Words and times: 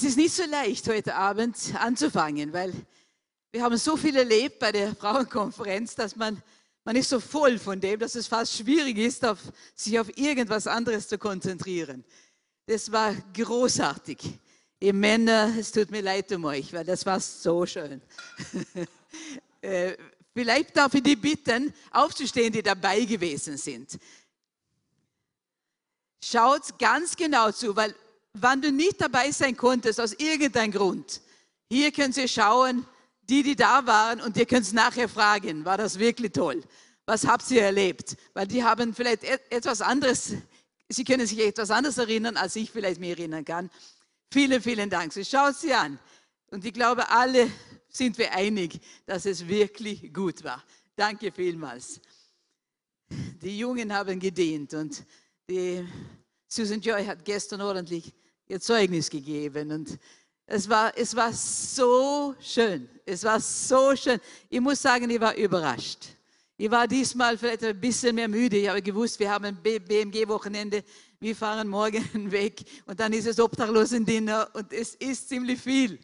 Es 0.00 0.06
ist 0.06 0.16
nicht 0.16 0.34
so 0.34 0.44
leicht, 0.46 0.88
heute 0.88 1.14
Abend 1.14 1.54
anzufangen, 1.78 2.54
weil 2.54 2.72
wir 3.52 3.62
haben 3.62 3.76
so 3.76 3.98
viel 3.98 4.16
erlebt 4.16 4.58
bei 4.58 4.72
der 4.72 4.96
Frauenkonferenz, 4.96 5.94
dass 5.94 6.16
man, 6.16 6.42
man 6.84 6.96
ist 6.96 7.10
so 7.10 7.20
voll 7.20 7.58
von 7.58 7.78
dem, 7.78 8.00
dass 8.00 8.14
es 8.14 8.26
fast 8.26 8.56
schwierig 8.56 8.96
ist, 8.96 9.22
auf, 9.26 9.38
sich 9.74 10.00
auf 10.00 10.08
irgendwas 10.16 10.66
anderes 10.66 11.06
zu 11.06 11.18
konzentrieren. 11.18 12.02
Das 12.64 12.90
war 12.90 13.14
großartig. 13.34 14.20
Ihr 14.80 14.94
Männer, 14.94 15.52
es 15.58 15.70
tut 15.70 15.90
mir 15.90 16.00
leid 16.00 16.32
um 16.32 16.46
euch, 16.46 16.72
weil 16.72 16.86
das 16.86 17.04
war 17.04 17.20
so 17.20 17.66
schön. 17.66 18.00
Äh, 19.60 19.98
vielleicht 20.32 20.74
darf 20.74 20.94
ich 20.94 21.02
die 21.02 21.16
bitten, 21.16 21.74
aufzustehen, 21.90 22.50
die 22.50 22.62
dabei 22.62 23.04
gewesen 23.04 23.58
sind. 23.58 23.98
Schaut 26.24 26.78
ganz 26.78 27.14
genau 27.14 27.52
zu, 27.52 27.76
weil 27.76 27.94
wenn 28.34 28.62
du 28.62 28.72
nicht 28.72 29.00
dabei 29.00 29.30
sein 29.30 29.56
konntest, 29.56 30.00
aus 30.00 30.12
irgendeinem 30.14 30.72
Grund, 30.72 31.20
hier 31.68 31.92
können 31.92 32.12
Sie 32.12 32.28
schauen, 32.28 32.86
die, 33.22 33.42
die 33.42 33.56
da 33.56 33.86
waren, 33.86 34.20
und 34.20 34.36
ihr 34.36 34.46
könnt 34.46 34.66
es 34.66 34.72
nachher 34.72 35.08
fragen, 35.08 35.64
war 35.64 35.78
das 35.78 35.98
wirklich 35.98 36.32
toll? 36.32 36.62
Was 37.06 37.26
habt 37.26 37.50
ihr 37.50 37.62
erlebt? 37.62 38.16
Weil 38.34 38.46
die 38.46 38.62
haben 38.62 38.94
vielleicht 38.94 39.24
etwas 39.24 39.80
anderes, 39.80 40.34
sie 40.88 41.04
können 41.04 41.26
sich 41.26 41.38
etwas 41.40 41.70
anderes 41.70 41.98
erinnern, 41.98 42.36
als 42.36 42.56
ich 42.56 42.70
vielleicht 42.70 43.00
mir 43.00 43.10
erinnern 43.16 43.44
kann. 43.44 43.70
Vielen, 44.32 44.62
vielen 44.62 44.90
Dank. 44.90 45.12
So 45.12 45.22
schaut 45.24 45.56
sie 45.56 45.72
an. 45.72 45.98
Und 46.50 46.64
ich 46.64 46.72
glaube, 46.72 47.08
alle 47.08 47.50
sind 47.88 48.18
wir 48.18 48.32
einig, 48.32 48.80
dass 49.06 49.26
es 49.26 49.46
wirklich 49.46 50.12
gut 50.12 50.44
war. 50.44 50.62
Danke 50.96 51.32
vielmals. 51.32 52.00
Die 53.08 53.58
Jungen 53.58 53.92
haben 53.92 54.20
gedient 54.20 54.74
und 54.74 55.04
die 55.48 55.84
Susan 56.52 56.80
Joy 56.80 57.04
hat 57.04 57.24
gestern 57.24 57.60
ordentlich 57.60 58.12
ihr 58.48 58.60
Zeugnis 58.60 59.08
gegeben 59.08 59.70
und 59.70 59.98
es 60.46 60.68
war, 60.68 60.92
es 60.98 61.14
war 61.14 61.32
so 61.32 62.34
schön. 62.40 62.88
Es 63.06 63.22
war 63.22 63.38
so 63.38 63.94
schön. 63.94 64.18
Ich 64.48 64.58
muss 64.58 64.82
sagen, 64.82 65.08
ich 65.08 65.20
war 65.20 65.36
überrascht. 65.36 66.06
Ich 66.56 66.68
war 66.68 66.88
diesmal 66.88 67.38
vielleicht 67.38 67.62
ein 67.62 67.80
bisschen 67.80 68.16
mehr 68.16 68.26
müde. 68.26 68.56
Ich 68.56 68.68
habe 68.68 68.82
gewusst, 68.82 69.20
wir 69.20 69.30
haben 69.30 69.44
ein 69.44 69.62
BMG-Wochenende. 69.62 70.82
Wir 71.20 71.36
fahren 71.36 71.68
morgen 71.68 72.04
weg 72.32 72.64
und 72.84 72.98
dann 72.98 73.12
ist 73.12 73.28
es 73.28 73.38
Obdachlosendinner 73.38 74.50
und 74.52 74.72
es 74.72 74.96
ist 74.96 75.28
ziemlich 75.28 75.60
viel. 75.60 76.00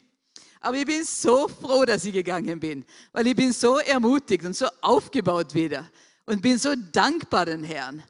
Aber 0.61 0.77
ich 0.77 0.87
bin 0.87 1.03
so 1.03 1.49
froh, 1.49 1.85
dass 1.85 2.05
ich 2.05 2.13
gegangen 2.13 2.61
bin, 2.61 2.85
weil 3.11 3.27
ich 3.27 3.35
bin 3.35 3.53
so 3.53 3.79
ermutigt 3.79 4.45
und 4.45 4.55
so 4.55 4.69
aufgebaut 4.81 5.53
wieder 5.55 5.91
und 6.25 6.41
bin 6.41 6.57
so 6.57 6.73
dankbar 6.93 7.47
den 7.47 7.65
Herrn 7.65 8.05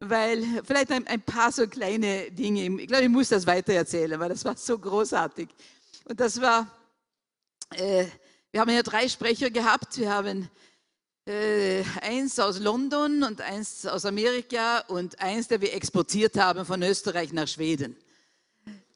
weil 0.00 0.62
vielleicht 0.64 0.92
ein, 0.92 1.06
ein, 1.06 1.20
paar 1.20 1.50
so 1.50 1.66
kleine 1.66 2.30
Dinge, 2.30 2.80
ich 2.80 2.88
glaube, 2.88 3.04
ich 3.04 3.08
muss 3.08 3.28
das 3.28 3.46
weitererzählen, 3.46 4.18
weil 4.20 4.28
das 4.28 4.44
war 4.44 4.56
so 4.56 4.78
großartig. 4.78 5.48
Und 6.04 6.20
das 6.20 6.40
war, 6.40 6.70
äh, 7.74 8.06
wir 8.50 8.60
haben 8.60 8.70
ja 8.70 8.82
drei 8.82 9.08
Sprecher 9.08 9.50
gehabt. 9.50 9.98
Wir 9.98 10.12
haben 10.12 10.48
äh, 11.26 11.82
eins 12.00 12.38
aus 12.38 12.60
London 12.60 13.22
und 13.22 13.40
eins 13.40 13.86
aus 13.86 14.04
Amerika 14.06 14.80
und 14.88 15.20
eins, 15.20 15.48
der 15.48 15.60
wir 15.60 15.74
exportiert 15.74 16.38
haben 16.38 16.64
von 16.64 16.82
Österreich 16.82 17.32
nach 17.32 17.48
Schweden. 17.48 17.96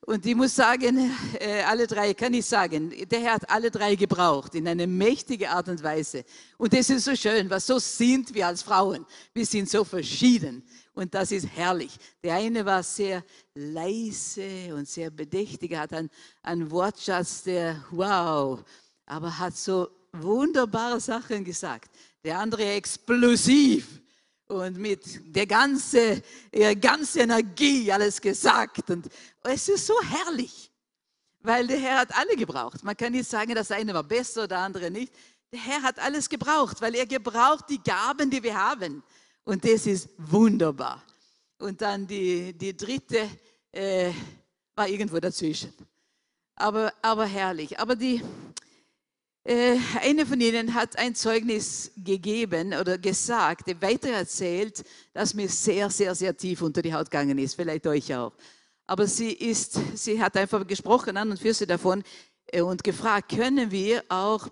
Und 0.05 0.27
ich 0.27 0.35
muss 0.35 0.57
sagen, 0.57 1.13
äh, 1.39 1.63
alle 1.63 1.87
drei, 1.87 2.13
kann 2.15 2.35
ich 2.35 2.45
sagen, 2.47 2.93
der 3.09 3.21
Herr 3.21 3.35
hat 3.35 3.49
alle 3.49 3.71
drei 3.71 3.95
gebraucht 3.95 4.55
in 4.57 4.67
eine 4.67 4.89
mächtige 4.89 5.51
Art 5.51 5.69
und 5.69 5.81
Weise. 5.83 6.25
Und 6.59 6.73
das 6.73 6.91
ist 6.91 7.05
so 7.05 7.15
schön, 7.15 7.49
was 7.49 7.67
so 7.67 7.79
sind 7.79 8.35
wir 8.35 8.49
als 8.49 8.63
Frauen. 8.63 9.07
Wir 9.33 9.47
sind 9.47 9.71
so 9.71 9.85
verschieden. 9.85 10.65
Und 10.95 11.15
das 11.15 11.33
ist 11.33 11.47
herrlich. 11.47 11.97
Der 12.23 12.35
eine 12.35 12.65
war 12.67 12.83
sehr 12.83 13.25
leise 13.55 14.75
und 14.75 14.87
sehr 14.87 15.11
bedächtig, 15.11 15.75
hat 15.75 15.93
einen, 15.93 16.11
einen 16.43 16.71
Wortschatz, 16.71 17.45
der 17.45 17.83
wow, 17.91 18.63
aber 19.07 19.39
hat 19.39 19.57
so 19.57 19.89
wunderbare 20.13 21.01
Sachen 21.01 21.45
gesagt. 21.45 21.91
Der 22.23 22.39
andere 22.39 22.65
explosiv 22.73 24.03
und 24.47 24.77
mit 24.77 25.35
der 25.35 25.47
ganzen 25.47 26.23
ganze 26.81 27.21
Energie 27.21 27.91
alles 27.91 28.21
gesagt. 28.21 28.91
Und 28.91 29.09
es 29.45 29.69
ist 29.69 29.87
so 29.87 29.95
herrlich, 30.03 30.71
weil 31.41 31.67
der 31.67 31.79
Herr 31.79 31.99
hat 32.01 32.15
alle 32.15 32.37
gebraucht. 32.37 32.85
Man 32.85 32.97
kann 32.97 33.13
nicht 33.13 33.29
sagen, 33.29 33.55
das 33.55 33.71
eine 33.71 33.95
war 33.95 34.05
besser, 34.05 34.47
der 34.47 34.59
andere 34.59 34.91
nicht. 34.91 35.13
Der 35.51 35.61
Herr 35.61 35.83
hat 35.83 35.99
alles 35.99 36.29
gebraucht, 36.29 36.81
weil 36.81 36.95
er 36.95 37.07
gebraucht 37.07 37.65
die 37.71 37.83
Gaben, 37.83 38.31
die 38.31 38.43
wir 38.43 38.57
haben. 38.57 39.03
Und 39.45 39.65
das 39.65 39.87
ist 39.87 40.09
wunderbar. 40.19 41.03
Und 41.59 41.81
dann 41.81 42.07
die, 42.07 42.53
die 42.53 42.77
dritte 42.77 43.29
äh, 43.73 44.13
war 44.75 44.89
irgendwo 44.89 45.19
dazwischen. 45.19 45.73
Aber, 46.55 46.93
aber 47.03 47.27
herrlich. 47.27 47.79
Aber 47.79 47.97
die, 47.97 48.23
äh, 49.45 49.77
eine 50.01 50.25
von 50.25 50.41
ihnen 50.41 50.75
hat 50.75 50.97
ein 50.99 51.15
Zeugnis 51.15 51.91
gegeben 51.97 52.75
oder 52.75 52.99
gesagt, 52.99 53.69
weitererzählt, 53.83 54.85
das 55.13 55.35
mir 55.35 55.49
sehr, 55.49 55.91
sehr, 55.91 56.15
sehr 56.15 56.37
tief 56.37 56.63
unter 56.63 56.83
die 56.83 56.95
Haut 56.95 57.11
gegangen 57.11 57.39
ist. 57.39 57.55
Vielleicht 57.55 57.87
euch 57.87 58.15
auch. 58.15 58.33
Aber 58.87 59.07
sie, 59.07 59.33
ist, 59.33 59.79
sie 59.95 60.23
hat 60.23 60.37
einfach 60.37 60.67
gesprochen 60.67 61.17
an 61.17 61.31
und 61.31 61.41
für 61.41 61.55
sie 61.55 61.67
davon 61.67 62.05
äh, 62.47 62.61
und 62.61 62.85
gefragt, 62.85 63.35
können 63.35 63.71
wir 63.73 64.05
auch 64.09 64.49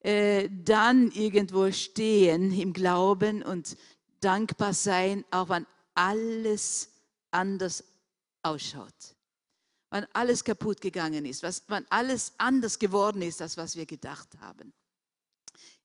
äh, 0.00 0.48
dann 0.50 1.10
irgendwo 1.10 1.70
stehen 1.70 2.58
im 2.58 2.72
Glauben 2.72 3.42
und 3.42 3.76
dankbar 4.22 4.72
sein, 4.72 5.24
auch 5.30 5.48
wenn 5.48 5.66
alles 5.94 6.88
anders 7.30 7.84
ausschaut. 8.42 9.16
Wenn 9.90 10.06
alles 10.14 10.42
kaputt 10.42 10.80
gegangen 10.80 11.26
ist, 11.26 11.42
was, 11.42 11.62
wenn 11.68 11.86
alles 11.90 12.32
anders 12.38 12.78
geworden 12.78 13.20
ist, 13.20 13.42
als 13.42 13.56
was 13.56 13.76
wir 13.76 13.84
gedacht 13.84 14.28
haben. 14.40 14.72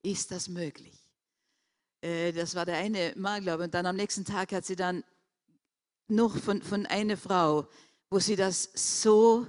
Ist 0.02 0.32
das 0.32 0.48
möglich? 0.48 0.98
Äh, 2.02 2.32
das 2.32 2.56
war 2.56 2.66
der 2.66 2.78
eine 2.78 3.14
Mal, 3.18 3.42
glaube 3.42 3.64
ich. 3.64 3.66
Und 3.66 3.74
dann 3.74 3.86
am 3.86 3.96
nächsten 3.96 4.24
Tag 4.24 4.54
hat 4.54 4.66
sie 4.66 4.76
dann 4.76 5.04
noch 6.08 6.38
von, 6.38 6.62
von 6.62 6.86
einer 6.86 7.18
Frau, 7.18 7.68
wo 8.10 8.20
sie 8.20 8.36
das 8.36 8.70
so 8.74 9.46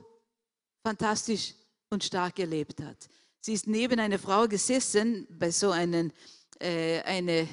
fantastisch 0.84 1.54
und 1.90 2.02
stark 2.02 2.38
erlebt 2.38 2.80
hat. 2.80 3.08
Sie 3.40 3.52
ist 3.52 3.66
neben 3.66 4.00
einer 4.00 4.18
Frau 4.18 4.48
gesessen 4.48 5.26
bei 5.30 5.50
so 5.50 5.70
einem, 5.70 6.12
äh, 6.58 7.00
eine 7.02 7.48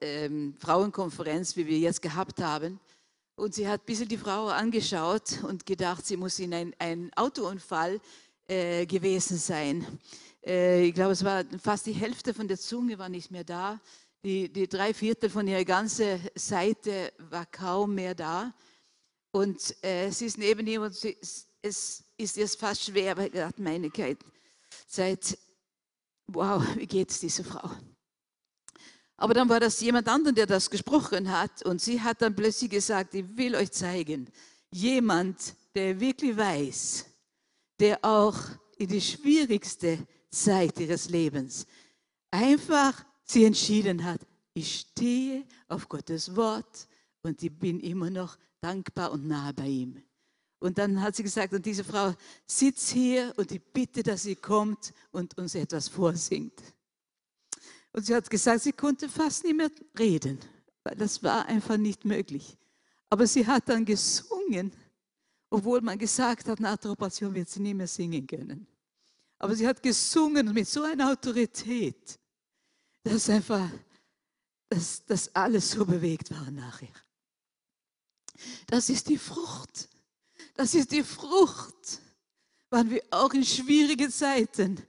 ähm, 0.00 0.54
Frauenkonferenz, 0.58 1.56
wie 1.56 1.66
wir 1.66 1.78
jetzt 1.78 2.02
gehabt 2.02 2.40
haben. 2.42 2.80
Und 3.36 3.54
sie 3.54 3.68
hat 3.68 3.82
ein 3.82 3.86
bisschen 3.86 4.08
die 4.08 4.16
Frau 4.16 4.48
angeschaut 4.48 5.42
und 5.42 5.66
gedacht, 5.66 6.06
sie 6.06 6.16
muss 6.16 6.38
in 6.38 6.54
ein, 6.54 6.74
ein 6.78 7.10
Autounfall 7.16 8.00
äh, 8.48 8.86
gewesen 8.86 9.36
sein. 9.36 9.86
Äh, 10.44 10.86
ich 10.86 10.94
glaube, 10.94 11.12
es 11.12 11.24
war 11.24 11.44
fast 11.62 11.86
die 11.86 11.92
Hälfte 11.92 12.32
von 12.32 12.48
der 12.48 12.58
Zunge 12.58 12.98
war 12.98 13.08
nicht 13.08 13.30
mehr 13.30 13.44
da. 13.44 13.80
Die, 14.24 14.50
die 14.50 14.68
drei 14.68 14.94
Viertel 14.94 15.28
von 15.28 15.46
ihrer 15.46 15.64
ganzen 15.64 16.20
Seite 16.34 17.12
war 17.30 17.46
kaum 17.46 17.94
mehr 17.94 18.14
da. 18.14 18.54
Und 19.32 19.76
äh, 19.84 20.10
sie 20.10 20.26
ist 20.26 20.38
neben 20.38 20.66
ihm 20.66 20.82
und 20.82 20.94
sie, 20.94 21.18
es 21.60 22.04
ist 22.16 22.36
jetzt 22.36 22.58
fast 22.58 22.84
schwer, 22.84 23.16
weil 23.16 23.26
ich 23.26 23.32
dachte, 23.32 23.60
meine 23.60 23.92
Zeit, 24.86 25.38
wow, 26.28 26.62
wie 26.76 26.86
geht 26.86 27.10
es 27.10 27.20
dieser 27.20 27.44
Frau? 27.44 27.70
Aber 29.16 29.34
dann 29.34 29.48
war 29.48 29.60
das 29.60 29.80
jemand 29.80 30.08
anderen, 30.08 30.34
der 30.34 30.46
das 30.46 30.68
gesprochen 30.68 31.30
hat 31.30 31.62
und 31.64 31.80
sie 31.80 32.00
hat 32.00 32.20
dann 32.20 32.36
plötzlich 32.36 32.70
gesagt, 32.70 33.14
ich 33.14 33.24
will 33.36 33.54
euch 33.54 33.72
zeigen, 33.72 34.28
jemand, 34.70 35.54
der 35.74 35.98
wirklich 35.98 36.36
weiß, 36.36 37.06
der 37.80 38.04
auch 38.04 38.36
in 38.76 38.88
die 38.88 39.00
schwierigste 39.00 39.98
Zeit 40.30 40.78
ihres 40.80 41.08
Lebens 41.08 41.66
einfach 42.30 43.04
sie 43.24 43.44
entschieden 43.44 44.04
hat, 44.04 44.20
ich 44.54 44.80
stehe 44.80 45.44
auf 45.68 45.88
Gottes 45.88 46.34
Wort 46.36 46.86
und 47.22 47.42
ich 47.42 47.58
bin 47.58 47.80
immer 47.80 48.10
noch 48.10 48.36
dankbar 48.60 49.12
und 49.12 49.26
nah 49.26 49.52
bei 49.52 49.66
ihm. 49.66 50.02
Und 50.58 50.78
dann 50.78 51.00
hat 51.00 51.14
sie 51.16 51.22
gesagt, 51.22 51.52
und 51.52 51.64
diese 51.64 51.84
Frau 51.84 52.14
sitzt 52.46 52.90
hier 52.90 53.32
und 53.36 53.52
ich 53.52 53.62
bitte, 53.62 54.02
dass 54.02 54.22
sie 54.22 54.36
kommt 54.36 54.92
und 55.12 55.36
uns 55.36 55.54
etwas 55.54 55.88
vorsingt. 55.88 56.60
Und 57.96 58.04
sie 58.04 58.14
hat 58.14 58.28
gesagt, 58.28 58.62
sie 58.62 58.72
konnte 58.72 59.08
fast 59.08 59.42
nicht 59.42 59.56
mehr 59.56 59.70
reden, 59.98 60.38
weil 60.84 60.96
das 60.96 61.22
war 61.22 61.46
einfach 61.46 61.78
nicht 61.78 62.04
möglich. 62.04 62.58
Aber 63.08 63.26
sie 63.26 63.46
hat 63.46 63.70
dann 63.70 63.86
gesungen, 63.86 64.70
obwohl 65.48 65.80
man 65.80 65.96
gesagt 65.98 66.46
hat, 66.46 66.60
nach 66.60 66.76
der 66.76 66.90
Operation 66.90 67.34
wird 67.34 67.48
sie 67.48 67.60
nicht 67.60 67.74
mehr 67.74 67.86
singen 67.86 68.26
können. 68.26 68.66
Aber 69.38 69.56
sie 69.56 69.66
hat 69.66 69.82
gesungen 69.82 70.52
mit 70.52 70.68
so 70.68 70.82
einer 70.82 71.10
Autorität, 71.10 72.18
dass 73.02 73.30
einfach, 73.30 73.66
dass, 74.68 75.02
dass 75.06 75.34
alles 75.34 75.70
so 75.70 75.86
bewegt 75.86 76.30
war 76.32 76.50
nachher. 76.50 76.92
Das 78.66 78.90
ist 78.90 79.08
die 79.08 79.16
Frucht. 79.16 79.88
Das 80.52 80.74
ist 80.74 80.92
die 80.92 81.02
Frucht, 81.02 82.02
wann 82.68 82.90
wir 82.90 83.02
auch 83.10 83.32
in 83.32 83.44
schwierigen 83.44 84.10
Zeiten 84.10 84.82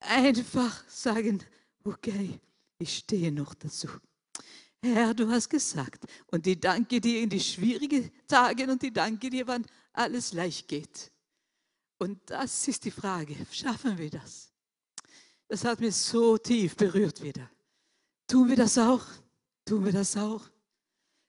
einfach 0.00 0.82
sagen, 0.88 1.44
okay, 1.84 2.40
ich 2.78 2.98
stehe 2.98 3.32
noch 3.32 3.54
dazu. 3.54 3.88
Herr, 4.84 5.14
du 5.14 5.28
hast 5.28 5.48
gesagt, 5.48 6.04
und 6.26 6.46
ich 6.46 6.58
danke 6.58 7.00
dir 7.00 7.20
in 7.20 7.30
die 7.30 7.40
schwierigen 7.40 8.10
Tage 8.26 8.70
und 8.70 8.82
ich 8.82 8.92
danke 8.92 9.30
dir, 9.30 9.46
wann 9.46 9.64
alles 9.92 10.32
leicht 10.32 10.66
geht. 10.66 11.12
Und 11.98 12.18
das 12.26 12.66
ist 12.66 12.84
die 12.84 12.90
Frage, 12.90 13.36
schaffen 13.52 13.96
wir 13.96 14.10
das? 14.10 14.50
Das 15.46 15.64
hat 15.64 15.80
mich 15.80 15.94
so 15.94 16.36
tief 16.36 16.74
berührt 16.74 17.22
wieder. 17.22 17.48
Tun 18.26 18.48
wir 18.48 18.56
das 18.56 18.76
auch? 18.76 19.04
Tun 19.64 19.84
wir 19.84 19.92
das 19.92 20.16
auch? 20.16 20.42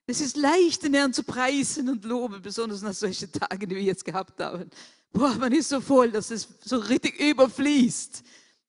Es 0.08 0.20
ist 0.20 0.36
leicht, 0.36 0.84
den 0.84 0.96
Herrn 0.96 1.14
zu 1.14 1.24
preisen 1.24 1.90
und 1.90 2.04
loben, 2.04 2.42
besonders 2.42 2.82
nach 2.82 2.94
solchen 2.94 3.32
Tagen, 3.32 3.70
die 3.70 3.76
wir 3.76 3.84
jetzt 3.84 4.04
gehabt 4.04 4.40
haben. 4.40 4.70
Boah, 5.12 5.36
man 5.36 5.54
ist 5.54 5.70
so 5.70 5.80
voll, 5.80 6.12
dass 6.12 6.32
es 6.32 6.48
so 6.64 6.78
richtig 6.78 7.20
überfließt. 7.20 8.24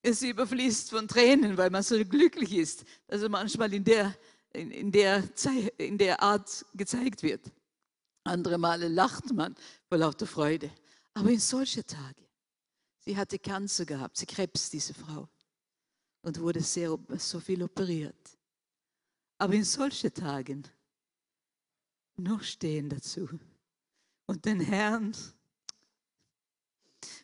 Es 0.07 0.21
überfließt 0.21 0.91
von 0.91 1.09
Tränen, 1.09 1.57
weil 1.57 1.71
man 1.71 1.83
so 1.83 1.97
glücklich 2.05 2.53
ist, 2.53 2.85
dass 3.07 3.23
er 3.23 3.31
manchmal 3.31 3.73
in 3.73 3.85
der, 3.85 4.15
in, 4.53 4.71
in 4.71 4.93
der, 4.93 5.25
in 5.79 5.97
der 5.97 6.23
Art 6.23 6.67
gezeigt 6.75 7.23
wird. 7.23 7.51
Andere 8.23 8.59
Male 8.59 8.89
lacht 8.89 9.33
man 9.33 9.55
vor 9.89 9.97
lauter 9.97 10.27
Freude. 10.27 10.71
Aber 11.15 11.31
in 11.31 11.41
solche 11.41 11.87
Tage, 11.87 12.23
sie 12.99 13.17
hatte 13.17 13.39
Krebs 13.39 13.79
gehabt, 13.87 14.19
sie 14.19 14.27
Krebs, 14.27 14.69
diese 14.69 14.93
Frau, 14.93 15.27
und 16.21 16.39
wurde 16.39 16.61
sehr, 16.61 16.99
so 17.17 17.41
viel 17.41 17.63
operiert. 17.63 18.39
Aber 19.39 19.55
in 19.55 19.65
solche 19.65 20.13
Tagen 20.13 20.65
noch 22.17 22.43
stehen 22.43 22.91
dazu 22.91 23.27
und 24.27 24.45
den 24.45 24.61
Herrn 24.61 25.17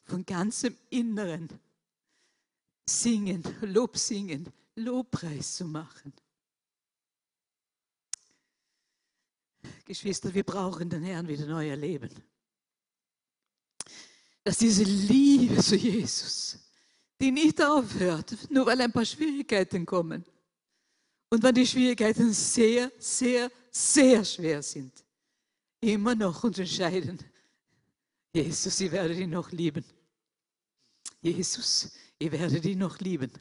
von 0.05 0.25
ganzem 0.25 0.79
Inneren 0.88 1.61
singen, 2.90 3.42
Lob 3.62 3.96
singen, 3.96 4.46
Lobpreis 4.75 5.56
zu 5.56 5.64
machen. 5.64 6.12
Geschwister, 9.84 10.32
wir 10.32 10.44
brauchen 10.44 10.88
den 10.88 11.02
Herrn 11.02 11.26
wieder 11.28 11.46
neu 11.46 11.69
erleben. 11.69 12.10
Dass 14.44 14.58
diese 14.58 14.84
Liebe 14.84 15.62
zu 15.62 15.76
Jesus, 15.76 16.58
die 17.20 17.31
nicht 17.31 17.60
aufhört, 17.62 18.50
nur 18.50 18.66
weil 18.66 18.81
ein 18.81 18.92
paar 18.92 19.04
Schwierigkeiten 19.04 19.84
kommen. 19.84 20.25
Und 21.28 21.42
wenn 21.42 21.54
die 21.54 21.66
Schwierigkeiten 21.66 22.32
sehr, 22.32 22.90
sehr, 22.98 23.50
sehr 23.70 24.25
schwer 24.25 24.62
sind, 24.62 24.92
immer 25.81 26.14
noch 26.14 26.42
uns 26.44 26.58
entscheiden, 26.58 27.19
Jesus, 28.32 28.81
ich 28.81 28.92
werde 28.92 29.14
dich 29.14 29.26
noch 29.26 29.50
lieben. 29.50 29.84
Jesus, 31.20 31.92
ich 32.20 32.31
werde 32.31 32.61
dich 32.61 32.76
noch 32.76 32.99
lieben. 32.99 33.32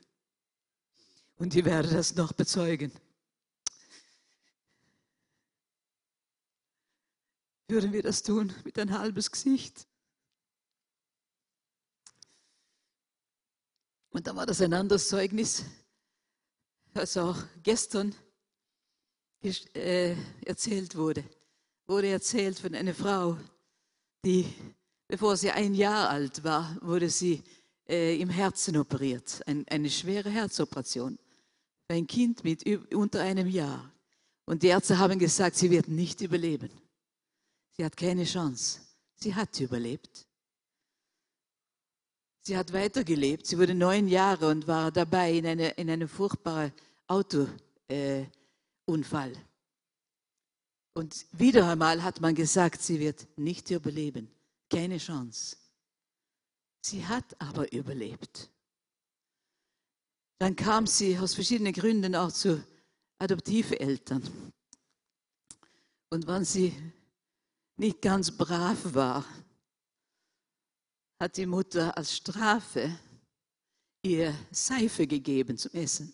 Und 1.35 1.53
ich 1.53 1.65
werde 1.65 1.89
das 1.89 2.15
noch 2.15 2.31
bezeugen. 2.31 2.91
Würden 7.67 7.91
wir 7.91 8.01
das 8.01 8.23
tun 8.23 8.53
mit 8.63 8.79
ein 8.79 8.97
halbes 8.97 9.29
Gesicht? 9.29 9.85
Und 14.11 14.25
dann 14.25 14.37
war 14.37 14.45
das 14.45 14.61
ein 14.61 14.73
anderes 14.73 15.09
Zeugnis, 15.09 15.65
das 16.93 17.15
auch 17.17 17.37
gestern 17.61 18.15
äh, 19.43 20.15
erzählt 20.45 20.95
wurde. 20.95 21.23
Wurde 21.85 22.07
erzählt 22.07 22.57
von 22.57 22.73
einer 22.73 22.95
Frau, 22.95 23.37
die, 24.23 24.51
bevor 25.07 25.35
sie 25.35 25.51
ein 25.51 25.75
Jahr 25.75 26.09
alt 26.09 26.43
war, 26.43 26.77
wurde 26.81 27.09
sie 27.09 27.43
äh, 27.89 28.15
im 28.21 28.30
Herzen 28.30 28.77
operiert. 28.77 29.41
Ein, 29.47 29.65
eine 29.68 29.89
schwere 29.89 30.30
Herzoperation. 30.30 31.18
Ein 31.88 32.06
Kind 32.06 32.44
mit 32.44 32.65
unter 32.94 33.21
einem 33.21 33.47
Jahr. 33.47 33.91
Und 34.45 34.63
die 34.63 34.68
Ärzte 34.68 34.97
haben 35.00 35.18
gesagt, 35.18 35.56
sie 35.56 35.71
wird 35.71 35.88
nicht 35.88 36.21
überleben. 36.21 36.69
Sie 37.75 37.83
hat 37.83 37.97
keine 37.97 38.25
Chance. 38.25 38.80
Sie 39.15 39.33
hat 39.33 39.59
überlebt. 39.59 40.27
Sie 42.41 42.56
hat 42.56 42.71
weitergelebt. 42.74 43.45
Sie 43.45 43.57
wurde 43.57 43.75
neun 43.75 44.07
Jahre 44.07 44.50
und 44.50 44.68
war 44.68 44.92
dabei 44.92 45.33
in, 45.33 45.45
eine, 45.45 45.69
in 45.71 45.89
einem 45.89 46.07
furchtbaren 46.07 46.71
Autounfall. 47.07 47.57
Äh, 47.88 49.35
und 50.94 51.25
wieder 51.31 51.69
einmal 51.69 52.03
hat 52.03 52.21
man 52.21 52.35
gesagt, 52.35 52.81
sie 52.81 53.00
wird 53.00 53.27
nicht 53.38 53.69
überleben. 53.71 54.30
Keine 54.69 54.97
Chance. 54.97 55.56
Sie 56.81 57.05
hat 57.05 57.39
aber 57.41 57.71
überlebt. 57.73 58.49
Dann 60.39 60.55
kam 60.55 60.87
sie 60.87 61.17
aus 61.17 61.33
verschiedenen 61.33 61.73
Gründen 61.73 62.15
auch 62.15 62.31
zu 62.31 62.63
Adoptiveltern. 63.19 64.23
Und 66.09 66.25
wenn 66.27 66.45
sie 66.45 66.73
nicht 67.75 68.01
ganz 68.01 68.35
brav 68.35 68.93
war, 68.93 69.25
hat 71.19 71.35
die 71.35 71.45
Mutter 71.45 71.95
als 71.97 72.15
Strafe 72.15 72.97
ihr 74.01 74.33
Seife 74.51 75.05
gegeben 75.05 75.57
zum 75.57 75.73
Essen. 75.73 76.13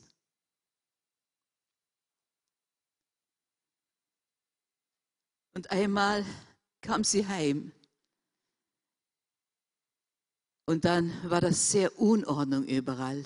Und 5.54 5.70
einmal 5.72 6.26
kam 6.82 7.04
sie 7.04 7.26
heim. 7.26 7.72
Und 10.66 10.86
dann 10.86 11.14
war 11.30 11.42
das 11.42 11.72
sehr 11.72 12.00
Unordnung 12.00 12.66
überall. 12.66 13.24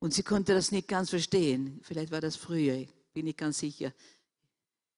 Und 0.00 0.14
sie 0.14 0.22
konnte 0.22 0.54
das 0.54 0.70
nicht 0.72 0.88
ganz 0.88 1.10
verstehen. 1.10 1.80
Vielleicht 1.82 2.10
war 2.10 2.20
das 2.20 2.36
früher, 2.36 2.86
bin 3.12 3.26
ich 3.26 3.36
ganz 3.36 3.58
sicher. 3.58 3.92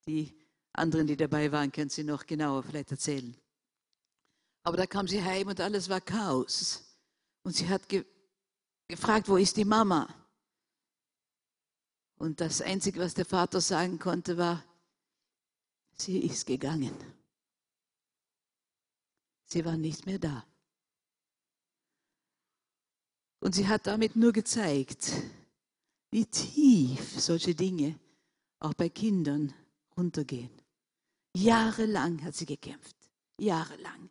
Die 0.06 0.32
anderen, 0.72 1.06
die 1.06 1.16
dabei 1.16 1.50
waren, 1.50 1.72
können 1.72 1.90
Sie 1.90 2.04
noch 2.04 2.26
genauer 2.26 2.62
vielleicht 2.62 2.90
erzählen. 2.92 3.36
Aber 4.62 4.76
da 4.76 4.86
kam 4.86 5.08
sie 5.08 5.22
heim 5.22 5.48
und 5.48 5.60
alles 5.60 5.88
war 5.88 6.00
Chaos. 6.00 6.84
Und 7.42 7.56
sie 7.56 7.68
hat 7.68 7.88
ge 7.88 8.04
gefragt, 8.88 9.28
wo 9.28 9.36
ist 9.36 9.56
die 9.56 9.64
Mama? 9.64 10.12
Und 12.16 12.40
das 12.40 12.60
Einzige, 12.60 13.00
was 13.00 13.14
der 13.14 13.24
Vater 13.24 13.60
sagen 13.60 13.98
konnte, 13.98 14.36
war, 14.36 14.64
sie 15.96 16.18
ist 16.18 16.46
gegangen. 16.46 16.94
Sie 19.44 19.64
war 19.64 19.76
nicht 19.76 20.06
mehr 20.06 20.18
da. 20.18 20.44
Und 23.40 23.54
sie 23.54 23.66
hat 23.66 23.86
damit 23.86 24.16
nur 24.16 24.32
gezeigt, 24.32 25.12
wie 26.10 26.26
tief 26.26 27.18
solche 27.18 27.54
Dinge 27.54 27.98
auch 28.58 28.74
bei 28.74 28.88
Kindern 28.88 29.54
runtergehen. 29.96 30.50
Jahrelang 31.34 32.22
hat 32.22 32.34
sie 32.34 32.46
gekämpft. 32.46 32.96
Jahrelang. 33.38 34.10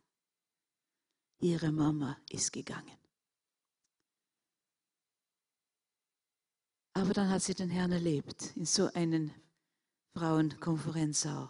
Ihre 1.41 1.71
Mama 1.71 2.17
ist 2.29 2.51
gegangen. 2.51 2.97
Aber 6.93 7.13
dann 7.13 7.29
hat 7.29 7.43
sie 7.43 7.53
den 7.53 7.69
Herrn 7.69 7.91
erlebt 7.91 8.53
in 8.55 8.65
so 8.65 8.91
einer 8.93 9.29
Frauenkonferenz 10.13 11.27
auch, 11.27 11.49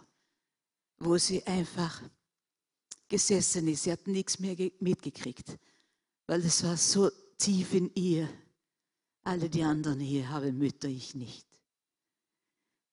wo 0.97 1.17
sie 1.17 1.45
einfach 1.47 2.03
gesessen 3.07 3.67
ist. 3.67 3.83
Sie 3.83 3.91
hat 3.91 4.05
nichts 4.05 4.37
mehr 4.39 4.55
mitgekriegt, 4.79 5.57
weil 6.27 6.45
es 6.45 6.63
war 6.63 6.77
so 6.77 7.09
tief 7.39 7.73
in 7.73 7.91
ihr. 7.95 8.29
Alle 9.23 9.49
die 9.49 9.63
anderen 9.63 9.99
hier 9.99 10.29
haben 10.29 10.57
Mütter, 10.57 10.87
ich 10.87 11.15
nicht. 11.15 11.47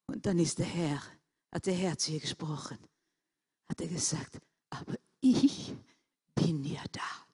Und 0.07 0.25
dann 0.25 0.39
ist 0.39 0.59
der 0.59 0.67
Herr 0.67 1.03
hat 1.57 1.65
der 1.65 1.75
Herr 1.75 1.97
zu 1.97 2.13
ihr 2.13 2.21
gesprochen. 2.21 2.79
Hat 3.71 3.81
er 3.81 3.89
gesagt, 3.89 4.39
aber 4.69 4.95
ich 5.23 5.75
bin 6.35 6.65
ja 6.65 6.85
da. 6.93 7.27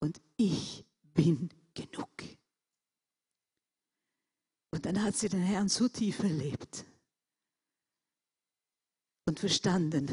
Und 0.00 0.18
ich 0.38 0.86
bin 1.12 1.50
genug. 1.74 2.08
Und 4.70 4.86
dann 4.86 5.02
hat 5.02 5.14
sie 5.14 5.28
den 5.28 5.42
Herrn 5.42 5.68
so 5.68 5.88
tief 5.88 6.20
erlebt 6.20 6.86
und 9.26 9.38
verstanden, 9.38 10.08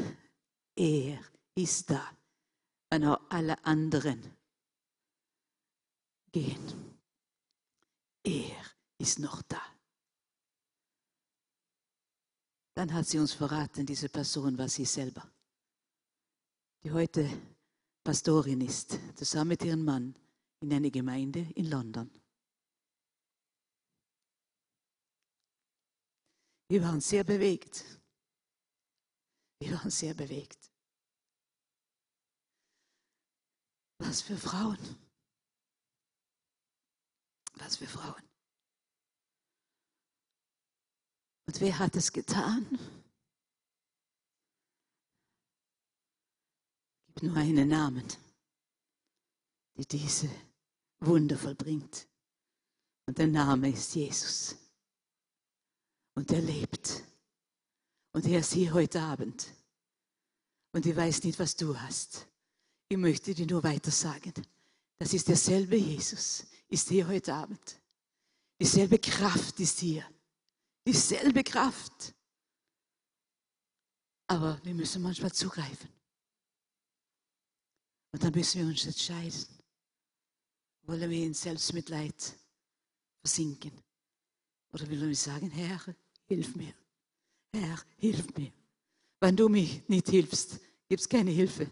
er 0.76 1.18
ist 1.54 1.88
da, 1.88 2.06
wenn 2.90 3.04
auch 3.04 3.30
alle 3.30 3.64
anderen 3.64 4.22
gehen. 6.38 6.94
Er 8.24 8.64
ist 8.98 9.18
noch 9.18 9.42
da. 9.42 9.62
Dann 12.74 12.92
hat 12.92 13.06
sie 13.06 13.18
uns 13.18 13.32
verraten, 13.32 13.84
diese 13.84 14.08
Person 14.08 14.56
war 14.56 14.68
sie 14.68 14.84
selber, 14.84 15.28
die 16.82 16.92
heute 16.92 17.28
Pastorin 18.04 18.60
ist, 18.60 18.98
zusammen 19.16 19.48
mit 19.48 19.64
ihrem 19.64 19.84
Mann 19.84 20.14
in 20.60 20.72
einer 20.72 20.90
Gemeinde 20.90 21.40
in 21.56 21.70
London. 21.70 22.10
Wir 26.68 26.82
waren 26.82 27.00
sehr 27.00 27.24
bewegt. 27.24 27.84
Wir 29.58 29.72
waren 29.72 29.90
sehr 29.90 30.14
bewegt. 30.14 30.70
Was 33.98 34.22
für 34.22 34.36
Frauen. 34.36 35.07
Was 37.58 37.76
für 37.76 37.86
Frauen. 37.86 38.22
Und 41.46 41.60
wer 41.60 41.78
hat 41.78 41.96
es 41.96 42.12
getan? 42.12 42.66
Gibt 47.06 47.22
nur 47.22 47.36
einen 47.36 47.68
Namen. 47.68 48.06
die 49.76 49.86
diese 49.86 50.28
Wunder 51.00 51.38
vollbringt. 51.38 52.06
Und 53.06 53.16
der 53.18 53.28
Name 53.28 53.70
ist 53.70 53.94
Jesus. 53.94 54.56
Und 56.14 56.30
er 56.32 56.42
lebt. 56.42 57.04
Und 58.12 58.26
er 58.26 58.40
ist 58.40 58.52
hier 58.52 58.72
heute 58.72 59.00
Abend. 59.00 59.54
Und 60.72 60.84
ich 60.84 60.96
weiß 60.96 61.22
nicht, 61.24 61.38
was 61.38 61.56
du 61.56 61.78
hast. 61.78 62.26
Ich 62.88 62.98
möchte 62.98 63.34
dir 63.34 63.46
nur 63.46 63.62
weiter 63.62 63.90
sagen. 63.90 64.34
Das 64.98 65.14
ist 65.14 65.28
derselbe 65.28 65.76
Jesus, 65.76 66.44
ist 66.68 66.88
hier 66.88 67.06
heute 67.06 67.34
Abend. 67.34 67.80
Dieselbe 68.60 68.98
Kraft 68.98 69.58
ist 69.60 69.78
hier. 69.80 70.04
Dieselbe 70.86 71.42
Kraft. 71.44 72.14
Aber 74.26 74.60
wir 74.64 74.74
müssen 74.74 75.02
manchmal 75.02 75.32
zugreifen. 75.32 75.88
Und 78.12 78.22
dann 78.22 78.32
müssen 78.32 78.60
wir 78.60 78.68
uns 78.68 78.84
entscheiden. 78.84 79.46
Wollen 80.82 81.10
wir 81.10 81.26
in 81.26 81.34
Selbstmitleid 81.34 82.34
versinken? 83.20 83.72
Oder 84.72 84.88
wollen 84.88 85.08
wir 85.08 85.16
sagen, 85.16 85.50
Herr, 85.50 85.94
hilf 86.26 86.54
mir. 86.56 86.74
Herr, 87.52 87.78
hilf 87.98 88.34
mir. 88.36 88.52
Wenn 89.20 89.36
du 89.36 89.48
mich 89.48 89.86
nicht 89.88 90.08
hilfst, 90.08 90.60
gibt 90.88 91.00
es 91.00 91.08
keine 91.08 91.30
Hilfe. 91.30 91.70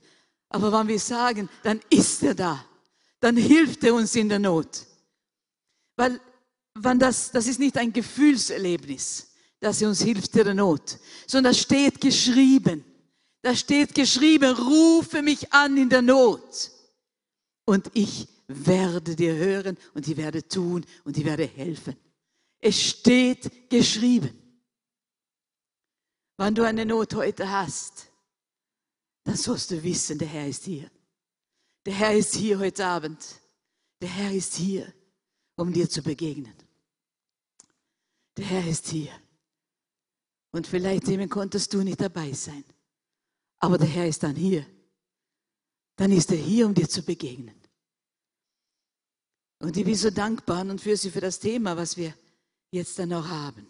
Aber 0.48 0.72
wenn 0.72 0.88
wir 0.88 1.00
sagen, 1.00 1.48
dann 1.62 1.80
ist 1.90 2.22
er 2.22 2.34
da. 2.34 2.64
Dann 3.20 3.36
hilft 3.36 3.84
er 3.84 3.94
uns 3.94 4.14
in 4.14 4.28
der 4.28 4.38
Not. 4.38 4.86
Weil 5.96 6.20
wenn 6.74 6.98
das, 6.98 7.30
das 7.30 7.46
ist 7.46 7.58
nicht 7.58 7.76
ein 7.78 7.92
Gefühlserlebnis, 7.92 9.32
dass 9.60 9.80
er 9.80 9.88
uns 9.88 10.02
hilft 10.02 10.36
in 10.36 10.44
der 10.44 10.54
Not, 10.54 10.98
sondern 11.26 11.52
das 11.52 11.60
steht 11.60 12.00
geschrieben. 12.00 12.84
Da 13.42 13.54
steht 13.54 13.94
geschrieben, 13.94 14.54
rufe 14.54 15.22
mich 15.22 15.52
an 15.52 15.76
in 15.76 15.88
der 15.88 16.02
Not. 16.02 16.70
Und 17.64 17.90
ich 17.94 18.28
werde 18.48 19.16
dir 19.16 19.34
hören 19.34 19.76
und 19.94 20.06
ich 20.06 20.16
werde 20.16 20.46
tun 20.46 20.84
und 21.04 21.16
ich 21.16 21.24
werde 21.24 21.46
helfen. 21.46 21.96
Es 22.58 22.80
steht 22.80 23.70
geschrieben. 23.70 24.30
Wenn 26.36 26.54
du 26.54 26.64
eine 26.64 26.84
Not 26.84 27.14
heute 27.14 27.50
hast, 27.50 28.08
dann 29.24 29.36
sollst 29.36 29.70
du 29.70 29.82
wissen, 29.82 30.18
der 30.18 30.28
Herr 30.28 30.46
ist 30.46 30.64
hier. 30.64 30.90
Der 31.86 31.94
Herr 31.94 32.16
ist 32.16 32.34
hier 32.34 32.58
heute 32.58 32.84
Abend. 32.84 33.40
Der 34.00 34.08
Herr 34.08 34.32
ist 34.32 34.56
hier, 34.56 34.92
um 35.54 35.72
dir 35.72 35.88
zu 35.88 36.02
begegnen. 36.02 36.54
Der 38.36 38.44
Herr 38.44 38.66
ist 38.66 38.88
hier. 38.88 39.12
Und 40.50 40.66
vielleicht 40.66 41.06
eben 41.06 41.28
konntest 41.28 41.72
du 41.72 41.84
nicht 41.84 42.00
dabei 42.00 42.32
sein. 42.32 42.64
Aber 43.58 43.78
der 43.78 43.86
Herr 43.86 44.08
ist 44.08 44.24
dann 44.24 44.34
hier. 44.34 44.66
Dann 45.94 46.10
ist 46.10 46.32
er 46.32 46.38
hier, 46.38 46.66
um 46.66 46.74
dir 46.74 46.88
zu 46.88 47.02
begegnen. 47.02 47.54
Und 49.60 49.76
ich 49.76 49.84
bin 49.84 49.94
so 49.94 50.10
dankbar 50.10 50.62
und 50.62 50.80
für 50.80 50.96
Sie 50.96 51.10
für 51.10 51.20
das 51.20 51.38
Thema, 51.38 51.76
was 51.76 51.96
wir 51.96 52.12
jetzt 52.72 52.98
dann 52.98 53.12
auch 53.12 53.28
haben. 53.28 53.64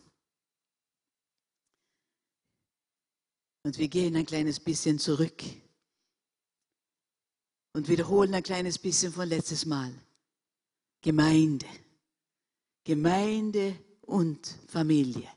Und 3.62 3.76
wir 3.76 3.88
gehen 3.88 4.16
ein 4.16 4.26
kleines 4.26 4.58
bisschen 4.58 4.98
zurück 4.98 5.42
und 7.76 7.88
wiederholen 7.88 8.32
ein 8.32 8.42
kleines 8.42 8.78
bisschen 8.78 9.12
von 9.12 9.28
letztes 9.28 9.66
Mal. 9.66 9.92
Gemeinde. 11.02 11.66
Gemeinde 12.84 13.78
und 14.00 14.46
Familie. 14.66 15.28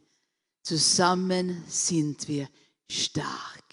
Zusammen 0.63 1.65
sind 1.67 2.29
wir 2.29 2.49
stark. 2.89 3.65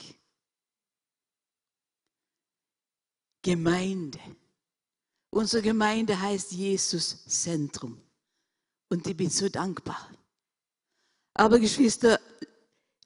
Gemeinde. 3.41 4.19
Unsere 5.31 5.63
Gemeinde 5.63 6.21
heißt 6.21 6.51
Jesus 6.51 7.25
Zentrum. 7.25 8.03
Und 8.89 9.07
ich 9.07 9.17
bin 9.17 9.31
so 9.31 9.49
dankbar. 9.49 10.11
Aber 11.35 11.61
Geschwister, 11.61 12.19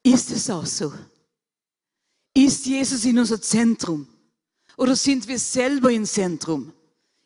ist 0.03 0.31
es 0.31 0.49
auch 0.49 0.65
so? 0.65 0.91
Ist 2.33 2.65
Jesus 2.65 3.05
in 3.05 3.19
unser 3.19 3.43
Zentrum? 3.43 4.09
Oder 4.81 4.97
sind 4.97 5.29
wir 5.29 5.39
selber 5.39 5.91
im 5.91 6.07
Zentrum? 6.07 6.73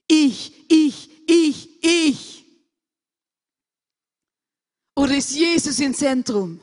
Ich, 0.08 0.68
ich, 0.68 1.08
ich, 1.28 1.84
ich. 1.84 2.44
Oder 4.96 5.16
ist 5.16 5.30
Jesus 5.30 5.78
im 5.78 5.94
Zentrum? 5.94 6.60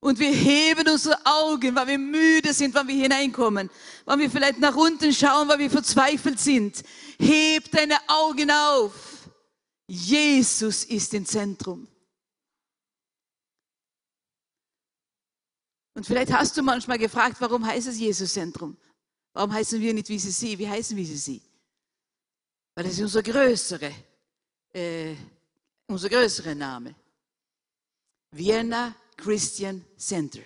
Und 0.00 0.18
wir 0.18 0.32
heben 0.32 0.88
unsere 0.88 1.18
Augen, 1.26 1.74
weil 1.74 1.86
wir 1.86 1.98
müde 1.98 2.54
sind, 2.54 2.74
wenn 2.74 2.88
wir 2.88 2.94
hineinkommen. 2.94 3.68
Wenn 4.06 4.18
wir 4.20 4.30
vielleicht 4.30 4.58
nach 4.58 4.74
unten 4.74 5.12
schauen, 5.12 5.48
weil 5.48 5.58
wir 5.58 5.70
verzweifelt 5.70 6.40
sind. 6.40 6.82
Heb 7.18 7.70
deine 7.70 7.98
Augen 8.08 8.50
auf. 8.50 9.28
Jesus 9.86 10.84
ist 10.84 11.12
im 11.12 11.26
Zentrum. 11.26 11.86
Und 15.92 16.06
vielleicht 16.06 16.32
hast 16.32 16.56
du 16.56 16.62
manchmal 16.62 16.96
gefragt, 16.96 17.36
warum 17.38 17.66
heißt 17.66 17.86
es 17.86 17.98
Jesus-Zentrum? 17.98 18.78
Warum 19.32 19.52
heißen 19.52 19.80
wir 19.80 19.94
nicht 19.94 20.08
wie 20.08 20.18
sie 20.18 20.30
sie? 20.30 20.58
Wie 20.58 20.68
heißen 20.68 20.96
wir 20.96 21.04
sie? 21.06 21.40
Weil 22.74 22.84
das 22.84 22.94
ist 22.94 23.00
unser 23.00 23.22
größere, 23.22 23.92
äh, 24.72 25.14
unser 25.86 26.08
größere 26.08 26.54
Name. 26.54 26.94
Vienna 28.30 28.94
Christian 29.16 29.84
Center. 29.96 30.40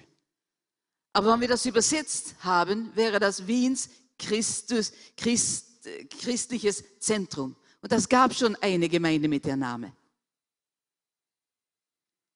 Aber 1.12 1.32
wenn 1.32 1.40
wir 1.40 1.48
das 1.48 1.66
übersetzt 1.66 2.34
haben, 2.40 2.94
wäre 2.94 3.18
das 3.18 3.46
Wiens 3.46 3.88
Christus, 4.18 4.92
Christ, 5.16 5.88
christliches 6.10 6.84
Zentrum. 6.98 7.56
Und 7.80 7.92
das 7.92 8.08
gab 8.08 8.34
schon 8.34 8.56
eine 8.56 8.88
Gemeinde 8.88 9.28
mit 9.28 9.44
der 9.44 9.56
Name. 9.56 9.92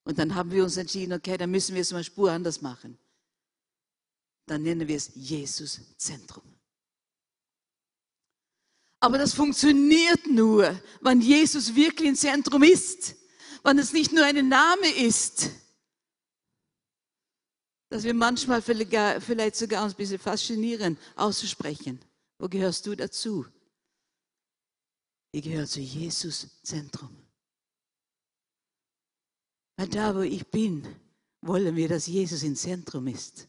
Und 0.05 0.19
dann 0.19 0.35
haben 0.35 0.51
wir 0.51 0.65
uns 0.65 0.77
entschieden, 0.77 1.13
okay, 1.13 1.37
dann 1.37 1.51
müssen 1.51 1.75
wir 1.75 1.83
es 1.83 1.93
mal 1.93 2.05
Spur 2.05 2.31
anders 2.31 2.61
machen. 2.63 2.99
Dann 4.47 4.63
nennen 4.63 4.89
wir 4.89 4.97
es 4.97 5.13
Jesus 5.15 5.81
Zentrum. 5.97 6.45
Aber 9.01 9.17
das 9.17 9.33
funktioniert 9.33 10.27
nur, 10.27 10.79
wenn 11.01 11.21
Jesus 11.21 11.75
wirklich 11.75 12.09
im 12.09 12.17
Zentrum 12.17 12.63
ist. 12.63 13.17
Wenn 13.63 13.79
es 13.79 13.93
nicht 13.93 14.13
nur 14.13 14.25
ein 14.25 14.49
Name 14.49 14.89
ist, 14.89 15.51
dass 17.89 18.05
wir 18.05 18.15
manchmal 18.15 18.63
vielleicht 18.63 19.57
sogar 19.57 19.85
uns 19.85 19.95
ein 19.95 19.97
bisschen 19.97 20.19
faszinieren, 20.19 20.99
auszusprechen. 21.17 22.01
Wo 22.39 22.49
gehörst 22.49 22.87
du 22.87 22.95
dazu? 22.95 23.47
Ich 25.33 25.43
gehöre 25.43 25.67
zu 25.67 25.81
Jesus 25.81 26.49
Zentrum. 26.63 27.17
Weil 29.77 29.89
da, 29.89 30.15
wo 30.15 30.21
ich 30.21 30.47
bin, 30.47 30.87
wollen 31.41 31.75
wir, 31.75 31.89
dass 31.89 32.07
Jesus 32.07 32.43
im 32.43 32.55
Zentrum 32.55 33.07
ist. 33.07 33.49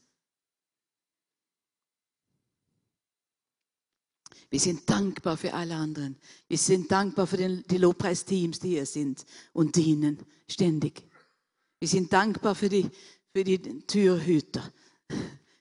Wir 4.52 4.60
sind 4.60 4.88
dankbar 4.90 5.38
für 5.38 5.54
alle 5.54 5.76
anderen. 5.76 6.18
Wir 6.50 6.58
sind 6.58 6.92
dankbar 6.92 7.26
für 7.26 7.38
den, 7.38 7.64
die 7.70 7.78
Lobpreisteams, 7.78 8.60
die 8.60 8.72
hier 8.72 8.86
sind 8.86 9.26
und 9.54 9.78
dienen 9.78 10.20
ständig. 10.46 11.04
Wir 11.80 11.88
sind 11.88 12.12
dankbar 12.12 12.54
für 12.54 12.68
die, 12.68 12.90
für 13.34 13.46
die 13.46 13.60
Türhüter. 13.88 14.74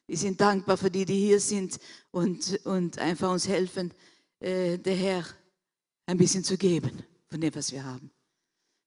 Wir 0.09 0.17
sind 0.17 0.41
dankbar 0.41 0.77
für 0.77 0.91
die, 0.91 1.05
die 1.05 1.21
hier 1.21 1.39
sind 1.39 1.79
und, 2.11 2.61
und 2.67 2.99
einfach 2.99 3.31
uns 3.31 3.47
helfen, 3.47 3.95
äh, 4.41 4.77
der 4.77 4.97
Herr 4.97 5.25
ein 6.07 6.19
bisschen 6.19 6.43
zu 6.43 6.59
geben 6.59 7.05
von 7.29 7.41
dem, 7.41 7.55
was 7.55 7.71
wir 7.71 7.85
haben. 7.85 8.11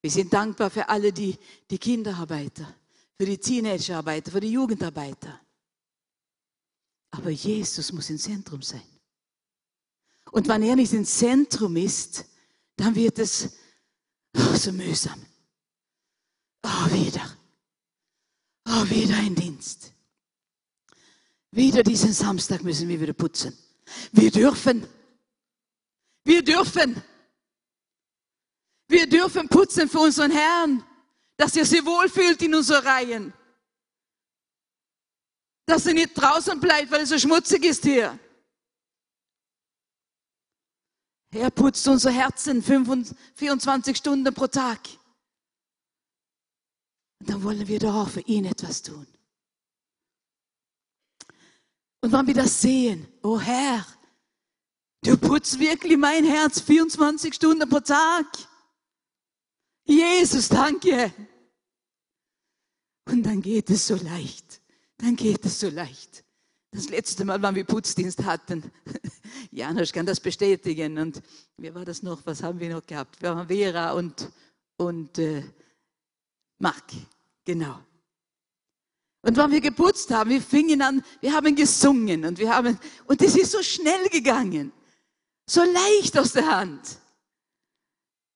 Wir 0.02 0.12
sind 0.12 0.34
dankbar 0.34 0.70
für 0.70 0.90
alle 0.90 1.14
die, 1.14 1.38
die 1.72 1.78
Kinderarbeiter, 1.78 2.76
für 3.18 3.26
die 3.26 3.38
Teenagerarbeiter, 3.38 4.34
für 4.34 4.42
die 4.42 4.52
Jugendarbeiter. 4.52 5.40
Aber 7.12 7.30
Jesus 7.30 7.94
muss 7.94 8.10
im 8.10 8.18
Zentrum 8.18 8.62
sein. 8.62 8.93
Und 10.34 10.48
wenn 10.48 10.64
er 10.64 10.76
nicht 10.76 10.94
im 10.94 11.06
Zentrum 11.06 11.76
ist, 11.76 12.26
dann 12.76 12.96
wird 12.96 13.20
es 13.20 13.56
oh, 14.36 14.56
so 14.56 14.72
mühsam. 14.72 15.24
Oh, 16.64 16.92
wieder. 16.92 17.38
Oh, 18.68 18.90
wieder 18.90 19.16
ein 19.18 19.36
Dienst. 19.36 19.94
Wieder 21.52 21.84
diesen 21.84 22.14
Samstag 22.14 22.64
müssen 22.64 22.90
wir 22.90 23.00
wieder 23.00 23.14
putzen. 23.14 23.56
Wir 24.12 24.32
dürfen. 24.32 24.88
Wir 26.24 26.44
dürfen. 26.44 27.00
Wir 28.88 29.08
dürfen 29.08 29.48
putzen 29.50 29.88
für 29.88 30.00
unseren 30.00 30.32
Herrn, 30.32 30.84
dass 31.38 31.56
er 31.56 31.66
sich 31.66 31.86
wohlfühlt 31.86 32.42
in 32.42 32.56
unseren 32.56 32.84
Reihen. 32.84 33.34
Dass 35.68 35.86
er 35.86 35.94
nicht 35.94 36.16
draußen 36.16 36.60
bleibt, 36.60 36.90
weil 36.90 37.02
es 37.02 37.10
so 37.10 37.20
schmutzig 37.20 37.66
ist 37.66 37.84
hier. 37.84 38.18
Er 41.34 41.50
putzt 41.50 41.88
unser 41.88 42.12
Herzen 42.12 42.62
24 42.62 43.98
Stunden 43.98 44.34
pro 44.34 44.48
Tag. 44.48 44.80
Und 47.20 47.30
dann 47.30 47.44
wollen 47.44 47.68
wir 47.68 47.80
doch 47.80 47.96
auch 47.96 48.10
für 48.10 48.22
ihn 48.22 48.46
etwas 48.46 48.82
tun. 48.82 49.08
Und 52.02 52.12
wenn 52.12 52.28
wir 52.28 52.34
das 52.34 52.62
sehen, 52.62 53.08
oh 53.22 53.40
Herr, 53.40 53.86
Du 55.04 55.18
putzt 55.18 55.60
wirklich 55.60 55.98
mein 55.98 56.24
Herz 56.24 56.62
24 56.62 57.34
Stunden 57.34 57.70
pro 57.70 57.82
Tag. 57.82 58.26
Jesus, 59.84 60.48
danke. 60.48 61.14
Und 63.10 63.24
dann 63.24 63.42
geht 63.42 63.70
es 63.70 63.86
so 63.86 63.96
leicht. 63.96 64.62
Dann 64.98 65.18
geht 65.18 65.46
es 65.46 65.60
so 65.60 65.70
leicht. 65.70 66.23
Das 66.74 66.90
letzte 66.90 67.24
Mal, 67.24 67.40
wann 67.40 67.54
wir 67.54 67.66
Putzdienst 67.66 68.24
hatten, 68.26 68.72
Janusz 69.52 69.92
kann 69.92 70.08
das 70.08 70.20
bestätigen. 70.20 70.98
Und 70.98 71.22
wer 71.58 71.76
war 71.76 71.86
das 71.86 72.02
noch? 72.02 72.26
Was 72.26 72.42
haben 72.42 72.60
wir 72.60 72.70
noch 72.70 72.86
gehabt? 72.86 73.22
Wir 73.22 73.36
haben 73.36 73.48
Vera 73.48 73.92
und, 73.92 74.32
und 74.78 75.20
äh, 75.20 75.44
Mark. 76.58 76.84
Genau. 77.46 77.80
Und 79.22 79.38
wenn 79.38 79.52
wir 79.52 79.62
geputzt 79.62 80.10
haben, 80.10 80.32
wir 80.32 80.42
fingen 80.42 80.82
an, 80.82 81.04
wir 81.22 81.32
haben 81.32 81.56
gesungen 81.56 82.26
und 82.26 82.40
wir 82.40 82.54
haben, 82.54 82.80
und 83.06 83.22
es 83.22 83.36
ist 83.36 83.52
so 83.52 83.62
schnell 83.62 84.10
gegangen. 84.10 84.72
So 85.46 85.62
leicht 85.62 86.18
aus 86.18 86.34
der 86.34 86.58
Hand. 86.58 86.98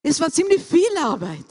Es 0.03 0.19
war 0.19 0.31
ziemlich 0.31 0.61
viel 0.61 0.95
Arbeit. 1.01 1.45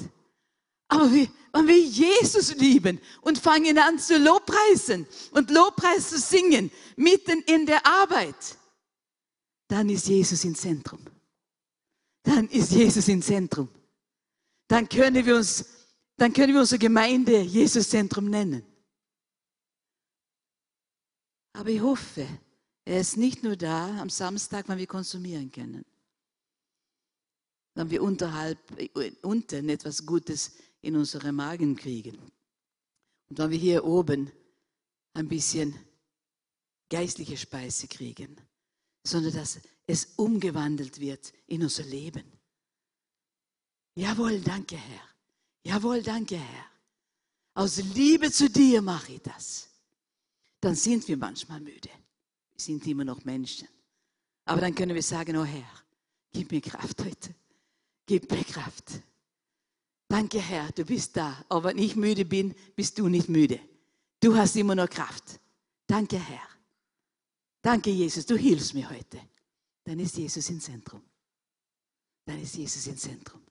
Aber 0.89 1.13
wir, 1.13 1.29
wenn 1.57 1.69
wir 1.69 1.81
Jesus 1.81 2.55
lieben 2.57 3.01
und 3.23 3.39
fangen 3.39 3.79
an 3.79 3.99
zu 3.99 4.19
Lobpreisen 4.19 5.07
und 5.33 5.51
Lobpreis 5.51 6.11
zu 6.11 6.19
singen, 6.19 6.71
mitten 6.97 7.41
in 7.43 7.65
der 7.65 7.87
Arbeit, 7.87 8.59
dann 9.69 9.89
ist 9.89 10.07
Jesus 10.07 10.45
im 10.45 10.55
Zentrum. 10.55 11.01
Dann 12.23 12.49
ist 12.49 12.73
Jesus 12.73 13.09
im 13.09 13.23
Zentrum. 13.23 13.69
Dann 14.69 14.89
können 14.89 15.25
wir 15.25 15.37
uns, 15.37 15.65
dann 16.17 16.33
können 16.33 16.53
wir 16.53 16.61
unsere 16.61 16.79
Gemeinde 16.79 17.41
Jesus 17.41 17.89
Zentrum 17.89 18.29
nennen. 18.29 18.65
Aber 21.53 21.71
ich 21.71 21.81
hoffe, 21.81 22.27
er 22.85 23.01
ist 23.01 23.17
nicht 23.17 23.43
nur 23.43 23.57
da 23.57 23.99
am 24.01 24.11
Samstag, 24.11 24.69
wenn 24.69 24.79
wir 24.79 24.87
konsumieren 24.87 25.51
können, 25.51 25.85
wenn 27.75 27.91
wir 27.91 28.03
unterhalb, 28.03 28.59
unten 29.23 29.69
etwas 29.71 30.05
Gutes 30.05 30.53
in 30.87 30.97
unsere 30.97 31.33
Magen 31.33 31.77
kriegen. 31.77 32.17
Und 33.29 33.39
wenn 33.39 33.51
wir 33.51 33.59
hier 33.59 33.85
oben 33.85 34.31
ein 35.15 35.29
bisschen 35.29 35.75
geistliche 36.89 37.37
Speise 37.37 37.89
kriegen, 37.89 38.37
sondern 39.05 39.35
dass 39.35 39.59
es 39.87 40.07
umgewandelt 40.17 41.01
wird 41.01 41.33
in 41.47 41.63
unser 41.63 41.85
Leben. 41.85 42.25
Jawohl, 43.95 44.41
danke 44.41 44.77
Herr. 44.77 45.09
Jawohl, 45.65 46.03
danke 46.03 46.37
Herr. 46.37 46.67
Aus 47.55 47.79
Liebe 47.79 48.31
zu 48.31 48.51
dir 48.51 48.83
mache 48.83 49.15
ich 49.15 49.23
das. 49.23 49.69
Dann 50.61 50.75
sind 50.75 51.09
wir 51.09 51.17
manchmal 51.17 51.61
müde. 51.61 51.89
Wir 52.53 52.61
sind 52.61 52.87
immer 52.87 53.05
noch 53.05 53.25
Menschen. 53.25 53.69
Aber 54.45 54.61
dann 54.61 54.75
können 54.75 54.95
wir 54.95 55.03
sagen, 55.03 55.37
oh 55.37 55.45
Herr, 55.45 55.71
gib 56.33 56.53
mir 56.53 56.61
Kraft 56.61 57.03
heute. 57.03 57.35
Gib 58.05 58.31
mir 58.31 58.45
Kraft. 58.45 59.01
Danke 60.09 60.41
Herr, 60.41 60.71
du 60.73 60.85
bist 60.85 61.17
da. 61.17 61.45
Aber 61.49 61.71
wenn 61.71 61.79
ich 61.79 61.97
müde 61.97 62.25
bin, 62.25 62.55
bist 62.75 62.99
du 62.99 63.09
nicht 63.09 63.29
müde. 63.29 63.61
Du 64.21 64.37
hast 64.37 64.57
immer 64.57 64.75
noch 64.75 64.89
Kraft. 64.89 65.41
Danke 65.87 66.19
Herr. 66.19 66.49
Danke, 67.63 67.91
Jesus, 67.91 68.25
du 68.27 68.37
hilfst 68.37 68.75
mir 68.75 68.89
heute. 68.89 69.21
Dann 69.85 69.99
ist 69.99 70.17
Jesus 70.17 70.49
im 70.51 70.61
Zentrum. 70.61 71.03
Dann 72.25 72.41
ist 72.41 72.57
Jesus 72.57 72.87
im 72.87 72.97
Zentrum. 72.97 73.43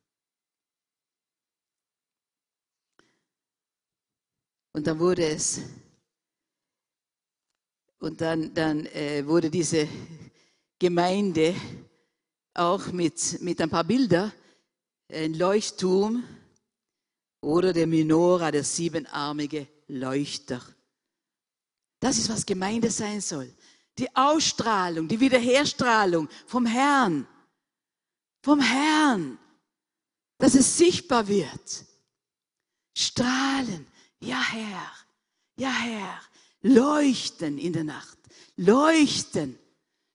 Und 4.71 4.87
dann 4.87 4.99
wurde 4.99 5.25
es, 5.25 5.61
und 7.99 8.19
dann, 8.19 8.53
dann 8.53 8.85
äh, 8.87 9.25
wurde 9.25 9.49
diese 9.49 9.87
Gemeinde 10.77 11.55
auch 12.53 12.91
mit, 12.91 13.41
mit 13.41 13.61
ein 13.61 13.69
paar 13.69 13.85
Bildern, 13.85 14.33
ein 15.09 15.33
Leuchtturm 15.33 16.23
oder 17.45 17.73
der 17.73 17.86
Minora, 17.86 18.49
der 18.49 18.63
siebenarmige 18.63 19.67
Leuchter. 19.88 20.62
Das 21.99 22.17
ist, 22.17 22.27
was 22.27 22.45
Gemeinde 22.45 22.89
sein 22.89 23.21
soll. 23.21 23.53
Die 23.99 24.13
Ausstrahlung, 24.15 25.08
die 25.08 25.19
Wiederherstrahlung 25.19 26.27
vom 26.47 26.65
Herrn, 26.65 27.27
vom 28.41 28.60
Herrn, 28.60 29.38
dass 30.39 30.55
es 30.55 30.77
sichtbar 30.77 31.27
wird. 31.27 31.86
Strahlen, 32.97 33.88
ja 34.19 34.41
Herr, 34.41 34.91
ja 35.58 35.71
Herr, 35.71 36.21
leuchten 36.62 37.60
in 37.60 37.73
der 37.73 37.84
Nacht, 37.84 38.17
leuchten, 38.55 39.58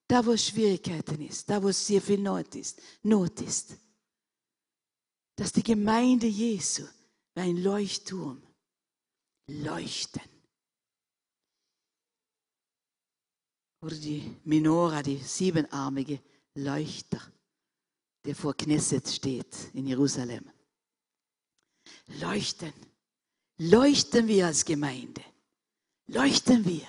da 0.09 0.27
wo 0.27 0.37
Schwierigkeiten 0.37 1.25
ist, 1.27 1.49
da 1.49 1.62
wo 1.62 1.71
sehr 1.71 2.03
viel 2.03 2.19
Not 2.19 2.57
ist, 2.57 2.83
Not 3.05 3.40
ist. 3.40 3.77
Dass 5.37 5.53
die 5.53 5.62
Gemeinde 5.62 6.27
Jesu 6.27 6.85
wie 7.40 7.48
ein 7.48 7.57
Leuchtturm 7.57 8.42
leuchten. 9.48 10.22
Oder 13.83 13.96
die 13.96 14.37
Menora, 14.44 15.03
die 15.03 15.16
siebenarmige 15.16 16.20
Leuchter, 16.55 17.20
der 18.24 18.35
vor 18.35 18.55
Knesset 18.55 19.09
steht 19.09 19.72
in 19.72 19.87
Jerusalem. 19.87 20.50
Leuchten. 22.20 22.72
Leuchten 23.57 24.29
wir 24.29 24.46
als 24.46 24.64
Gemeinde. 24.64 25.22
Leuchten 26.09 26.64
wir. 26.64 26.87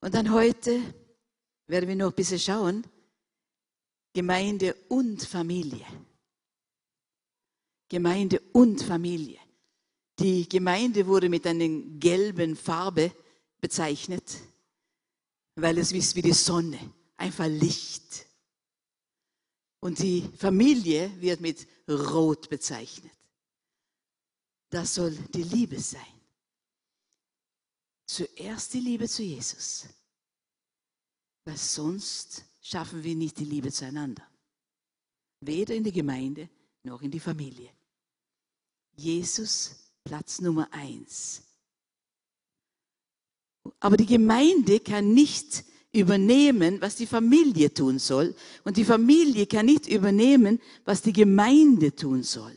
Und 0.00 0.14
dann 0.14 0.32
heute 0.32 0.94
werden 1.66 1.88
wir 1.88 1.96
noch 1.96 2.10
ein 2.10 2.14
bisschen 2.14 2.38
schauen. 2.38 2.86
Gemeinde 4.14 4.74
und 4.88 5.22
Familie. 5.22 5.84
Gemeinde 7.88 8.40
und 8.52 8.82
Familie. 8.82 9.38
Die 10.18 10.48
Gemeinde 10.48 11.06
wurde 11.06 11.28
mit 11.28 11.46
einer 11.46 11.68
gelben 11.98 12.56
Farbe 12.56 13.12
bezeichnet, 13.60 14.38
weil 15.54 15.78
es 15.78 15.92
ist 15.92 16.16
wie 16.16 16.22
die 16.22 16.32
Sonne, 16.32 16.78
einfach 17.16 17.46
Licht. 17.46 18.26
Und 19.80 20.00
die 20.00 20.28
Familie 20.36 21.10
wird 21.20 21.40
mit 21.40 21.66
Rot 21.88 22.50
bezeichnet. 22.50 23.12
Das 24.70 24.96
soll 24.96 25.16
die 25.34 25.44
Liebe 25.44 25.80
sein. 25.80 26.02
Zuerst 28.06 28.74
die 28.74 28.80
Liebe 28.80 29.08
zu 29.08 29.22
Jesus, 29.22 29.86
weil 31.44 31.56
sonst 31.56 32.44
schaffen 32.60 33.02
wir 33.04 33.14
nicht 33.14 33.38
die 33.38 33.44
Liebe 33.44 33.70
zueinander. 33.70 34.26
Weder 35.40 35.74
in 35.74 35.84
die 35.84 35.92
Gemeinde 35.92 36.48
noch 36.82 37.02
in 37.02 37.10
die 37.10 37.20
Familie. 37.20 37.70
Jesus 38.98 39.92
Platz 40.04 40.40
Nummer 40.40 40.68
eins. 40.72 41.42
Aber 43.80 43.96
die 43.96 44.06
Gemeinde 44.06 44.80
kann 44.80 45.14
nicht 45.14 45.64
übernehmen, 45.92 46.80
was 46.80 46.96
die 46.96 47.06
Familie 47.06 47.72
tun 47.72 47.98
soll. 47.98 48.34
Und 48.64 48.76
die 48.76 48.84
Familie 48.84 49.46
kann 49.46 49.66
nicht 49.66 49.86
übernehmen, 49.86 50.60
was 50.84 51.02
die 51.02 51.12
Gemeinde 51.12 51.94
tun 51.94 52.22
soll. 52.22 52.56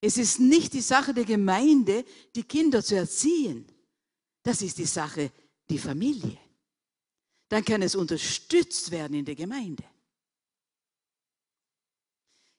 Es 0.00 0.18
ist 0.18 0.40
nicht 0.40 0.72
die 0.72 0.80
Sache 0.80 1.14
der 1.14 1.24
Gemeinde, 1.24 2.04
die 2.34 2.42
Kinder 2.42 2.82
zu 2.82 2.96
erziehen. 2.96 3.66
Das 4.42 4.60
ist 4.60 4.78
die 4.78 4.86
Sache 4.86 5.30
die 5.70 5.78
Familie. 5.78 6.38
Dann 7.48 7.64
kann 7.64 7.82
es 7.82 7.94
unterstützt 7.94 8.90
werden 8.90 9.14
in 9.14 9.24
der 9.24 9.36
Gemeinde. 9.36 9.84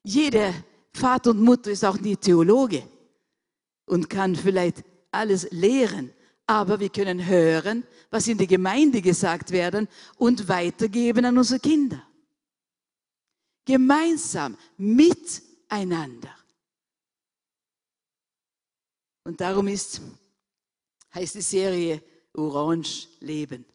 Jeder 0.04 0.54
Vater 0.93 1.32
und 1.32 1.41
Mutter 1.41 1.71
ist 1.71 1.84
auch 1.84 1.99
nie 1.99 2.15
Theologe 2.15 2.84
und 3.86 4.10
kann 4.10 4.36
vielleicht 4.36 4.84
alles 5.12 5.47
lehren 5.51 6.12
aber 6.45 6.79
wir 6.79 6.89
können 6.89 7.25
hören, 7.25 7.86
was 8.10 8.27
in 8.27 8.38
der 8.38 8.47
Gemeinde 8.47 9.01
gesagt 9.01 9.51
werden 9.51 9.88
und 10.17 10.47
weitergeben 10.47 11.25
an 11.25 11.38
unsere 11.38 11.60
Kinder. 11.60 12.06
Gemeinsam, 13.65 14.58
miteinander. 14.77 16.36
Und 19.23 19.39
darum 19.39 19.69
ist, 19.69 20.01
heißt 21.13 21.36
die 21.36 21.41
Serie 21.41 22.03
Orange 22.34 23.08
Leben, 23.21 23.65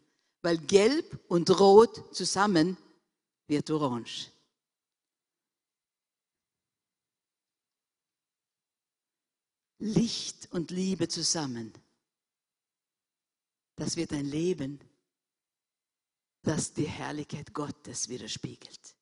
weil 0.43 0.59
Gelb 0.59 1.19
und 1.29 1.49
Rot 1.59 2.15
zusammen 2.15 2.77
wird 3.47 3.71
Orange. 3.71 4.31
Licht 9.79 10.49
und 10.53 10.71
Liebe 10.71 11.09
zusammen 11.09 11.73
das 13.79 13.97
wird 13.97 14.13
ein 14.13 14.25
Leben, 14.25 14.81
das 16.43 16.73
die 16.73 16.89
Herrlichkeit 16.89 17.55
Gottes 17.55 18.09
widerspiegelt. 18.09 18.97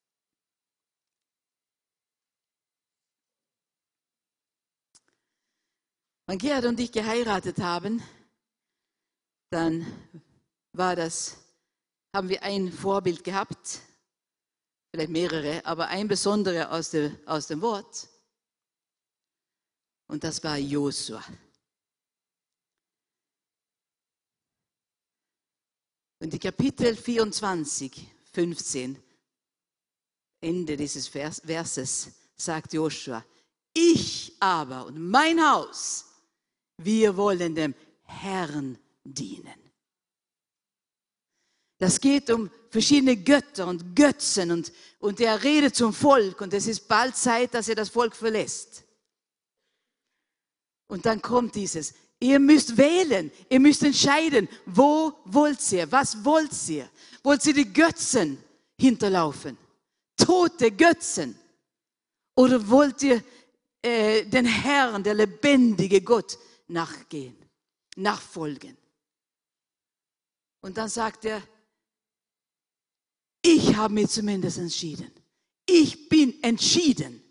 Wenn 6.26 6.38
Gerhard 6.38 6.66
und 6.66 6.80
ich 6.80 6.92
geheiratet 6.92 7.58
haben, 7.58 8.02
dann 9.50 9.86
war 10.72 10.94
das, 10.94 11.38
haben 12.14 12.28
wir 12.28 12.42
ein 12.42 12.70
Vorbild 12.70 13.24
gehabt, 13.24 13.80
vielleicht 14.90 15.10
mehrere, 15.10 15.64
aber 15.64 15.86
ein 15.86 16.08
besondere 16.08 16.70
aus, 16.70 16.94
aus 17.26 17.46
dem 17.46 17.62
Wort. 17.62 18.08
Und 20.08 20.22
das 20.22 20.42
war 20.42 20.56
Josua. 20.56 21.22
Und 26.18 26.32
die 26.32 26.38
Kapitel 26.38 26.96
24, 26.96 28.08
15, 28.32 29.02
Ende 30.40 30.76
dieses 30.76 31.08
Vers, 31.08 31.42
Verses, 31.44 32.08
sagt 32.36 32.72
Joshua, 32.72 33.24
ich 33.72 34.34
aber 34.40 34.86
und 34.86 34.98
mein 34.98 35.40
Haus, 35.40 36.06
wir 36.78 37.16
wollen 37.16 37.54
dem 37.54 37.74
Herrn 38.04 38.78
dienen. 39.04 39.66
Das 41.78 42.00
geht 42.00 42.30
um 42.30 42.50
verschiedene 42.70 43.16
Götter 43.16 43.66
und 43.66 43.94
Götzen 43.94 44.50
und, 44.50 44.72
und 44.98 45.20
er 45.20 45.42
redet 45.42 45.76
zum 45.76 45.92
Volk 45.92 46.40
und 46.40 46.54
es 46.54 46.66
ist 46.66 46.88
bald 46.88 47.16
Zeit, 47.16 47.52
dass 47.52 47.68
er 47.68 47.74
das 47.74 47.90
Volk 47.90 48.16
verlässt. 48.16 48.85
Und 50.88 51.06
dann 51.06 51.20
kommt 51.20 51.54
dieses, 51.54 51.94
ihr 52.20 52.38
müsst 52.38 52.76
wählen, 52.76 53.30
ihr 53.48 53.60
müsst 53.60 53.82
entscheiden, 53.82 54.48
wo 54.66 55.12
wollt 55.24 55.60
ihr, 55.72 55.90
was 55.90 56.24
wollt 56.24 56.52
ihr? 56.68 56.88
Wollt 57.22 57.44
ihr 57.46 57.54
die 57.54 57.72
Götzen 57.72 58.38
hinterlaufen? 58.78 59.58
Tote 60.16 60.70
Götzen? 60.70 61.36
Oder 62.36 62.68
wollt 62.68 63.02
ihr 63.02 63.22
äh, 63.82 64.24
den 64.24 64.46
Herrn, 64.46 65.02
der 65.02 65.14
lebendige 65.14 66.00
Gott, 66.02 66.38
nachgehen, 66.68 67.36
nachfolgen? 67.96 68.76
Und 70.60 70.76
dann 70.76 70.88
sagt 70.88 71.24
er, 71.24 71.42
ich 73.42 73.76
habe 73.76 73.94
mich 73.94 74.08
zumindest 74.08 74.58
entschieden. 74.58 75.10
Ich 75.64 76.08
bin 76.08 76.42
entschieden, 76.42 77.22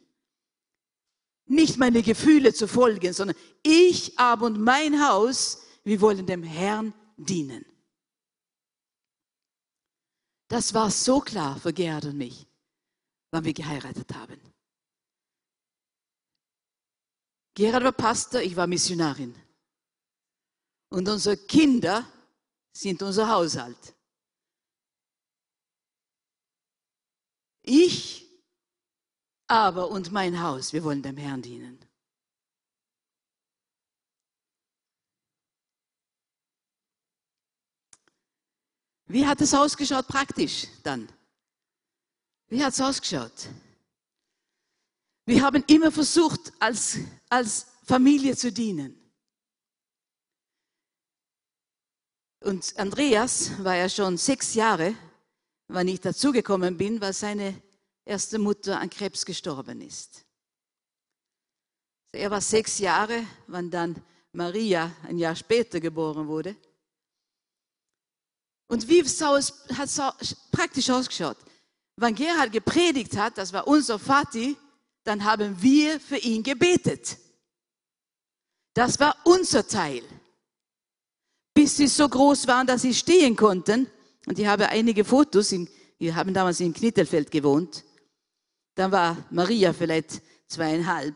nicht 1.46 1.78
meine 1.78 2.02
Gefühle 2.02 2.54
zu 2.54 2.68
folgen, 2.68 3.14
sondern 3.14 3.38
ich 3.64 4.18
aber 4.18 4.48
und 4.48 4.60
mein 4.60 5.06
Haus, 5.08 5.62
wir 5.84 6.02
wollen 6.02 6.26
dem 6.26 6.44
Herrn 6.44 6.94
dienen. 7.18 7.66
Das 10.48 10.74
war 10.74 10.92
so 10.92 11.20
klar 11.20 11.60
für 11.60 11.74
Gerhard 11.74 12.06
und 12.06 12.18
mich, 12.18 12.48
wann 13.32 13.44
wir 13.44 13.54
geheiratet 13.54 14.14
haben. 14.14 14.40
Gerhard 17.56 17.84
war 17.84 17.92
Pastor, 17.94 18.42
ich 18.42 18.56
war 18.56 18.68
Missionarin. 18.68 19.34
Und 20.90 21.08
unsere 21.08 21.38
Kinder 21.38 22.08
sind 22.74 23.02
unser 23.02 23.30
Haushalt. 23.30 23.96
Ich 27.64 28.25
aber 29.56 29.90
und 29.90 30.12
mein 30.12 30.42
Haus, 30.42 30.74
wir 30.74 30.84
wollen 30.84 31.02
dem 31.02 31.18
Herrn 31.18 31.42
dienen. 31.42 31.80
Wie 39.08 39.26
hat 39.26 39.40
es 39.40 39.54
ausgeschaut 39.54 40.08
praktisch 40.08 40.68
dann? 40.84 41.08
Wie 42.48 42.64
hat 42.64 42.74
es 42.74 42.82
ausgeschaut? 42.82 43.50
Wir 45.26 45.42
haben 45.42 45.64
immer 45.68 45.92
versucht, 45.92 46.52
als, 46.60 46.98
als 47.30 47.68
Familie 47.84 48.36
zu 48.36 48.52
dienen. 48.52 49.00
Und 52.42 52.78
Andreas 52.78 53.64
war 53.64 53.76
ja 53.76 53.90
schon 53.90 54.18
sechs 54.18 54.54
Jahre 54.54 54.96
wann 55.68 55.88
ich 55.88 56.02
dazugekommen 56.02 56.78
bin, 56.78 57.02
weil 57.02 57.14
seine 57.14 57.62
erste 58.06 58.40
Mutter 58.40 58.80
an 58.80 58.90
Krebs 58.90 59.26
gestorben 59.26 59.82
ist. 59.82 60.24
Er 62.12 62.32
war 62.32 62.42
sechs 62.42 62.80
Jahre, 62.80 63.26
wann 63.48 63.70
dann 63.70 64.02
Maria 64.32 64.92
ein 65.04 65.18
Jahr 65.18 65.36
später 65.36 65.80
geboren 65.80 66.28
wurde. 66.28 66.56
Und 68.68 68.88
wie 68.88 69.04
hat 69.04 69.90
es 70.22 70.36
praktisch 70.52 70.90
ausgeschaut? 70.90 71.38
Wenn 71.98 72.16
Gerhard 72.16 72.52
gepredigt 72.52 73.16
hat, 73.16 73.38
das 73.38 73.54
war 73.54 73.68
unser 73.68 74.00
Vati, 74.00 74.58
dann 75.04 75.24
haben 75.24 75.62
wir 75.62 76.00
für 76.00 76.18
ihn 76.18 76.44
gebetet. 76.44 77.18
Das 78.74 79.00
war 79.00 79.16
unser 79.24 79.66
Teil. 79.66 80.04
Bis 81.54 81.78
sie 81.78 81.88
so 81.88 82.10
groß 82.10 82.48
waren, 82.48 82.68
dass 82.68 82.82
sie 82.82 82.94
stehen 82.94 83.36
konnten, 83.36 83.90
und 84.26 84.40
ich 84.40 84.48
habe 84.48 84.68
einige 84.70 85.06
Fotos, 85.06 85.52
in, 85.52 85.70
wir 86.00 86.16
haben 86.16 86.34
damals 86.34 86.60
in 86.60 86.74
Knittelfeld 86.74 87.32
gewohnt. 87.32 87.85
Da 88.76 88.92
war 88.92 89.26
Maria 89.32 89.72
vielleicht 89.74 90.22
zweieinhalb, 90.48 91.16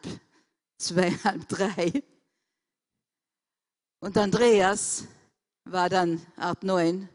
zweieinhalb, 0.78 1.48
drei. 1.48 2.04
Und 4.00 4.17
Andreas 4.17 5.06
war 5.65 5.89
dann 5.89 6.26
acht, 6.38 6.63
neun. 6.63 7.10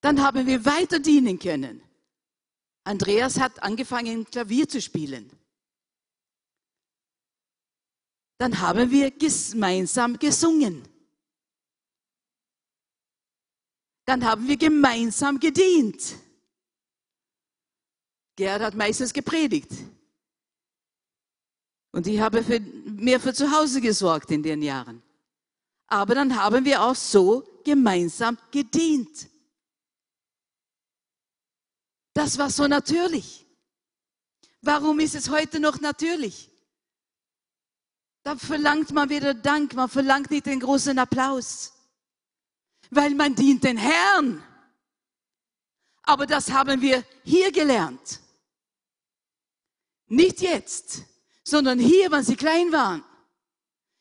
Dann 0.00 0.22
haben 0.22 0.46
wir 0.46 0.64
weiter 0.64 0.98
dienen 0.98 1.38
können. 1.38 1.82
Andreas 2.84 3.38
hat 3.38 3.62
angefangen, 3.62 4.24
Klavier 4.24 4.66
zu 4.66 4.80
spielen. 4.80 5.30
Dann 8.38 8.60
haben 8.60 8.90
wir 8.90 9.10
gemeinsam 9.10 10.18
gesungen. 10.18 10.88
Dann 14.06 14.24
haben 14.24 14.48
wir 14.48 14.56
gemeinsam 14.56 15.38
gedient. 15.38 16.16
Gerd 18.38 18.62
hat 18.62 18.74
meistens 18.74 19.12
gepredigt. 19.12 19.70
Und 21.92 22.06
ich 22.06 22.20
habe 22.20 22.42
für, 22.42 22.60
mehr 22.60 23.18
für 23.18 23.34
zu 23.34 23.50
Hause 23.50 23.80
gesorgt 23.80 24.30
in 24.30 24.42
den 24.42 24.62
Jahren. 24.62 25.02
Aber 25.88 26.14
dann 26.14 26.34
haben 26.36 26.64
wir 26.64 26.82
auch 26.82 26.94
so 26.94 27.60
gemeinsam 27.64 28.38
gedient. 28.50 29.28
Das 32.14 32.38
war 32.38 32.50
so 32.50 32.66
natürlich. 32.66 33.44
Warum 34.62 35.00
ist 35.00 35.14
es 35.14 35.28
heute 35.28 35.58
noch 35.60 35.80
natürlich? 35.80 36.48
Da 38.22 38.36
verlangt 38.36 38.92
man 38.92 39.08
wieder 39.08 39.34
Dank, 39.34 39.74
man 39.74 39.88
verlangt 39.88 40.30
nicht 40.30 40.46
den 40.46 40.60
großen 40.60 40.98
Applaus 40.98 41.72
weil 42.90 43.14
man 43.14 43.34
dient 43.34 43.64
den 43.64 43.76
Herrn. 43.76 44.42
Aber 46.02 46.26
das 46.26 46.50
haben 46.50 46.80
wir 46.80 47.04
hier 47.22 47.52
gelernt. 47.52 48.20
Nicht 50.08 50.40
jetzt, 50.40 51.02
sondern 51.44 51.78
hier, 51.78 52.10
wenn 52.10 52.24
sie 52.24 52.36
klein 52.36 52.72
waren. 52.72 53.04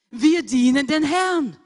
Wir 0.10 0.44
dienen 0.44 0.88
den 0.88 1.04
Herrn. 1.04 1.58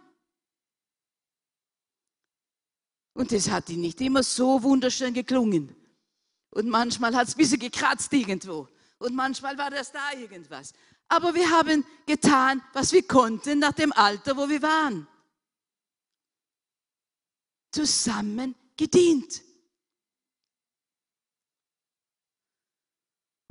Und 3.13 3.31
das 3.31 3.49
hat 3.49 3.69
ihnen 3.69 3.81
nicht 3.81 4.01
immer 4.01 4.23
so 4.23 4.63
wunderschön 4.63 5.13
geklungen. 5.13 5.75
Und 6.49 6.67
manchmal 6.67 7.15
hat 7.15 7.27
es 7.27 7.35
ein 7.35 7.37
bisschen 7.37 7.59
gekratzt 7.59 8.11
irgendwo. 8.13 8.67
Und 8.97 9.15
manchmal 9.15 9.57
war 9.57 9.69
das 9.69 9.91
da 9.91 10.11
irgendwas. 10.13 10.73
Aber 11.07 11.33
wir 11.35 11.49
haben 11.49 11.85
getan, 12.05 12.61
was 12.73 12.93
wir 12.93 13.03
konnten 13.07 13.59
nach 13.59 13.73
dem 13.73 13.91
Alter, 13.91 14.35
wo 14.37 14.49
wir 14.49 14.61
waren 14.61 15.07
zusammen 17.71 18.55
gedient. 18.77 19.41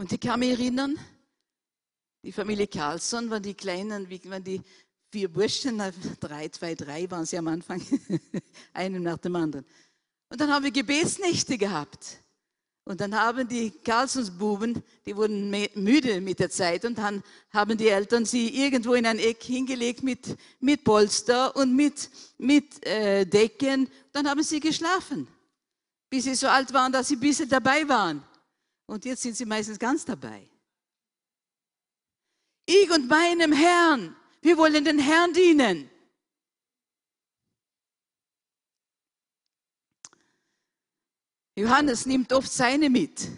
Und 0.01 0.11
ich 0.11 0.21
kann 0.21 0.41
mich 0.41 0.53
erinnern, 0.53 0.99
die 2.25 2.33
Familie 2.33 2.67
Carlson, 2.67 3.31
wenn 3.31 3.43
die 3.43 3.53
Kleinen, 3.53 4.09
wenn 4.09 4.43
die 4.43 4.63
vier 5.13 5.31
Burschen, 5.31 5.77
drei, 6.19 6.49
zwei, 6.49 6.75
drei 6.75 7.11
waren 7.11 7.27
sie 7.27 7.37
am 7.37 7.49
Anfang, 7.49 7.83
einen 8.73 9.03
nach 9.03 9.19
dem 9.19 9.37
anderen. 9.37 9.67
Und 10.31 10.41
dann 10.41 10.51
haben 10.51 10.65
wir 10.65 10.71
Gebetsnächte 10.71 11.59
gehabt. 11.59 12.17
Und 12.85 13.03
dann 13.03 13.15
haben 13.15 13.47
die 13.47 13.73
Carlsons-Buben, 13.73 14.83
die 15.05 15.15
wurden 15.15 15.51
müde 15.75 16.23
mit 16.23 16.39
der 16.39 16.49
Zeit 16.49 16.87
und 16.87 16.97
dann 16.97 17.23
haben 17.53 17.77
die 17.77 17.89
Eltern 17.89 18.25
sie 18.25 18.49
irgendwo 18.57 18.95
in 18.95 19.05
ein 19.05 19.19
Eck 19.19 19.43
hingelegt 19.43 20.03
mit, 20.03 20.35
mit 20.61 20.83
Polster 20.83 21.55
und 21.55 21.77
mit, 21.77 22.09
mit 22.39 22.87
äh, 22.87 23.27
Decken. 23.27 23.87
Dann 24.13 24.27
haben 24.27 24.43
sie 24.43 24.61
geschlafen, 24.61 25.29
bis 26.09 26.25
sie 26.25 26.35
so 26.37 26.49
alt 26.49 26.73
waren, 26.73 26.91
dass 26.91 27.09
sie 27.09 27.17
ein 27.17 27.21
bisschen 27.21 27.51
dabei 27.51 27.87
waren. 27.87 28.25
Und 28.91 29.05
jetzt 29.05 29.23
sind 29.23 29.37
sie 29.37 29.47
meistens 29.47 29.79
ganz 29.79 30.05
dabei. 30.05 30.51
Ich 32.67 32.91
und 32.91 33.07
meinem 33.07 33.53
Herrn, 33.53 34.17
wir 34.41 34.59
wollen 34.59 34.85
den 34.85 34.99
Herrn 34.99 35.33
dienen. 35.33 35.89
Johannes 41.55 42.05
nimmt 42.05 42.33
oft 42.33 42.51
seine 42.51 42.91
mit. 42.91 43.29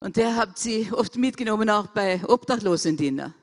Und 0.00 0.16
der 0.16 0.34
hat 0.34 0.58
sie 0.58 0.90
oft 0.92 1.16
mitgenommen, 1.16 1.68
auch 1.68 1.88
bei 1.88 2.26
Obdachlosendiener. 2.26 3.34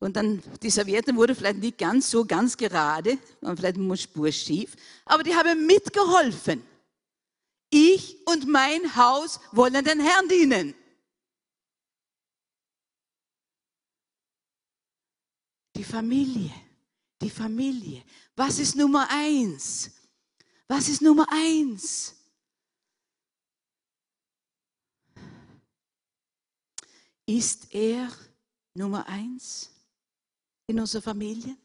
Und 0.00 0.16
dann, 0.16 0.42
die 0.62 0.68
Servietten 0.68 1.16
wurden 1.16 1.34
vielleicht 1.34 1.60
nicht 1.60 1.78
ganz 1.78 2.10
so 2.10 2.26
ganz 2.26 2.58
gerade, 2.58 3.16
waren 3.40 3.56
vielleicht 3.56 3.76
eine 3.76 3.96
Spur 3.96 4.30
schief, 4.30 4.76
aber 5.06 5.22
die 5.22 5.34
haben 5.34 5.66
mitgeholfen. 5.66 6.69
Ich 7.70 8.26
und 8.26 8.48
mein 8.48 8.96
Haus 8.96 9.38
wollen 9.52 9.84
den 9.84 10.00
Herrn 10.00 10.28
dienen. 10.28 10.74
Die 15.76 15.84
Familie, 15.84 16.52
die 17.22 17.30
Familie. 17.30 18.04
Was 18.34 18.58
ist 18.58 18.74
Nummer 18.74 19.08
eins? 19.08 19.92
Was 20.66 20.88
ist 20.88 21.00
Nummer 21.00 21.26
eins? 21.30 22.14
Ist 27.24 27.72
er 27.72 28.10
Nummer 28.74 29.06
eins 29.06 29.70
in 30.66 30.80
unserer 30.80 31.02
Familie? 31.02 31.56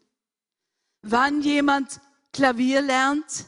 Wann 1.01 1.41
jemand 1.41 1.99
Klavier 2.31 2.81
lernt, 2.81 3.47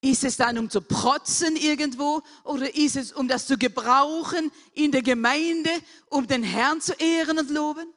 ist 0.00 0.24
es 0.24 0.36
dann, 0.36 0.58
um 0.58 0.70
zu 0.70 0.80
protzen 0.80 1.56
irgendwo 1.56 2.22
oder 2.44 2.74
ist 2.74 2.96
es, 2.96 3.12
um 3.12 3.28
das 3.28 3.46
zu 3.46 3.58
gebrauchen 3.58 4.52
in 4.72 4.92
der 4.92 5.02
Gemeinde, 5.02 5.70
um 6.08 6.26
den 6.26 6.42
Herrn 6.42 6.80
zu 6.80 6.92
ehren 6.94 7.38
und 7.38 7.50
loben? 7.50 7.92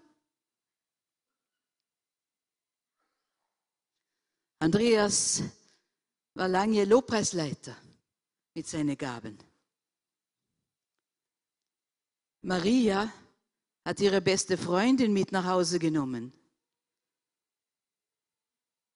Andreas 4.60 5.44
war 6.34 6.48
lange 6.48 6.84
Lobpreisleiter 6.86 7.76
mit 8.54 8.68
seinen 8.68 8.98
Gaben. 8.98 9.38
Maria 12.42 13.12
hat 13.86 14.00
ihre 14.00 14.22
beste 14.22 14.58
Freundin 14.58 15.14
mit 15.14 15.32
nach 15.32 15.46
Hause 15.46 15.80
genommen. 15.80 16.34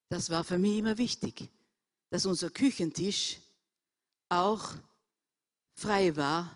Das 0.09 0.29
war 0.29 0.43
für 0.43 0.57
mich 0.57 0.77
immer 0.77 0.97
wichtig, 0.97 1.49
dass 2.13 2.27
unser 2.27 2.51
Küchentisch 2.51 3.39
auch 4.29 4.75
frei 5.73 6.15
war 6.15 6.55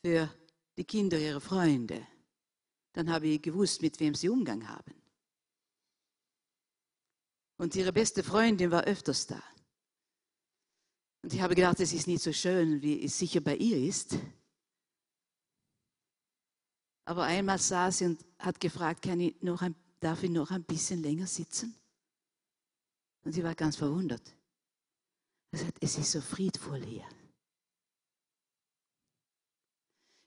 für 0.00 0.32
die 0.76 0.84
Kinder 0.84 1.18
ihrer 1.18 1.40
Freunde. 1.40 2.06
Dann 2.92 3.10
habe 3.10 3.26
ich 3.26 3.42
gewusst, 3.42 3.82
mit 3.82 3.98
wem 3.98 4.14
sie 4.14 4.28
Umgang 4.28 4.68
haben. 4.68 4.94
Und 7.56 7.74
ihre 7.74 7.92
beste 7.92 8.22
Freundin 8.22 8.70
war 8.70 8.84
öfters 8.84 9.26
da. 9.26 9.42
Und 11.22 11.34
ich 11.34 11.40
habe 11.40 11.56
gedacht, 11.56 11.80
es 11.80 11.92
ist 11.92 12.06
nicht 12.06 12.22
so 12.22 12.32
schön, 12.32 12.80
wie 12.80 13.02
es 13.02 13.18
sicher 13.18 13.40
bei 13.40 13.56
ihr 13.56 13.88
ist. 13.88 14.16
Aber 17.06 17.24
einmal 17.24 17.58
saß 17.58 17.98
sie 17.98 18.04
und 18.04 18.24
hat 18.38 18.60
gefragt, 18.60 19.02
kann 19.02 19.18
ich 19.18 19.42
noch 19.42 19.62
ein, 19.62 19.74
darf 19.98 20.22
ich 20.22 20.30
noch 20.30 20.52
ein 20.52 20.62
bisschen 20.62 21.02
länger 21.02 21.26
sitzen? 21.26 21.74
Und 23.24 23.32
sie 23.32 23.42
war 23.42 23.56
ganz 23.56 23.74
verwundert. 23.74 24.36
Er 25.56 25.64
sagt, 25.64 25.78
es 25.80 25.96
ist 25.96 26.12
so 26.12 26.20
friedvoll 26.20 26.84
hier. 26.84 27.08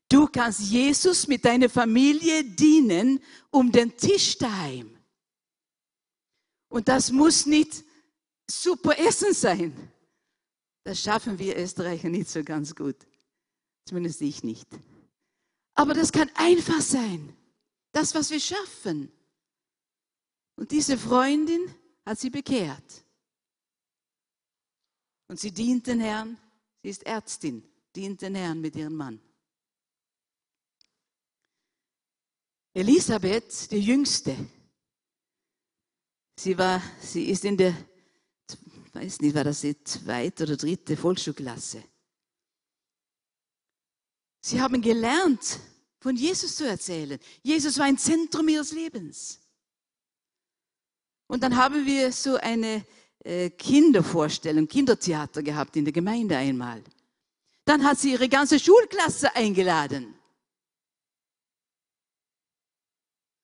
Du 0.09 0.25
kannst 0.25 0.59
Jesus 0.61 1.27
mit 1.27 1.45
deiner 1.45 1.69
Familie 1.69 2.43
dienen 2.43 3.23
um 3.51 3.71
den 3.71 3.95
Tisch 3.95 4.39
daheim. 4.39 4.97
Und 6.69 6.87
das 6.87 7.11
muss 7.11 7.45
nicht 7.45 7.83
super 8.49 8.97
Essen 8.97 9.35
sein. 9.35 9.91
Das 10.83 10.99
schaffen 10.99 11.37
wir 11.37 11.55
Österreicher 11.55 12.09
nicht 12.09 12.29
so 12.29 12.43
ganz 12.43 12.73
gut. 12.73 12.97
Zumindest 13.85 14.21
ich 14.21 14.43
nicht. 14.43 14.67
Aber 15.75 15.93
das 15.93 16.11
kann 16.11 16.31
einfach 16.33 16.81
sein. 16.81 17.35
Das, 17.91 18.15
was 18.15 18.31
wir 18.31 18.39
schaffen. 18.39 19.11
Und 20.55 20.71
diese 20.71 20.97
Freundin 20.97 21.61
hat 22.03 22.19
sie 22.19 22.31
bekehrt. 22.31 23.03
Und 25.29 25.39
sie 25.39 25.51
dient 25.51 25.87
den 25.87 26.01
Herrn. 26.01 26.37
Sie 26.81 26.89
ist 26.89 27.05
Ärztin, 27.05 27.63
dient 27.95 28.21
den 28.21 28.35
Herrn 28.35 28.59
mit 28.59 28.75
ihrem 28.75 28.95
Mann. 28.95 29.21
Elisabeth, 32.73 33.71
die 33.71 33.79
Jüngste, 33.79 34.35
sie, 36.37 36.57
war, 36.57 36.81
sie 37.01 37.25
ist 37.29 37.45
in 37.45 37.57
der, 37.57 37.73
weiß 38.93 39.21
nicht, 39.21 39.35
war 39.35 39.43
das 39.43 39.61
die 39.61 39.81
zweite 39.83 40.43
oder 40.43 40.57
dritte 40.57 40.97
Volksschulklasse. 40.97 41.83
Sie 44.41 44.61
haben 44.61 44.81
gelernt, 44.81 45.59
von 45.99 46.15
Jesus 46.15 46.55
zu 46.55 46.67
erzählen. 46.67 47.19
Jesus 47.43 47.77
war 47.77 47.85
ein 47.85 47.97
Zentrum 47.97 48.47
ihres 48.47 48.71
Lebens. 48.71 49.41
Und 51.27 51.43
dann 51.43 51.55
haben 51.55 51.85
wir 51.85 52.11
so 52.11 52.37
eine 52.37 52.85
Kindervorstellung, 53.23 54.67
Kindertheater 54.67 55.43
gehabt 55.43 55.75
in 55.75 55.85
der 55.85 55.93
Gemeinde 55.93 56.37
einmal. 56.37 56.83
Dann 57.65 57.83
hat 57.83 57.99
sie 57.99 58.13
ihre 58.13 58.29
ganze 58.29 58.59
Schulklasse 58.59 59.35
eingeladen. 59.35 60.15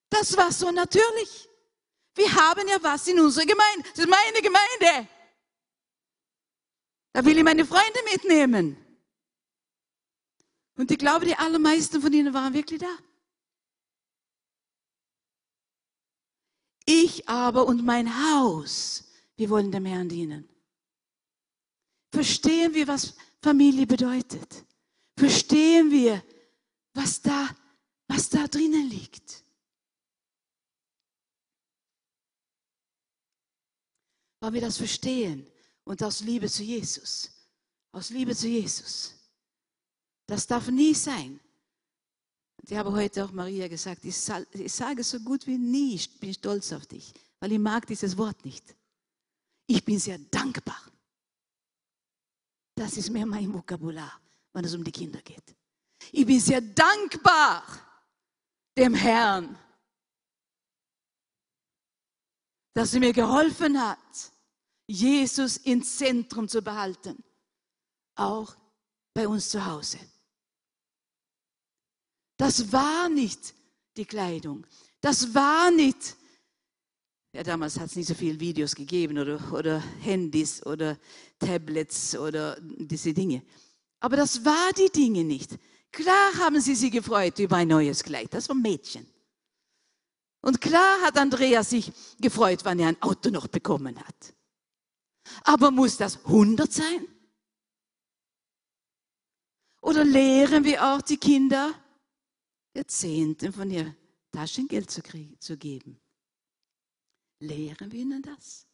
Das 0.09 0.35
war 0.37 0.51
so 0.51 0.71
natürlich. 0.71 1.49
Wir 2.15 2.33
haben 2.33 2.67
ja 2.67 2.81
was 2.81 3.07
in 3.07 3.19
unserer 3.19 3.45
Gemeinde. 3.45 3.89
Das 3.89 3.99
ist 3.99 4.09
meine 4.09 4.41
Gemeinde. 4.41 5.09
Da 7.11 7.23
will 7.23 7.37
ich 7.37 7.43
meine 7.43 7.65
Freunde 7.65 7.99
mitnehmen. 8.11 8.77
Und 10.77 10.91
ich 10.91 10.97
glaube, 10.97 11.25
die 11.25 11.35
allermeisten 11.35 12.01
von 12.01 12.11
ihnen 12.11 12.33
waren 12.33 12.53
wirklich 12.53 12.79
da. 12.79 12.97
Ich 16.85 17.27
aber 17.27 17.65
und 17.65 17.83
mein 17.83 18.07
Haus, 18.07 19.04
wir 19.37 19.49
wollen 19.49 19.71
dem 19.71 19.85
Herrn 19.85 20.09
dienen. 20.09 20.47
Verstehen 22.11 22.73
wir, 22.73 22.87
was 22.87 23.13
Familie 23.41 23.85
bedeutet? 23.85 24.65
Verstehen 25.17 25.91
wir, 25.91 26.23
was 26.93 27.21
da, 27.21 27.49
was 28.07 28.29
da 28.29 28.47
drinnen 28.47 28.89
liegt? 28.89 29.43
Weil 34.39 34.53
wir 34.53 34.61
das 34.61 34.77
verstehen 34.77 35.45
und 35.83 36.01
aus 36.03 36.21
Liebe 36.21 36.49
zu 36.49 36.63
Jesus, 36.63 37.31
aus 37.91 38.09
Liebe 38.09 38.35
zu 38.35 38.47
Jesus, 38.47 39.13
das 40.27 40.47
darf 40.47 40.67
nie 40.69 40.93
sein. 40.93 41.39
Ich 42.61 42.73
habe 42.73 42.91
heute 42.91 43.25
auch 43.25 43.31
Maria 43.31 43.67
gesagt, 43.67 44.05
ich, 44.05 44.17
sage 44.17 45.03
so 45.03 45.19
gut 45.19 45.45
wie 45.45 45.57
nie, 45.57 45.95
ich 45.95 46.19
bin 46.19 46.33
stolz 46.33 46.71
auf 46.71 46.85
dich, 46.87 47.13
weil 47.39 47.51
ich 47.51 47.59
mag 47.59 47.85
dieses 47.85 48.17
Wort 48.17 48.43
nicht. 48.43 48.75
Ich 49.67 49.83
bin 49.83 49.99
sehr 49.99 50.17
dankbar. 50.17 50.81
Das 52.75 52.97
ist 52.97 53.09
mehr 53.09 53.25
mein 53.25 53.53
Vokabular, 53.53 54.19
wenn 54.53 54.65
es 54.65 54.73
um 54.73 54.83
die 54.83 54.91
Kinder 54.91 55.21
geht. 55.21 55.55
Ich 56.11 56.25
bin 56.25 56.39
sehr 56.39 56.61
dankbar 56.61 57.63
dem 58.77 58.93
Herrn, 58.93 59.57
dass 62.73 62.93
er 62.93 62.99
mir 62.99 63.13
geholfen 63.13 63.81
hat, 63.81 64.31
Jesus 64.87 65.57
ins 65.57 65.97
Zentrum 65.97 66.47
zu 66.47 66.61
behalten, 66.61 67.23
auch 68.15 68.55
bei 69.13 69.27
uns 69.27 69.49
zu 69.49 69.65
Hause. 69.65 69.99
Das 72.37 72.71
war 72.71 73.07
nicht 73.09 73.55
die 73.95 74.05
Kleidung. 74.05 74.67
Das 74.99 75.33
war 75.33 75.71
nicht, 75.71 76.17
ja 77.35 77.43
damals 77.43 77.77
hat 77.77 77.87
es 77.87 77.95
nicht 77.97 78.07
so 78.07 78.13
viele 78.13 78.39
Videos 78.39 78.73
gegeben 78.73 79.17
oder, 79.17 79.39
oder 79.51 79.79
Handys 79.99 80.65
oder 80.65 80.97
Tablets 81.37 82.15
oder 82.17 82.57
diese 82.61 83.13
Dinge. 83.13 83.43
Aber 83.99 84.15
das 84.15 84.43
war 84.45 84.71
die 84.71 84.89
Dinge 84.89 85.23
nicht. 85.25 85.57
Klar 85.91 86.33
haben 86.37 86.61
sie 86.61 86.75
sich 86.75 86.91
gefreut 86.91 87.37
über 87.39 87.57
ein 87.57 87.67
neues 87.67 88.03
Kleid. 88.03 88.33
Das 88.33 88.47
war 88.47 88.55
Mädchen. 88.55 89.05
Und 90.41 90.61
klar 90.61 91.01
hat 91.01 91.17
Andreas 91.17 91.71
sich 91.71 91.91
gefreut, 92.21 92.59
wann 92.63 92.79
er 92.79 92.89
ein 92.89 93.01
Auto 93.01 93.29
noch 93.29 93.47
bekommen 93.47 93.99
hat. 93.99 94.33
Aber 95.43 95.71
muss 95.71 95.97
das 95.97 96.23
100 96.25 96.71
sein? 96.71 97.07
Oder 99.81 100.05
lehren 100.05 100.63
wir 100.63 100.85
auch 100.85 101.01
die 101.01 101.17
Kinder, 101.17 101.73
der 102.75 102.87
Zehnten 102.87 103.51
von 103.51 103.69
ihr 103.69 103.93
Taschengeld 104.31 104.89
zu, 104.89 105.01
zu 105.39 105.57
geben. 105.57 105.99
Lehren 107.39 107.91
wir 107.91 107.99
ihnen 107.99 108.21
das? 108.21 108.67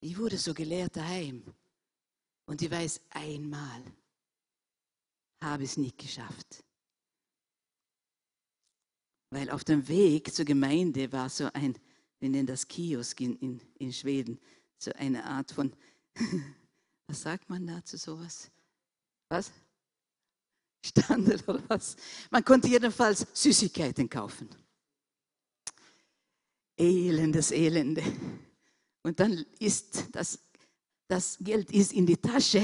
Ich 0.00 0.16
wurde 0.16 0.38
so 0.38 0.54
gelehrt 0.54 0.96
daheim 0.96 1.42
und 2.46 2.62
ich 2.62 2.70
weiß, 2.70 3.00
einmal 3.10 3.82
habe 5.42 5.64
ich 5.64 5.70
es 5.70 5.76
nicht 5.76 5.98
geschafft. 5.98 6.64
Weil 9.30 9.50
auf 9.50 9.64
dem 9.64 9.86
Weg 9.88 10.32
zur 10.32 10.44
Gemeinde 10.44 11.12
war 11.12 11.28
so 11.28 11.50
ein, 11.52 11.78
wir 12.20 12.30
nennen 12.30 12.46
das 12.46 12.66
Kiosk 12.66 13.20
in, 13.20 13.36
in, 13.38 13.60
in 13.78 13.92
Schweden, 13.92 14.40
so 14.78 14.92
eine 14.92 15.24
Art 15.24 15.50
von, 15.50 15.74
was 17.06 17.22
sagt 17.22 17.50
man 17.50 17.66
dazu 17.66 17.96
sowas? 17.96 18.50
Was? 19.28 19.52
Standel 20.84 21.42
oder 21.46 21.62
was. 21.68 21.96
Man 22.30 22.44
konnte 22.44 22.68
jedenfalls 22.68 23.26
Süßigkeiten 23.34 24.08
kaufen. 24.08 24.48
Elendes 26.78 27.50
Elende. 27.50 28.02
Und 29.02 29.20
dann 29.20 29.44
ist 29.58 30.04
das, 30.12 30.38
das 31.08 31.38
Geld 31.40 31.70
ist 31.70 31.92
in 31.92 32.06
die 32.06 32.16
Tasche 32.16 32.62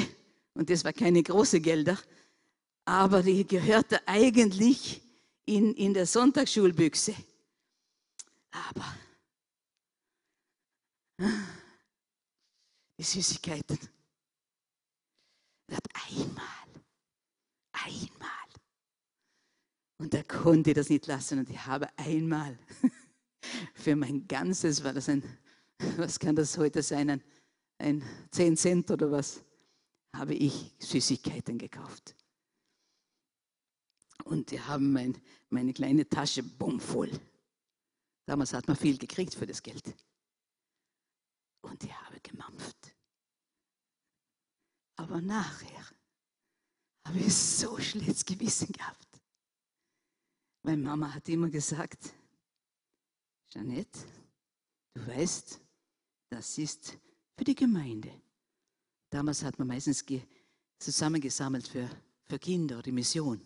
und 0.55 0.71
das 0.71 0.85
war 0.85 0.93
keine 0.93 1.23
große 1.23 1.61
Gelder, 1.61 1.99
aber 2.85 3.23
die 3.23 3.47
gehörte 3.47 4.07
eigentlich 4.07 5.03
in, 5.47 5.75
in 5.75 5.95
der 5.95 6.07
Sonntagsschulbüchse. 6.07 7.15
Aber 8.51 8.95
die 12.99 13.03
Süßigkeiten. 13.03 13.79
Hat 15.73 15.87
einmal, 16.09 16.83
einmal. 17.73 18.31
Und 19.99 20.15
er 20.15 20.25
konnte 20.25 20.75
das 20.75 20.91
nicht 20.91 21.07
lassen 21.07 21.39
und 21.39 21.51
ich 21.51 21.67
habe 21.67 21.89
einmal 21.97 22.59
für 23.75 23.97
mein 23.97 24.27
ganzes, 24.27 24.83
war 24.85 24.93
das 24.93 25.09
ein, 25.09 25.23
was 25.97 26.19
kann 26.19 26.37
das 26.37 26.57
heute 26.59 26.83
sein, 26.83 27.11
ein, 27.11 27.23
ein 27.79 28.03
10 28.31 28.57
Cent 28.57 28.91
oder 28.91 29.11
was, 29.11 29.43
habe 30.15 30.35
ich 30.35 30.75
Süßigkeiten 30.79 31.59
gekauft. 31.59 32.15
Und 34.25 34.51
die 34.51 34.61
haben 34.61 34.93
mein, 34.93 35.21
meine 35.51 35.73
kleine 35.73 36.09
Tasche 36.09 36.43
bumm 36.43 36.81
voll. 36.81 37.11
Damals 38.27 38.55
hat 38.55 38.67
man 38.67 38.77
viel 38.77 38.97
gekriegt 38.97 39.35
für 39.35 39.47
das 39.47 39.63
Geld. 39.63 39.95
Und 41.63 41.83
ich 41.83 41.93
habe 41.93 42.21
gemampft. 42.21 42.95
Aber 44.97 45.21
nachher 45.21 45.85
habe 47.07 47.19
ich 47.19 47.35
so 47.35 47.79
schlechtes 47.79 48.25
Gewissen 48.25 48.73
gehabt. 48.73 49.21
Meine 50.63 50.83
Mama 50.83 51.13
hat 51.13 51.29
immer 51.29 51.51
gesagt, 51.51 52.15
Jeanette, 53.55 54.01
du 54.95 55.07
weißt, 55.07 55.61
das 56.29 56.59
ist 56.59 56.99
für 57.37 57.45
die 57.45 57.55
Gemeinde. 57.55 58.11
Damals 59.11 59.45
hat 59.45 59.61
man 59.61 59.69
meistens 59.69 60.05
zusammengesammelt 60.81 61.69
für, 61.69 61.89
für 62.25 62.39
Kinder 62.41 62.77
oder 62.77 62.83
die 62.83 62.93
Mission. 62.93 63.41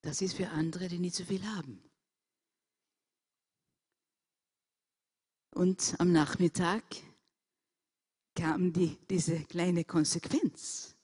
Das 0.00 0.22
ist 0.22 0.36
für 0.36 0.48
andere, 0.48 0.88
die 0.88 0.98
nicht 0.98 1.16
so 1.16 1.24
viel 1.24 1.44
haben. 1.44 1.82
Und 5.54 5.94
am 5.98 6.12
Nachmittag 6.12 6.84
kam 8.34 8.72
die, 8.72 8.96
diese 9.10 9.44
kleine 9.44 9.84
Konsequenz. 9.84 10.96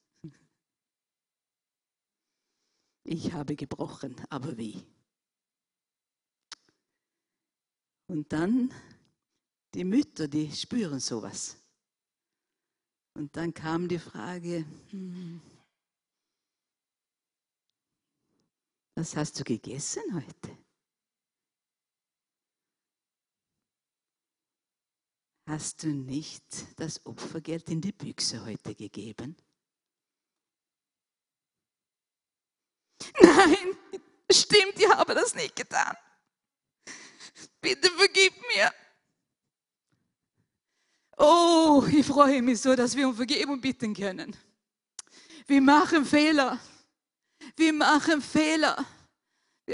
Ich 3.05 3.33
habe 3.35 3.57
gebrochen, 3.57 4.17
aber 4.31 4.57
wie? 4.57 4.87
Und 8.13 8.31
dann 8.31 8.71
die 9.73 9.85
Mütter, 9.85 10.29
die 10.29 10.53
spüren 10.53 11.01
sowas. 11.01 11.57
Und 13.15 13.35
dann 13.35 13.55
kam 13.55 13.89
die 13.89 13.99
Frage, 13.99 14.67
hm, 14.91 15.41
was 18.97 19.17
hast 19.17 19.41
du 19.41 19.45
gegessen 19.45 20.03
heute? 20.15 20.59
Hast 25.47 25.83
du 25.83 25.89
nicht 25.89 26.45
das 26.79 27.07
Opfergeld 27.07 27.71
in 27.71 27.81
die 27.81 27.93
Büchse 27.93 28.45
heute 28.45 28.75
gegeben? 28.75 29.39
Nein, 33.23 33.79
stimmt, 34.31 34.75
ich 34.77 34.89
habe 34.91 35.15
das 35.15 35.35
nicht 35.35 35.57
getan. 35.57 35.97
Bitte 37.61 37.91
vergib 37.91 38.35
mir. 38.55 38.73
Oh, 41.17 41.85
ich 41.91 42.07
freue 42.07 42.43
mich 42.43 42.61
so, 42.61 42.75
dass 42.75 42.97
wir 42.97 43.09
um 43.09 43.15
Vergebung 43.15 43.61
bitten 43.61 43.95
können. 43.95 44.37
Wir 45.47 45.61
machen 45.61 46.05
Fehler. 46.05 46.59
Wir 47.57 47.73
machen 47.73 48.21
Fehler. 48.21 48.85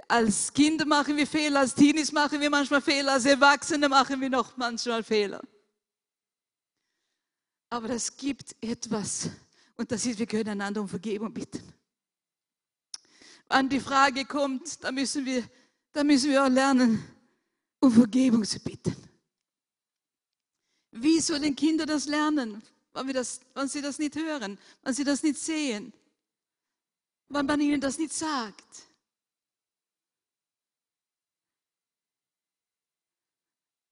Als 0.07 0.53
Kinder 0.53 0.85
machen 0.85 1.17
wir 1.17 1.27
Fehler, 1.27 1.61
als 1.61 1.75
Teenies 1.75 2.13
machen 2.13 2.41
wir 2.41 2.51
manchmal 2.51 2.83
Fehler, 2.83 3.13
als 3.13 3.25
Erwachsene 3.25 3.89
machen 3.89 4.21
wir 4.21 4.29
noch 4.29 4.57
manchmal 4.57 5.03
Fehler. 5.03 5.43
Aber 7.71 7.91
es 7.91 8.15
gibt 8.15 8.55
etwas 8.61 9.31
und 9.77 9.91
das 9.91 10.05
ist, 10.05 10.19
wir 10.19 10.27
können 10.27 10.51
einander 10.51 10.83
um 10.83 10.89
Vergebung 10.89 11.33
bitten. 11.33 11.73
Wenn 13.49 13.69
die 13.69 13.81
Frage 13.81 14.27
kommt, 14.27 14.85
da 14.85 14.93
müssen 14.93 15.25
wir, 15.25 15.43
da 15.93 16.05
müssen 16.05 16.31
wir 16.31 16.45
auch 16.45 16.51
lernen, 16.51 17.03
um 17.81 17.93
Vergebung 17.93 18.45
zu 18.45 18.61
bitten. 18.61 18.97
Wie 20.91 21.21
sollen 21.21 21.55
Kinder 21.55 21.87
das 21.87 22.07
lernen, 22.07 22.63
wenn, 22.93 23.09
das, 23.13 23.41
wenn 23.55 23.69
sie 23.69 23.83
das 23.83 23.99
nicht 23.99 24.17
hören, 24.17 24.59
wenn 24.83 24.95
sie 24.95 25.05
das 25.05 25.23
nicht 25.23 25.39
sehen, 25.39 25.93
wenn 27.29 27.47
man 27.47 27.61
ihnen 27.61 27.81
das 27.81 27.99
nicht 27.99 28.13
sagt? 28.13 28.89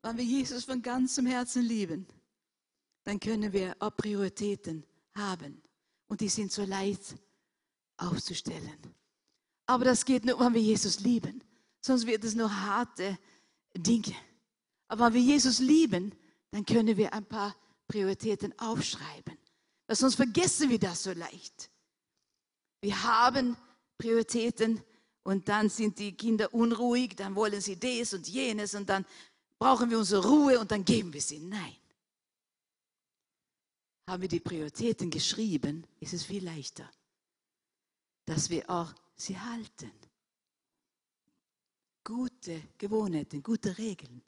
Wenn 0.03 0.17
wir 0.17 0.25
Jesus 0.25 0.65
von 0.65 0.81
ganzem 0.83 1.27
Herzen 1.27 1.63
lieben, 1.63 2.07
dann 3.05 3.21
können 3.21 3.53
wir 3.53 3.77
auch 3.81 3.97
Prioritäten 3.97 4.85
haben. 5.15 5.63
Und 6.09 6.21
die 6.21 6.29
sind 6.29 6.53
so 6.53 6.65
leicht 6.65 7.17
aufzustellen. 7.97 8.79
Aber 9.67 9.85
das 9.85 10.05
geht 10.05 10.25
nur, 10.25 10.39
wenn 10.39 10.55
wir 10.55 10.63
Jesus 10.63 11.01
lieben. 11.01 11.43
Sonst 11.81 12.07
wird 12.07 12.25
es 12.25 12.35
nur 12.35 12.51
harte 12.51 13.19
Dinge. 13.79 14.15
Aber 14.89 15.07
wenn 15.07 15.15
wir 15.15 15.21
Jesus 15.21 15.59
lieben, 15.59 16.15
dann 16.51 16.65
können 16.65 16.97
wir 16.97 17.13
ein 17.13 17.25
paar 17.25 17.55
Prioritäten 17.89 18.57
aufschreiben. 18.59 19.37
Weil 19.87 19.97
sonst 19.97 20.17
vergessen 20.17 20.69
wir 20.71 20.79
das 20.79 21.03
so 21.03 21.13
leicht. 21.13 21.71
Wir 22.81 23.03
haben 23.03 23.57
Prioritäten 23.99 24.83
und 25.23 25.49
dann 25.49 25.69
sind 25.69 25.99
die 25.99 26.17
Kinder 26.17 26.53
unruhig, 26.53 27.17
dann 27.17 27.35
wollen 27.35 27.61
sie 27.61 27.79
das 27.79 28.13
und 28.15 28.29
jenes 28.29 28.75
und 28.75 28.89
dann 28.89 29.05
brauchen 29.59 29.91
wir 29.91 29.99
unsere 29.99 30.27
Ruhe 30.27 30.61
und 30.61 30.71
dann 30.71 30.85
geben 30.85 31.13
wir 31.13 31.21
sie. 31.21 31.39
Nein 31.39 31.77
haben 34.09 34.23
wir 34.23 34.29
die 34.29 34.41
Prioritäten 34.41 35.11
geschrieben, 35.11 35.85
ist 36.01 36.15
es 36.15 36.25
viel 36.25 36.45
leichter, 36.45 36.89
dass 38.25 38.51
wir 38.51 38.69
auch 38.71 38.95
sie 39.17 39.39
halten. 39.39 39.91
Gute 42.07 42.63
Gewohnheiten, 42.79 43.43
gute 43.43 43.77
Regeln. 43.77 44.23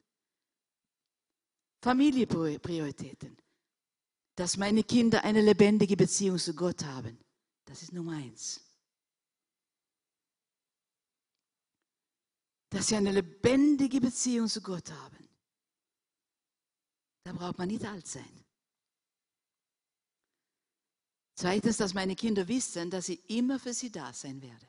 Familienprioritäten. 1.81 3.37
Dass 4.35 4.57
meine 4.57 4.83
Kinder 4.83 5.23
eine 5.23 5.41
lebendige 5.41 5.95
Beziehung 5.95 6.37
zu 6.37 6.53
Gott 6.53 6.83
haben. 6.83 7.17
Das 7.63 7.81
ist 7.81 7.93
Nummer 7.93 8.17
eins. 8.17 8.59
Dass 12.69 12.87
sie 12.87 12.97
eine 12.97 13.13
lebendige 13.13 14.01
Beziehung 14.01 14.49
zu 14.49 14.61
Gott 14.61 14.91
haben. 14.91 15.29
Da 17.23 17.31
braucht 17.31 17.59
man 17.59 17.69
nicht 17.69 17.85
alt 17.85 18.07
sein. 18.07 18.43
Zweitens, 21.33 21.77
dass 21.77 21.93
meine 21.93 22.17
Kinder 22.17 22.45
wissen, 22.45 22.89
dass 22.89 23.07
ich 23.07 23.29
immer 23.29 23.57
für 23.57 23.73
sie 23.73 23.89
da 23.89 24.11
sein 24.11 24.41
werde. 24.41 24.67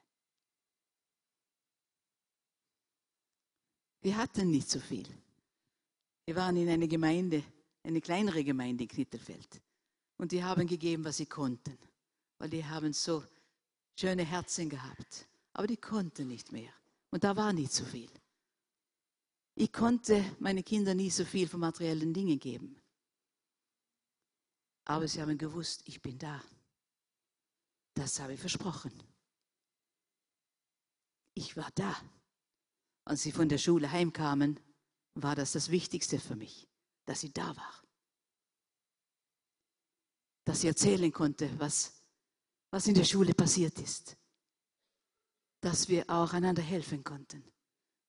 Wir 4.03 4.17
hatten 4.17 4.51
nicht 4.51 4.69
so 4.69 4.81
viel. 4.81 5.07
Wir 6.25 6.37
waren 6.37 6.57
in 6.57 6.69
einer 6.69 6.87
Gemeinde, 6.87 7.43
eine 7.83 8.01
kleinere 8.01 8.43
Gemeinde 8.45 8.85
in 8.85 8.89
Knittelfeld. 8.89 9.61
Und 10.17 10.33
die 10.33 10.43
haben 10.45 10.67
gegeben, 10.67 11.05
was 11.05 11.19
sie 11.19 11.27
konnten. 11.27 11.77
Weil 12.39 12.51
die 12.51 12.65
haben 12.65 12.93
so 12.93 13.25
schöne 13.99 14.25
Herzen 14.25 14.69
gehabt. 14.69 15.27
Aber 15.53 15.67
die 15.67 15.77
konnten 15.77 16.29
nicht 16.29 16.53
mehr. 16.53 16.73
Und 17.11 17.25
da 17.25 17.37
war 17.37 17.53
nicht 17.53 17.73
so 17.73 17.85
viel. 17.85 18.11
Ich 19.55 19.73
konnte 19.73 20.25
meine 20.39 20.63
Kinder 20.63 20.95
nie 20.95 21.11
so 21.11 21.25
viel 21.25 21.49
von 21.49 21.61
materiellen 21.61 22.15
Dingen 22.15 22.39
geben. 22.39 22.81
Aber 24.85 25.07
sie 25.07 25.21
haben 25.21 25.37
gewusst, 25.37 25.83
ich 25.85 26.01
bin 26.01 26.19
da. 26.19 26.43
Das 27.95 28.21
habe 28.21 28.35
ich 28.35 28.41
versprochen. 28.41 28.93
Ich 31.35 31.57
war 31.57 31.71
da. 31.75 31.95
Als 33.11 33.23
sie 33.23 33.33
von 33.33 33.49
der 33.49 33.59
Schule 33.59 33.91
heimkamen, 33.91 34.61
war 35.15 35.35
das 35.35 35.51
das 35.51 35.69
Wichtigste 35.73 36.21
für 36.21 36.37
mich, 36.37 36.69
dass 37.07 37.19
sie 37.19 37.33
da 37.33 37.57
war. 37.57 37.83
Dass 40.45 40.61
sie 40.61 40.69
erzählen 40.69 41.11
konnte, 41.11 41.51
was, 41.59 42.05
was 42.71 42.87
in 42.87 42.95
der 42.95 43.03
Schule 43.03 43.35
passiert 43.35 43.81
ist. 43.81 44.17
Dass 45.61 45.89
wir 45.89 46.09
auch 46.09 46.33
einander 46.35 46.63
helfen 46.63 47.03
konnten. 47.03 47.43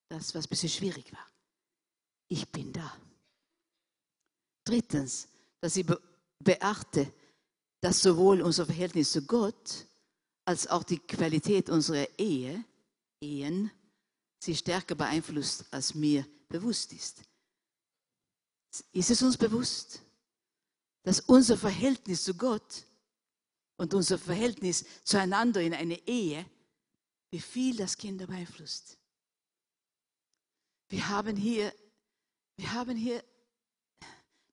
Das, 0.07 0.35
was 0.35 0.45
ein 0.45 0.49
bisschen 0.49 0.69
schwierig 0.69 1.11
war. 1.11 1.27
Ich 2.27 2.51
bin 2.51 2.71
da. 2.71 2.95
Drittens, 4.65 5.29
dass 5.61 5.73
sie 5.73 5.85
beachte, 6.37 7.11
dass 7.79 8.03
sowohl 8.03 8.43
unser 8.43 8.67
Verhältnis 8.67 9.13
zu 9.13 9.25
Gott 9.25 9.87
als 10.45 10.67
auch 10.67 10.83
die 10.83 10.99
Qualität 10.99 11.71
unserer 11.71 12.07
Ehe, 12.19 12.63
Ehen, 13.19 13.71
sie 14.41 14.55
stärker 14.55 14.95
beeinflusst, 14.95 15.65
als 15.71 15.93
mir 15.93 16.25
bewusst 16.49 16.93
ist. 16.93 17.21
Ist 18.91 19.11
es 19.11 19.21
uns 19.21 19.37
bewusst, 19.37 20.01
dass 21.03 21.19
unser 21.19 21.57
Verhältnis 21.57 22.23
zu 22.23 22.33
Gott 22.33 22.85
und 23.77 23.93
unser 23.93 24.17
Verhältnis 24.17 24.85
zueinander 25.03 25.61
in 25.61 25.73
eine 25.73 25.99
Ehe, 26.07 26.45
wie 27.31 27.39
viel 27.39 27.75
das 27.75 27.97
Kinder 27.97 28.27
beeinflusst? 28.27 28.97
Wir 30.89 31.07
haben 31.07 31.35
hier, 31.35 31.73
wir 32.57 32.73
haben 32.73 32.97
hier, 32.97 33.23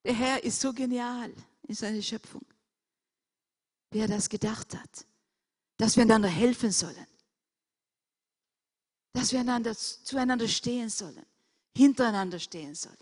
der 0.04 0.14
Herr 0.14 0.44
ist 0.44 0.60
so 0.60 0.72
genial 0.72 1.32
in 1.62 1.74
seiner 1.74 2.02
Schöpfung, 2.02 2.44
wie 3.90 4.00
er 4.00 4.08
das 4.08 4.28
gedacht 4.28 4.74
hat, 4.74 5.06
dass 5.76 5.96
wir 5.96 6.02
einander 6.02 6.28
helfen 6.28 6.72
sollen, 6.72 7.06
dass 9.12 9.32
wir 9.32 9.40
einander, 9.40 9.74
zueinander 9.76 10.48
stehen 10.48 10.88
sollen, 10.88 11.26
hintereinander 11.76 12.38
stehen 12.38 12.74
sollen, 12.74 12.96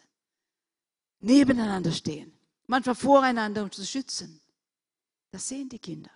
nebeneinander 1.20 1.92
stehen, 1.92 2.32
manchmal 2.66 2.94
voreinander 2.94 3.62
um 3.62 3.70
zu 3.70 3.84
schützen. 3.84 4.40
Das 5.30 5.48
sehen 5.48 5.68
die 5.68 5.78
Kinder. 5.78 6.10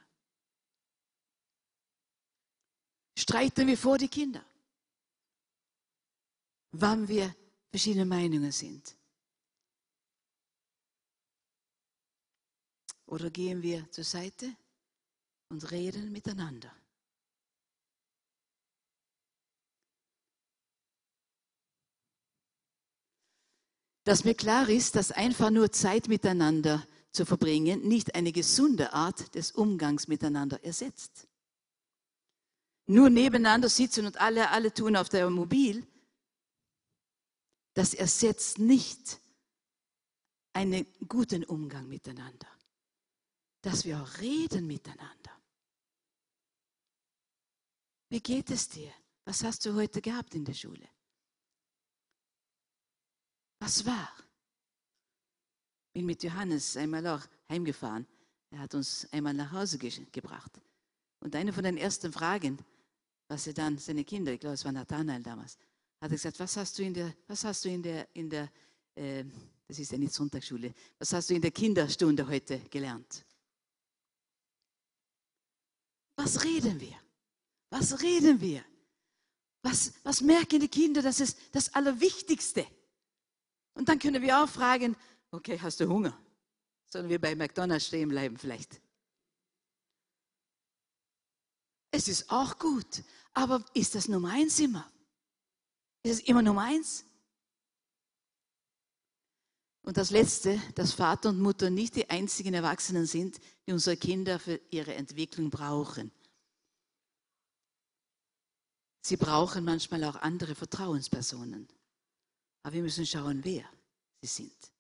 Streiten 3.17 3.67
wir 3.67 3.77
vor 3.77 3.99
die 3.99 4.09
Kinder, 4.09 4.45
wann 6.73 7.07
wir 7.07 7.35
verschiedene 7.71 8.07
Meinungen 8.07 8.53
sind. 8.53 8.97
Oder 13.07 13.29
gehen 13.31 13.61
wir 13.61 13.91
zur 13.91 14.05
Seite 14.05 14.57
und 15.49 15.71
reden 15.71 16.13
miteinander. 16.13 16.73
Dass 24.11 24.25
mir 24.25 24.35
klar 24.35 24.69
ist, 24.69 24.97
dass 24.97 25.13
einfach 25.13 25.51
nur 25.51 25.71
Zeit 25.71 26.09
miteinander 26.09 26.85
zu 27.13 27.25
verbringen 27.25 27.87
nicht 27.87 28.17
eine 28.17 28.33
gesunde 28.33 28.93
Art 28.93 29.37
des 29.37 29.53
Umgangs 29.53 30.09
miteinander 30.09 30.65
ersetzt. 30.65 31.29
Nur 32.87 33.09
nebeneinander 33.09 33.69
sitzen 33.69 34.07
und 34.07 34.21
alle, 34.21 34.51
alle 34.51 34.75
tun 34.75 34.97
auf 34.97 35.09
der 35.11 35.31
Mobil, 35.31 35.87
das 37.75 37.95
ersetzt 37.95 38.59
nicht 38.59 39.21
einen 40.55 40.89
guten 41.07 41.45
Umgang 41.45 41.87
miteinander. 41.87 42.49
Dass 43.63 43.85
wir 43.85 44.03
auch 44.03 44.19
reden 44.19 44.67
miteinander. 44.67 45.41
Wie 48.09 48.21
geht 48.21 48.51
es 48.51 48.69
dir? 48.69 48.93
Was 49.25 49.45
hast 49.45 49.65
du 49.67 49.75
heute 49.77 50.03
gehabt 50.03 50.35
in 50.35 50.45
der 50.45 50.55
Schule? 50.55 50.89
Was 53.61 53.85
war? 53.87 54.11
Bin 55.93 56.07
mit 56.07 56.23
Johannes 56.23 56.77
einmal 56.77 57.07
auch 57.07 57.23
heimgefahren. 57.49 58.07
Er 58.51 58.61
hat 58.61 58.75
uns 58.75 59.07
einmal 59.13 59.35
nach 59.35 59.53
Hause 59.53 59.79
ge 59.79 59.91
gebracht. 60.11 60.61
Und 61.21 61.37
eine 61.37 61.53
von 61.53 61.63
den 61.63 61.77
ersten 61.77 62.13
Fragen, 62.13 62.59
was 63.29 63.47
er 63.47 63.53
dann 63.53 63.79
seine 63.79 64.05
Kinder, 64.05 64.33
ich 64.33 64.41
glaube, 64.41 64.55
es 64.55 64.65
war 64.65 64.73
Nathanael 64.73 65.23
damals, 65.23 65.57
hat 66.01 66.11
er 66.11 66.17
gesagt, 66.17 66.41
was 66.41 66.57
hast 66.57 66.79
du 66.79 66.83
in 66.83 66.95
der, 66.95 67.15
was 67.29 67.45
hast 67.45 67.65
du 67.65 67.69
in 67.69 67.83
der, 67.83 68.09
in 68.15 68.31
der, 68.31 68.51
äh, 68.95 69.25
das 69.69 69.79
ist 69.79 69.93
ja 69.93 69.99
nicht 69.99 70.15
Sonntagsschule, 70.15 70.75
was 70.99 71.13
hast 71.13 71.31
du 71.31 71.35
in 71.35 71.43
der 71.43 71.51
Kinderstunde 71.51 72.27
heute 72.27 72.59
gelernt? 72.71 73.25
Was 76.17 76.43
reden 76.43 76.81
wir? 76.81 76.99
Was 77.69 78.01
reden 78.03 78.41
wir? 78.41 78.65
Was, 79.63 79.93
was 80.03 80.23
merken 80.23 80.59
die 80.61 80.69
Kinder, 80.69 81.03
das 81.03 81.21
ist 81.21 81.39
das 81.53 81.73
Allerwichtigste? 81.75 82.67
Und 83.75 83.89
dann 83.89 83.99
können 83.99 84.23
wir 84.23 84.43
auch 84.43 84.49
fragen, 84.49 84.97
okay, 85.31 85.59
hast 85.61 85.81
du 85.81 85.89
Hunger? 85.89 86.17
Sollen 86.87 87.09
wir 87.09 87.21
bei 87.21 87.35
McDonald's 87.35 87.87
stehen 87.87 88.09
bleiben 88.09 88.37
vielleicht? 88.37 88.81
Es 91.93 92.09
ist 92.09 92.31
auch 92.31 92.59
gut, 92.59 93.03
aber 93.33 93.65
ist 93.75 93.95
das 93.95 94.09
Nummer 94.09 94.31
eins 94.31 94.59
immer? 94.59 94.91
Ist 96.03 96.21
es 96.21 96.29
immer 96.29 96.43
Nummer 96.43 96.63
eins? 96.63 97.05
Und 99.83 99.97
das 99.97 100.11
Letzte, 100.11 100.61
dass 100.75 100.93
Vater 100.93 101.31
und 101.31 101.41
Mutter 101.41 101.71
nicht 101.71 101.97
die 101.97 102.09
einzigen 102.11 102.55
Erwachsenen 102.55 103.07
sind, 103.07 103.41
die 103.67 103.73
unsere 103.73 103.97
Kinder 103.97 104.39
für 104.39 104.61
ihre 104.71 104.95
Entwicklung 104.95 105.51
brauchen. 105.51 106.13
Sie 109.03 109.17
brauchen 109.17 109.65
manchmal 109.65 110.05
auch 110.05 110.17
andere 110.17 110.55
Vertrauenspersonen. 110.55 111.67
Aber 112.63 112.75
wir 112.75 112.83
müssen 112.83 113.07
schauen, 113.07 113.43
wer 113.45 113.65
sie 114.21 114.27
sind. 114.27 114.73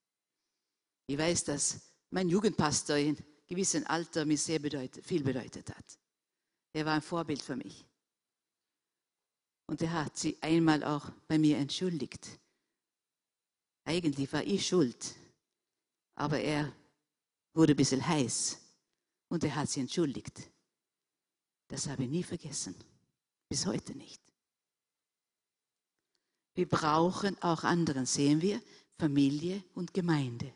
Ich 1.07 1.19
weiß, 1.19 1.45
dass 1.45 1.81
mein 2.11 2.29
Jugendpastor 2.29 2.97
in 2.97 3.17
gewissem 3.47 3.87
Alter 3.87 4.25
mir 4.25 4.39
sehr 4.39 4.59
bedeutet, 4.59 5.05
viel 5.05 5.23
bedeutet 5.23 5.69
hat. 5.71 5.99
Er 6.73 6.85
war 6.85 6.95
ein 6.95 7.03
Vorbild 7.03 7.43
für 7.43 7.57
mich. 7.57 7.85
Und 9.67 9.83
er 9.83 9.93
hat 9.93 10.17
sie 10.17 10.37
einmal 10.41 10.85
auch 10.85 11.11
bei 11.27 11.39
mir 11.39 11.59
entschuldigt. 11.59 12.29
Eigentlich 13.85 14.33
war 14.33 14.45
ich 14.45 14.67
schuld, 14.67 15.17
aber 16.17 16.39
er 16.39 16.73
wurde 17.55 17.73
ein 17.73 17.77
bisschen 17.77 18.07
heiß 18.07 18.59
und 19.29 19.43
er 19.43 19.55
hat 19.55 19.69
sie 19.69 19.81
entschuldigt. 19.81 20.51
Das 21.69 21.89
habe 21.89 22.05
ich 22.05 22.11
nie 22.11 22.23
vergessen, 22.23 22.75
bis 23.49 23.67
heute 23.67 23.95
nicht. 23.95 24.21
Wir 26.55 26.69
brauchen 26.69 27.41
auch 27.43 27.65
anderen, 27.65 28.07
sehen 28.07 28.43
wir, 28.43 28.61
Familie 28.99 29.63
und 29.75 29.95
Gemeinde. 29.95 30.53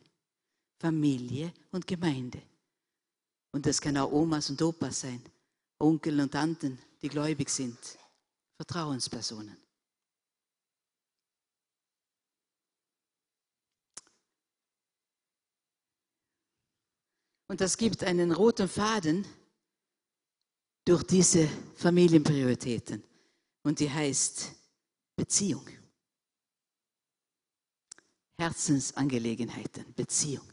Familie 0.79 1.53
und 1.71 1.87
Gemeinde. 1.87 2.43
Und 3.53 3.65
das 3.65 3.81
kann 3.81 3.97
auch 3.97 4.13
Omas 4.13 4.51
und 4.51 4.61
Opas 4.61 5.01
sein, 5.01 5.23
Onkel 5.79 6.21
und 6.21 6.33
Tanten, 6.33 6.79
die 7.01 7.09
gläubig 7.09 7.49
sind, 7.49 7.79
Vertrauenspersonen. 8.57 9.57
Und 17.47 17.61
das 17.61 17.77
gibt 17.77 18.03
einen 18.03 18.33
roten 18.33 18.69
Faden 18.69 19.25
durch 20.85 21.05
diese 21.05 21.49
Familienprioritäten. 21.77 23.03
Und 23.63 23.79
die 23.81 23.91
heißt 23.91 24.53
Beziehung. 25.17 25.67
Herzensangelegenheiten, 28.39 29.95
Beziehung. 29.95 30.47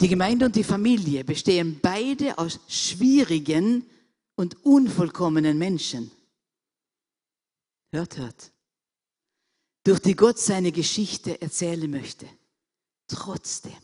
Die 0.00 0.08
Gemeinde 0.08 0.46
und 0.46 0.56
die 0.56 0.64
Familie 0.64 1.24
bestehen 1.24 1.78
beide 1.80 2.36
aus 2.38 2.60
schwierigen 2.68 3.88
und 4.34 4.64
unvollkommenen 4.64 5.56
Menschen. 5.56 6.10
Hört, 7.92 8.16
hört. 8.18 8.52
Durch 9.84 10.00
die 10.00 10.16
Gott 10.16 10.38
seine 10.38 10.72
Geschichte 10.72 11.40
erzählen 11.40 11.90
möchte. 11.90 12.28
Trotzdem. 13.06 13.78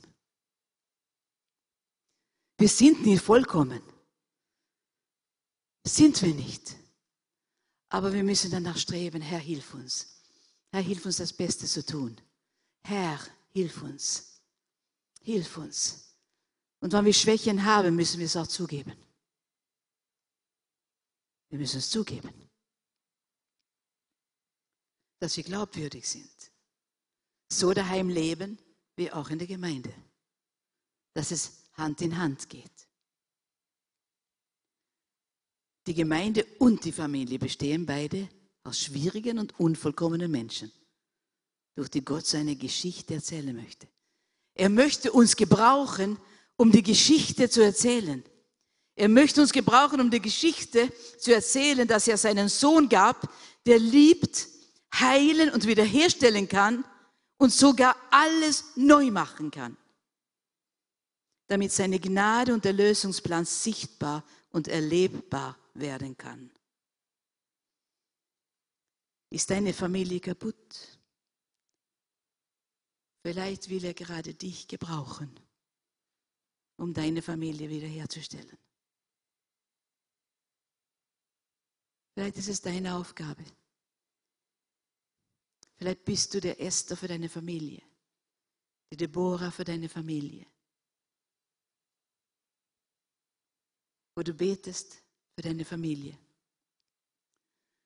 Wir 2.59 2.69
sind 2.69 3.07
nicht 3.07 3.23
vollkommen. 3.23 3.83
Sind 5.87 6.21
wir 6.23 6.35
nicht. 6.35 6.77
Aber 7.89 8.13
wir 8.13 8.25
müssen 8.25 8.51
danach 8.51 8.77
streben, 8.77 9.23
Herr, 9.23 9.39
hilf 9.39 9.75
uns. 9.75 10.23
Herr, 10.71 10.83
hilf 10.83 11.05
uns, 11.07 11.17
das 11.17 11.33
Beste 11.33 11.67
zu 11.67 11.85
tun. 11.85 12.21
Herr, 12.83 13.21
hilf 13.53 13.83
uns. 13.83 14.43
Hilf 15.23 15.57
uns. 15.59 16.15
Und 16.81 16.93
wenn 16.93 17.05
wir 17.05 17.13
Schwächen 17.13 17.65
haben, 17.65 17.95
müssen 17.95 18.19
wir 18.19 18.27
es 18.27 18.37
auch 18.37 18.47
zugeben. 18.47 18.97
Wir 21.51 21.59
müssen 21.59 21.79
es 21.79 21.91
zugeben. 21.91 22.33
Dass 25.19 25.37
wir 25.37 25.45
glaubwürdig 25.45 26.09
sind. 26.09 26.53
So 27.49 27.75
daheim 27.75 28.09
leben, 28.09 28.59
wie 28.97 29.13
auch 29.13 29.29
in 29.29 29.39
der 29.39 29.49
Gemeinde. 29.49 29.93
Dass 31.13 31.31
es 31.31 31.65
Hand 31.75 32.01
in 32.01 32.17
Hand 32.17 32.49
geht. 32.49 32.89
Die 35.87 35.95
Gemeinde 35.95 36.45
und 36.59 36.85
die 36.85 36.93
Familie 36.93 37.39
bestehen 37.39 37.85
beide 37.85 38.29
aus 38.63 38.79
schwierigen 38.79 39.39
und 39.39 39.59
unvollkommenen 39.59 40.31
Menschen 40.31 40.71
durch 41.81 41.89
die 41.89 42.05
Gott 42.05 42.27
seine 42.27 42.57
Geschichte 42.57 43.15
erzählen 43.15 43.57
möchte. 43.57 43.89
Er 44.55 44.69
möchte 44.69 45.13
uns 45.13 45.35
gebrauchen, 45.35 46.19
um 46.59 46.71
die 46.71 46.83
Geschichte 46.83 47.49
zu 47.49 47.65
erzählen. 47.65 48.23
Er 48.97 49.09
möchte 49.09 49.41
uns 49.41 49.51
gebrauchen, 49.51 49.99
um 49.99 50.11
die 50.11 50.21
Geschichte 50.21 50.93
zu 51.19 51.33
erzählen, 51.33 51.89
dass 51.89 52.07
er 52.07 52.19
seinen 52.19 52.51
Sohn 52.51 52.87
gab, 52.87 53.33
der 53.65 53.79
liebt, 53.79 54.47
heilen 54.95 55.49
und 55.49 55.67
wiederherstellen 55.67 56.47
kann 56.47 56.85
und 57.39 57.51
sogar 57.51 57.97
alles 58.11 58.65
neu 58.77 59.11
machen 59.11 59.51
kann, 59.51 59.75
damit 61.47 61.73
seine 61.73 61.99
Gnade 61.99 62.53
und 62.53 62.63
der 62.67 62.75
Lösungsplan 62.75 63.47
sichtbar 63.47 64.23
und 64.51 64.69
erlebbar 64.69 65.57
werden 65.73 66.15
kann. 66.15 66.51
Ist 69.31 69.49
deine 69.49 69.73
Familie 69.73 70.21
kaputt? 70.21 70.90
Vielleicht 73.23 73.69
will 73.69 73.85
er 73.85 73.95
gerade 73.95 74.35
dich 74.35 74.67
gebrauchen, 74.67 75.39
um 76.77 76.95
deine 76.95 77.21
Familie 77.21 77.69
wiederherzustellen. 77.69 78.57
Vielleicht 82.15 82.39
ist 82.39 82.49
es 82.49 82.61
deine 82.63 82.95
Aufgabe. 82.95 83.45
Vielleicht 85.77 86.05
bist 86.05 86.35
du 86.35 86.41
der 86.41 86.61
Esther 86.61 86.97
für 86.97 87.09
deine 87.09 87.29
Familie, 87.29 87.83
die 88.91 88.97
Deborah 88.97 89.51
für 89.51 89.65
deine 89.65 89.89
Familie. 89.89 90.47
Wo 94.15 94.23
du 94.23 94.35
betest 94.35 95.03
für 95.35 95.43
deine 95.43 95.65
Familie. 95.65 96.19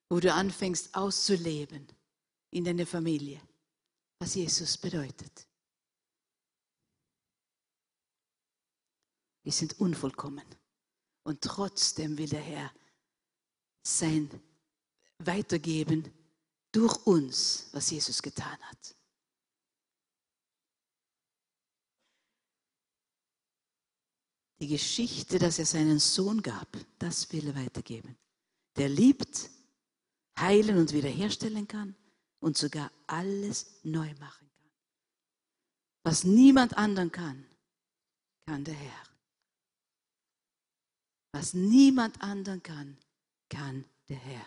Wo 0.09 0.19
du 0.19 0.33
anfängst 0.33 0.95
auszuleben 0.95 1.87
in 2.51 2.65
deine 2.65 2.87
Familie, 2.87 3.41
was 4.19 4.35
Jesus 4.35 4.77
bedeutet. 4.79 5.47
Wir 9.43 9.53
sind 9.53 9.79
unvollkommen. 9.81 10.45
Und 11.23 11.41
trotzdem 11.43 12.19
will 12.19 12.29
der 12.29 12.41
Herr 12.41 12.73
sein 13.83 14.31
Weitergeben 15.19 16.11
durch 16.73 17.07
uns, 17.07 17.69
was 17.73 17.91
Jesus 17.91 18.21
getan 18.21 18.59
hat. 18.63 18.97
Die 24.61 24.69
Geschichte, 24.69 25.39
dass 25.39 25.59
er 25.59 25.67
seinen 25.67 25.99
Sohn 25.99 26.43
gab, 26.43 26.69
das 26.99 27.31
will 27.33 27.49
er 27.49 27.55
weitergeben. 27.55 28.17
Der 28.77 28.89
liebt, 28.89 29.51
heilen 30.39 30.79
und 30.79 30.93
wiederherstellen 30.93 31.69
kann 31.69 31.95
und 32.45 32.59
sogar 32.59 32.93
alles 33.07 33.81
neu 33.85 34.13
machen 34.21 34.51
kann. 34.51 34.71
Was 36.03 36.25
niemand 36.25 36.77
anderen 36.77 37.11
kann, 37.11 37.47
kann 38.45 38.63
der 38.65 38.75
Herr. 38.75 39.03
Was 41.33 41.55
niemand 41.55 42.21
anderen 42.21 42.63
kann, 42.63 42.99
kann 43.49 43.87
der 44.11 44.19
Herr. 44.19 44.47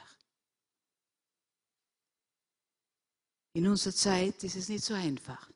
In 3.53 3.67
unserer 3.67 3.95
Zeit 3.95 4.43
ist 4.43 4.55
es 4.55 4.69
nicht 4.69 4.83
so 4.83 4.93
einfach, 4.93 5.49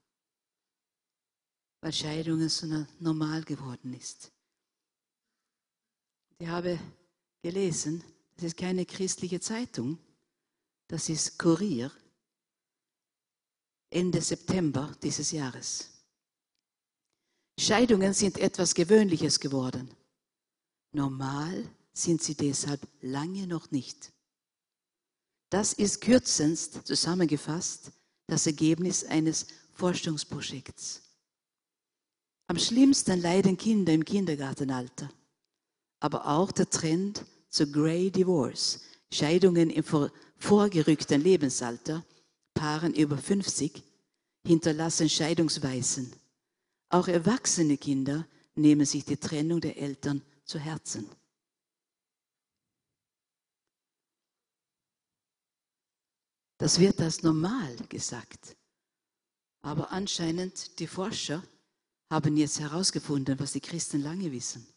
weil 1.82 1.94
Scheidungen 1.94 2.50
so 2.50 2.66
normal 3.00 3.44
geworden 3.44 3.94
ist. 3.94 4.32
Ich 6.40 6.48
habe 6.48 6.80
gelesen, 7.44 8.04
das 8.38 8.46
ist 8.46 8.58
keine 8.58 8.88
christliche 8.88 9.40
Zeitung, 9.40 10.00
das 10.88 11.08
ist 11.08 11.38
Kurier, 11.38 11.92
Ende 13.92 14.22
September 14.22 14.96
dieses 15.04 15.32
Jahres. 15.32 15.90
Scheidungen 17.60 18.14
sind 18.14 18.38
etwas 18.38 18.74
Gewöhnliches 18.74 19.40
geworden. 19.40 19.94
Normal 20.94 21.70
sind 21.94 22.24
sie 22.24 22.36
deshalb 22.36 22.88
lange 23.02 23.48
noch 23.48 23.70
nicht. 23.72 24.12
Das 25.50 25.74
ist 25.74 26.00
kürzest 26.00 26.88
zusammengefasst 26.88 27.92
das 28.28 28.48
Ergebnis 28.48 29.04
eines 29.04 29.48
Forschungsprojekts. 29.74 31.02
Am 32.48 32.58
schlimmsten 32.58 33.22
leiden 33.22 33.58
Kinder 33.58 33.92
im 33.92 34.06
Kindergartenalter, 34.06 35.10
aber 36.00 36.28
auch 36.28 36.54
der 36.54 36.70
Trend 36.70 37.26
zu 37.50 37.70
Grey 37.70 38.10
Divorce, 38.10 38.80
Scheidungen 39.12 39.70
im 39.70 39.84
vorgerückten 40.38 41.22
Lebensalter, 41.22 42.06
Paaren 42.54 42.94
über 42.94 43.18
50, 43.18 43.84
hinterlassen 44.46 45.10
Scheidungsweisen. 45.10 46.14
Auch 46.90 47.08
erwachsene 47.08 47.78
Kinder 47.78 48.28
nehmen 48.56 48.86
sich 48.86 49.06
die 49.06 49.18
Trennung 49.18 49.62
der 49.62 49.78
Eltern 49.78 50.22
zu 50.44 50.60
Herzen. 50.60 51.10
Das 56.58 56.80
wird 56.80 57.02
als 57.02 57.24
normal 57.24 57.76
gesagt. 57.90 58.56
Aber 59.64 59.92
anscheinend 59.92 60.80
die 60.80 60.88
Forscher 60.88 61.44
haben 62.12 62.38
jetzt 62.38 62.60
herausgefunden, 62.60 63.40
was 63.40 63.54
die 63.54 63.62
Christen 63.62 64.02
lange 64.02 64.32
wissen. 64.32 64.68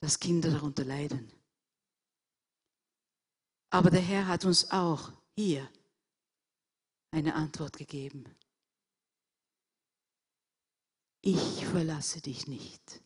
Dass 0.00 0.18
Kinder 0.18 0.50
darunter 0.50 0.84
leiden. 0.84 1.30
Aber 3.70 3.90
der 3.90 4.00
Herr 4.00 4.26
hat 4.26 4.44
uns 4.44 4.70
auch 4.70 5.12
hier 5.36 5.70
eine 7.12 7.34
Antwort 7.34 7.76
gegeben. 7.76 8.24
Ich 11.22 11.66
verlasse 11.66 12.20
dich 12.20 12.46
nicht. 12.46 13.02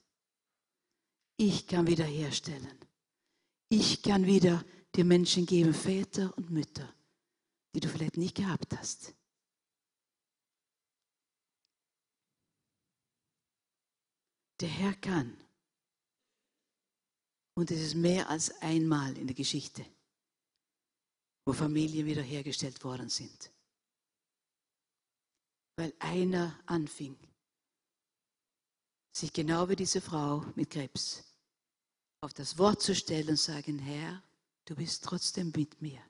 Ich 1.37 1.67
kann 1.67 1.87
wiederherstellen. 1.87 2.79
Ich 3.69 4.03
kann 4.03 4.25
wieder 4.25 4.65
dir 4.95 5.05
Menschen 5.05 5.47
geben, 5.47 5.75
Väter 5.75 6.37
und 6.37 6.51
Mütter, 6.51 6.95
die 7.75 7.81
du 7.81 7.89
vielleicht 7.89 8.17
nicht 8.17 8.37
gehabt 8.37 8.77
hast. 8.77 9.15
Der 14.61 14.69
Herr 14.69 14.95
kann. 14.95 15.37
Und 17.57 17.71
es 17.71 17.81
ist 17.81 17.95
mehr 17.97 18.31
als 18.31 18.51
einmal 18.63 19.17
in 19.19 19.27
der 19.27 19.35
Geschichte, 19.35 19.85
wo 21.45 21.53
Familien 21.53 22.07
wiederhergestellt 22.07 22.83
worden 22.85 23.09
sind. 23.09 23.51
Weil 25.77 25.93
einer 25.99 26.59
anfing, 26.67 27.17
sich 29.13 29.33
genau 29.33 29.69
wie 29.69 29.77
diese 29.77 30.01
Frau 30.01 30.45
mit 30.55 30.71
Krebs 30.71 31.25
auf 32.21 32.33
das 32.33 32.59
Wort 32.59 32.81
zu 32.81 32.95
stellen 32.95 33.31
und 33.31 33.39
sagen, 33.39 33.79
Herr, 33.79 34.23
Du 34.67 34.75
bist 34.75 35.05
trotzdem 35.05 35.53
mit 35.55 35.81
mir. 35.83 36.03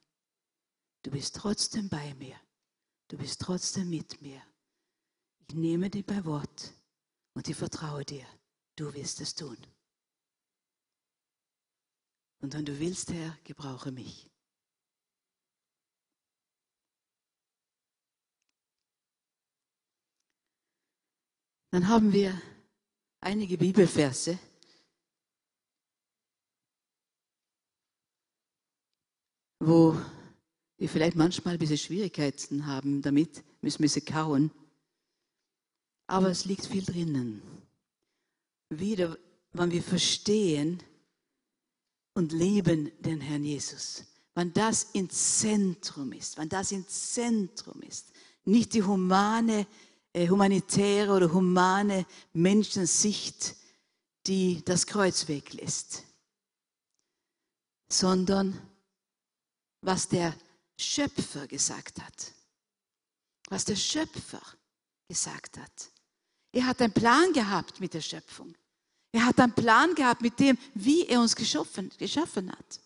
Du 1.03 1.11
bist 1.11 1.35
trotzdem 1.35 1.89
bei 1.89 2.15
mir. 2.15 2.37
Du 3.09 3.19
bist 3.19 3.41
trotzdem 3.41 3.91
mit 3.91 4.21
mir. 4.23 4.41
Ich 5.49 5.55
nehme 5.55 5.91
dich 5.91 6.07
bei 6.07 6.25
Wort 6.25 6.73
und 7.35 7.49
ich 7.49 7.57
vertraue 7.57 8.05
dir. 8.05 8.27
Du 8.77 8.93
wirst 8.95 9.21
es 9.21 9.35
tun. 9.35 9.59
Und 12.41 12.55
wenn 12.55 12.65
du 12.65 12.79
willst, 12.79 13.13
Herr, 13.13 13.37
gebrauche 13.45 13.91
mich. 13.91 14.31
Dann 21.75 21.89
haben 21.89 22.13
wir 22.13 22.41
einige 23.19 23.59
Bibelverse, 23.59 24.39
wo 29.59 30.01
wir 30.77 30.89
vielleicht 30.89 31.17
manchmal 31.17 31.55
ein 31.55 31.59
bisschen 31.59 31.79
Schwierigkeiten 31.79 32.67
haben 32.67 33.03
damit, 33.03 33.43
müssen 33.61 33.83
wir 33.83 33.89
sie 33.89 34.03
kauen. 34.03 34.53
Aber 36.07 36.29
es 36.29 36.45
liegt 36.45 36.65
viel 36.65 36.85
drinnen. 36.85 37.43
Wieder, 38.69 39.19
wenn 39.51 39.73
wir 39.73 39.83
verstehen 39.83 40.81
und 42.13 42.31
leben 42.31 42.93
den 43.01 43.21
Herrn 43.21 43.43
Jesus. 43.43 44.05
Wenn 44.37 44.53
das 44.53 44.91
im 44.93 45.11
Zentrum 45.11 46.13
ist, 46.13 46.39
wenn 46.39 46.49
das 46.49 46.71
im 46.71 46.87
Zentrum 46.87 47.83
ist, 47.83 48.13
nicht 48.45 48.75
die 48.75 48.85
humane, 48.85 49.67
humanitäre 50.15 51.13
oder 51.13 51.33
humane 51.33 52.07
Menschensicht, 52.33 53.57
die 54.27 54.65
das 54.65 54.87
Kreuz 54.87 55.29
weglässt, 55.29 56.05
sondern 57.89 58.59
was 59.81 60.09
der 60.09 60.35
Schöpfer 60.79 61.47
gesagt 61.47 62.01
hat. 62.01 62.33
Was 63.49 63.65
der 63.65 63.77
Schöpfer 63.77 64.41
gesagt 65.09 65.59
hat. 65.59 65.91
Er 66.53 66.67
hat 66.67 66.81
einen 66.81 66.93
Plan 66.93 67.33
gehabt 67.33 67.81
mit 67.81 67.93
der 67.93 68.01
Schöpfung. 68.01 68.55
Er 69.13 69.27
hat 69.27 69.39
einen 69.39 69.53
Plan 69.53 69.95
gehabt 69.95 70.23
mit 70.23 70.39
dem, 70.41 70.57
wie 70.75 71.07
er 71.07 71.21
uns 71.21 71.37
geschaffen, 71.37 71.91
geschaffen 71.99 72.51
hat. 72.51 72.81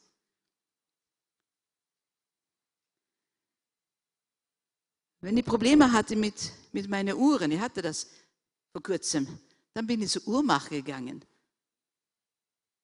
Wenn 5.20 5.37
ich 5.37 5.45
Probleme 5.45 5.91
hatte 5.91 6.16
mit, 6.16 6.53
mit 6.83 6.91
meinen 6.91 7.16
Uhren, 7.16 7.51
ich 7.51 7.61
hatte 7.61 7.83
das 7.83 8.09
vor 8.72 8.83
kurzem, 8.83 9.26
dann 9.74 9.87
bin 9.87 10.03
ich 10.03 10.11
zur 10.11 10.26
Uhrmacher 10.26 10.70
gegangen. 10.70 11.24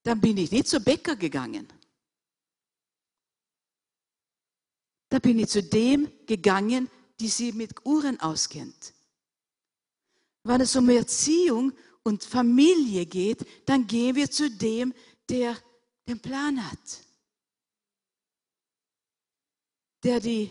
Dann 0.03 0.21
bin 0.21 0.37
ich 0.37 0.51
nicht 0.51 0.69
zur 0.69 0.81
Bäcker 0.81 1.17
gegangen. 1.17 1.67
Da 5.09 5.19
bin 5.19 5.39
ich 5.39 5.49
zu 5.49 5.63
dem 5.63 6.11
gegangen, 6.27 6.91
die 7.21 7.29
sie 7.29 7.53
mit 7.53 7.87
Uhren 7.87 8.19
auskennt. 8.21 8.93
Wenn 10.43 10.61
es 10.61 10.77
um 10.77 10.89
Erziehung 10.89 11.73
und 12.03 12.25
Familie 12.25 13.07
geht, 13.07 13.47
dann 13.67 13.87
gehen 13.87 14.17
wir 14.17 14.31
zu 14.31 14.51
dem, 14.51 14.93
der 15.29 15.57
den 16.07 16.21
Plan 16.21 16.71
hat. 16.71 17.01
Der 20.03 20.21
die 20.21 20.51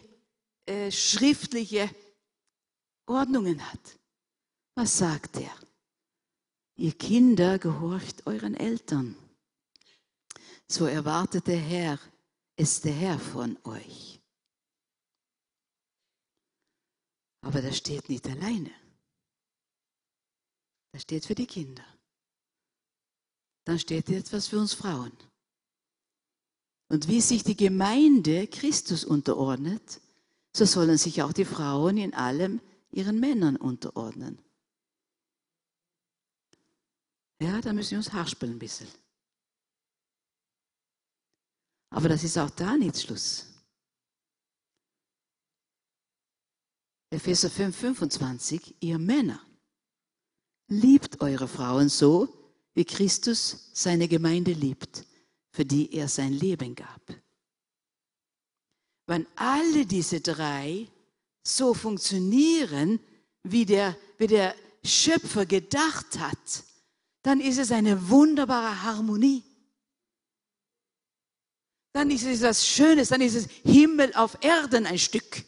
äh, 0.65 0.89
schriftliche 0.89 1.93
Ordnungen 3.05 3.59
hat. 3.71 3.99
Was 4.75 4.97
sagt 4.97 5.37
er? 5.37 5.55
Ihr 6.75 6.93
Kinder 6.93 7.59
gehorcht 7.59 8.25
euren 8.25 8.55
Eltern. 8.55 9.15
So 10.67 10.85
erwartet 10.85 11.47
der 11.47 11.59
Herr, 11.59 11.99
ist 12.55 12.85
der 12.85 12.93
Herr 12.93 13.19
von 13.19 13.57
euch. 13.65 14.19
Aber 17.41 17.61
das 17.61 17.77
steht 17.77 18.09
nicht 18.09 18.25
alleine. 18.25 18.71
Das 20.93 21.01
steht 21.01 21.25
für 21.25 21.35
die 21.35 21.47
Kinder. 21.47 21.85
Dann 23.65 23.79
steht 23.79 24.09
etwas 24.09 24.47
für 24.47 24.59
uns 24.59 24.73
Frauen. 24.73 25.11
Und 26.89 27.07
wie 27.07 27.21
sich 27.21 27.43
die 27.43 27.57
Gemeinde 27.57 28.47
Christus 28.47 29.03
unterordnet, 29.03 30.01
so 30.55 30.65
sollen 30.65 30.97
sich 30.97 31.21
auch 31.23 31.33
die 31.33 31.45
Frauen 31.45 31.97
in 31.97 32.13
allem 32.13 32.61
ihren 32.93 33.19
Männern 33.19 33.55
unterordnen. 33.55 34.39
Ja, 37.39 37.59
da 37.59 37.73
müssen 37.73 37.91
wir 37.91 37.97
uns 37.97 38.13
haarspeln 38.13 38.53
ein 38.53 38.59
bisschen. 38.59 38.87
Aber 41.89 42.09
das 42.09 42.23
ist 42.23 42.37
auch 42.37 42.49
da 42.49 42.77
nicht 42.77 42.97
Schluss. 42.97 43.47
Epheser 47.11 47.49
5, 47.49 47.77
25, 47.77 48.75
ihr 48.79 48.97
Männer, 48.97 49.39
liebt 50.67 51.21
eure 51.21 51.47
Frauen 51.47 51.89
so, 51.89 52.27
wie 52.73 52.85
Christus 52.85 53.69
seine 53.73 54.07
Gemeinde 54.07 54.53
liebt, 54.53 55.05
für 55.51 55.63
die 55.63 55.93
er 55.93 56.07
sein 56.07 56.33
Leben 56.33 56.73
gab. 56.73 57.01
Wenn 59.05 59.27
alle 59.35 59.85
diese 59.85 60.21
drei 60.21 60.87
so 61.43 61.73
funktionieren, 61.73 62.99
wie 63.43 63.65
der, 63.65 63.97
wie 64.17 64.27
der 64.27 64.55
Schöpfer 64.83 65.45
gedacht 65.45 66.17
hat, 66.19 66.63
dann 67.21 67.39
ist 67.39 67.57
es 67.57 67.71
eine 67.71 68.09
wunderbare 68.09 68.83
Harmonie. 68.83 69.43
Dann 71.93 72.09
ist 72.09 72.25
es 72.25 72.41
etwas 72.41 72.65
Schönes, 72.67 73.09
dann 73.09 73.21
ist 73.21 73.35
es 73.35 73.47
Himmel 73.63 74.13
auf 74.15 74.37
Erden 74.41 74.85
ein 74.85 74.97
Stück. 74.97 75.45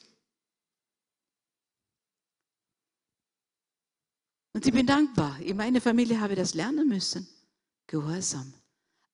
Und 4.53 4.65
ich 4.65 4.71
bin 4.71 4.85
dankbar. 4.85 5.37
In 5.41 5.57
meiner 5.57 5.81
Familie 5.81 6.21
habe 6.21 6.33
ich 6.33 6.39
das 6.39 6.53
lernen 6.53 6.87
müssen. 6.87 7.27
Gehorsam. 7.87 8.53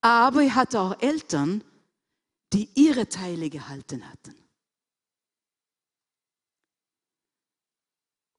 Aber 0.01 0.41
ich 0.41 0.53
hatte 0.53 0.79
auch 0.79 1.01
Eltern, 1.01 1.63
die 2.53 2.69
ihre 2.75 3.07
Teile 3.07 3.49
gehalten 3.49 4.07
hatten. 4.07 4.35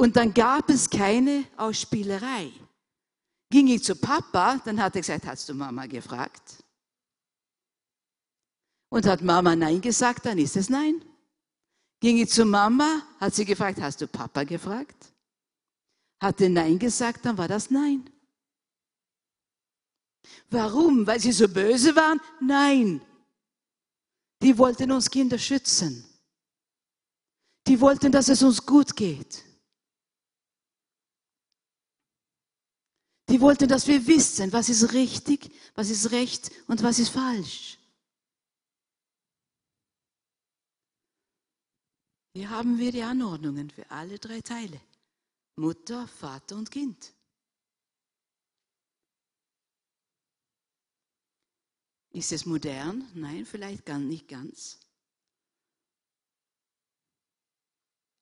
Und 0.02 0.16
dann 0.16 0.34
gab 0.34 0.68
es 0.68 0.90
keine 0.90 1.44
Ausspielerei. 1.56 2.50
Ging 3.48 3.68
ich 3.68 3.84
zu 3.84 3.94
Papa, 3.94 4.60
dann 4.64 4.82
hat 4.82 4.96
er 4.96 5.00
gesagt, 5.00 5.24
hast 5.26 5.48
du 5.48 5.54
Mama 5.54 5.86
gefragt? 5.86 6.64
Und 8.88 9.06
hat 9.06 9.22
Mama 9.22 9.54
Nein 9.54 9.80
gesagt, 9.80 10.26
dann 10.26 10.38
ist 10.38 10.56
es 10.56 10.68
Nein. 10.68 11.04
Ging 12.00 12.18
ich 12.18 12.30
zu 12.30 12.44
Mama, 12.44 13.02
hat 13.20 13.32
sie 13.32 13.44
gefragt, 13.44 13.80
hast 13.80 14.00
du 14.00 14.08
Papa 14.08 14.42
gefragt? 14.42 15.14
Hatte 16.20 16.50
Nein 16.50 16.80
gesagt, 16.80 17.24
dann 17.24 17.38
war 17.38 17.46
das 17.46 17.70
Nein. 17.70 18.10
Warum? 20.50 21.06
Weil 21.06 21.20
sie 21.20 21.30
so 21.30 21.46
böse 21.46 21.94
waren? 21.94 22.20
Nein. 22.40 23.00
Die 24.42 24.58
wollten 24.58 24.90
uns 24.90 25.08
Kinder 25.08 25.38
schützen. 25.38 26.04
Die 27.68 27.80
wollten, 27.80 28.10
dass 28.10 28.28
es 28.28 28.42
uns 28.42 28.66
gut 28.66 28.96
geht. 28.96 29.51
Die 33.32 33.40
wollten, 33.40 33.66
dass 33.66 33.86
wir 33.86 34.06
wissen, 34.06 34.52
was 34.52 34.68
ist 34.68 34.92
richtig, 34.92 35.50
was 35.74 35.88
ist 35.88 36.10
recht 36.10 36.50
und 36.66 36.82
was 36.82 36.98
ist 36.98 37.08
falsch. 37.08 37.78
Hier 42.34 42.50
haben 42.50 42.76
wir 42.76 42.92
die 42.92 43.02
Anordnungen 43.02 43.70
für 43.70 43.90
alle 43.90 44.18
drei 44.18 44.42
Teile. 44.42 44.78
Mutter, 45.56 46.06
Vater 46.08 46.56
und 46.56 46.70
Kind. 46.70 47.14
Ist 52.10 52.32
es 52.32 52.44
modern? 52.44 53.10
Nein, 53.14 53.46
vielleicht 53.46 53.86
gar 53.86 53.98
nicht 53.98 54.28
ganz. 54.28 54.78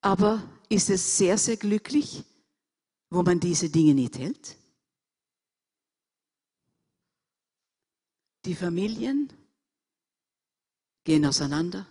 Aber 0.02 0.48
ist 0.68 0.88
es 0.88 1.18
sehr, 1.18 1.36
sehr 1.36 1.56
glücklich, 1.56 2.22
wo 3.11 3.24
man 3.24 3.40
diese 3.40 3.68
Dinge 3.68 3.94
nicht 3.94 4.16
hält? 4.16 4.59
Die 8.45 8.55
Familien 8.55 9.32
gehen 11.05 11.26
auseinander. 11.26 11.86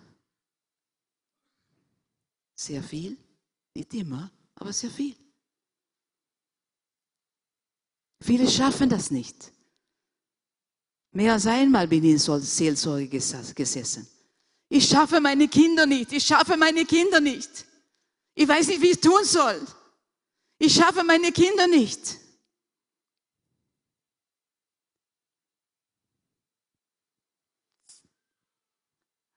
Sehr 2.56 2.84
viel, 2.84 3.18
nicht 3.74 3.94
immer, 3.94 4.32
aber 4.56 4.74
sehr 4.74 4.90
viel. 4.90 5.16
Viele 8.22 8.50
schaffen 8.50 8.90
das 8.90 9.12
nicht. 9.12 9.52
Mehr 11.12 11.34
als 11.34 11.48
einmal 11.48 11.88
bin 11.88 12.04
ich 12.04 12.28
in 12.28 12.42
Seelsorge 12.42 13.08
gesessen. 13.08 14.08
Ich 14.68 14.88
schaffe 14.88 15.20
meine 15.20 15.48
Kinder 15.48 15.86
nicht. 15.86 16.12
Ich 16.12 16.26
schaffe 16.26 16.56
meine 16.56 16.86
Kinder 16.86 17.20
nicht. 17.20 17.66
Ich 18.36 18.48
weiß 18.48 18.68
nicht, 18.68 18.82
wie 18.82 18.88
ich 18.88 18.98
es 18.98 19.02
tun 19.02 19.24
soll. 19.24 19.60
Ich 20.60 20.74
schaffe 20.76 21.04
meine 21.04 21.32
Kinder 21.32 21.68
nicht. 21.68 22.18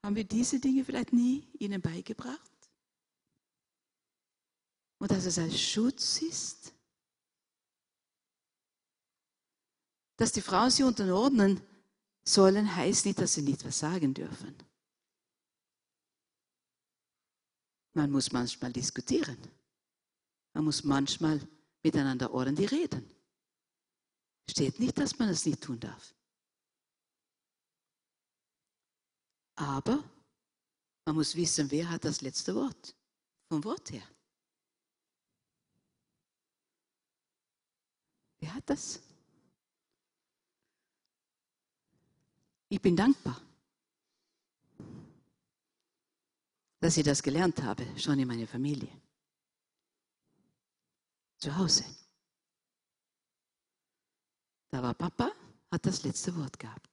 Haben 0.03 0.17
wir 0.17 0.25
diese 0.25 0.59
Dinge 0.59 0.85
vielleicht 0.85 1.13
nie 1.13 1.47
ihnen 1.59 1.81
beigebracht? 1.81 2.51
Und 4.99 5.11
dass 5.11 5.25
es 5.25 5.39
als 5.39 5.61
Schutz 5.61 6.21
ist? 6.23 6.73
Dass 10.17 10.33
die 10.33 10.41
Frauen 10.41 10.71
sich 10.71 10.85
unterordnen 10.85 11.61
sollen, 12.25 12.75
heißt 12.75 13.07
nicht, 13.07 13.19
dass 13.19 13.35
sie 13.35 13.43
nicht 13.43 13.65
was 13.65 13.79
sagen 13.79 14.15
dürfen. 14.15 14.57
Man 17.95 18.11
muss 18.11 18.33
manchmal 18.33 18.73
diskutieren. 18.73 19.39
Man 20.55 20.65
muss 20.65 20.85
manchmal 20.85 21.41
miteinander 21.83 22.33
ordentlich 22.33 22.71
reden. 22.71 23.09
Steht 24.49 24.81
nicht, 24.81 24.99
dass 24.99 25.19
man 25.19 25.29
es 25.29 25.47
nicht 25.47 25.63
tun 25.63 25.79
darf. 25.79 26.15
Aber 29.63 30.03
man 31.05 31.15
muss 31.15 31.37
wissen, 31.37 31.71
wer 31.71 31.89
hat 31.89 32.05
das 32.05 32.21
letzte 32.21 32.53
Wort. 32.53 32.97
Vom 33.49 33.63
Wort 33.63 33.93
her. 33.93 34.03
Wer 38.41 38.55
hat 38.55 38.69
das? 38.69 39.01
Ich 42.71 42.81
bin 42.81 42.97
dankbar, 42.97 43.41
dass 46.81 46.97
ich 46.97 47.05
das 47.05 47.23
gelernt 47.23 47.63
habe, 47.63 47.87
schon 48.01 48.19
in 48.19 48.27
meiner 48.27 48.49
Familie. 48.49 49.01
Zu 51.39 51.57
Hause. 51.57 51.85
Da 54.71 54.83
war 54.83 54.95
Papa, 54.95 55.31
hat 55.71 55.87
das 55.87 56.03
letzte 56.03 56.35
Wort 56.35 56.59
gehabt. 56.59 56.92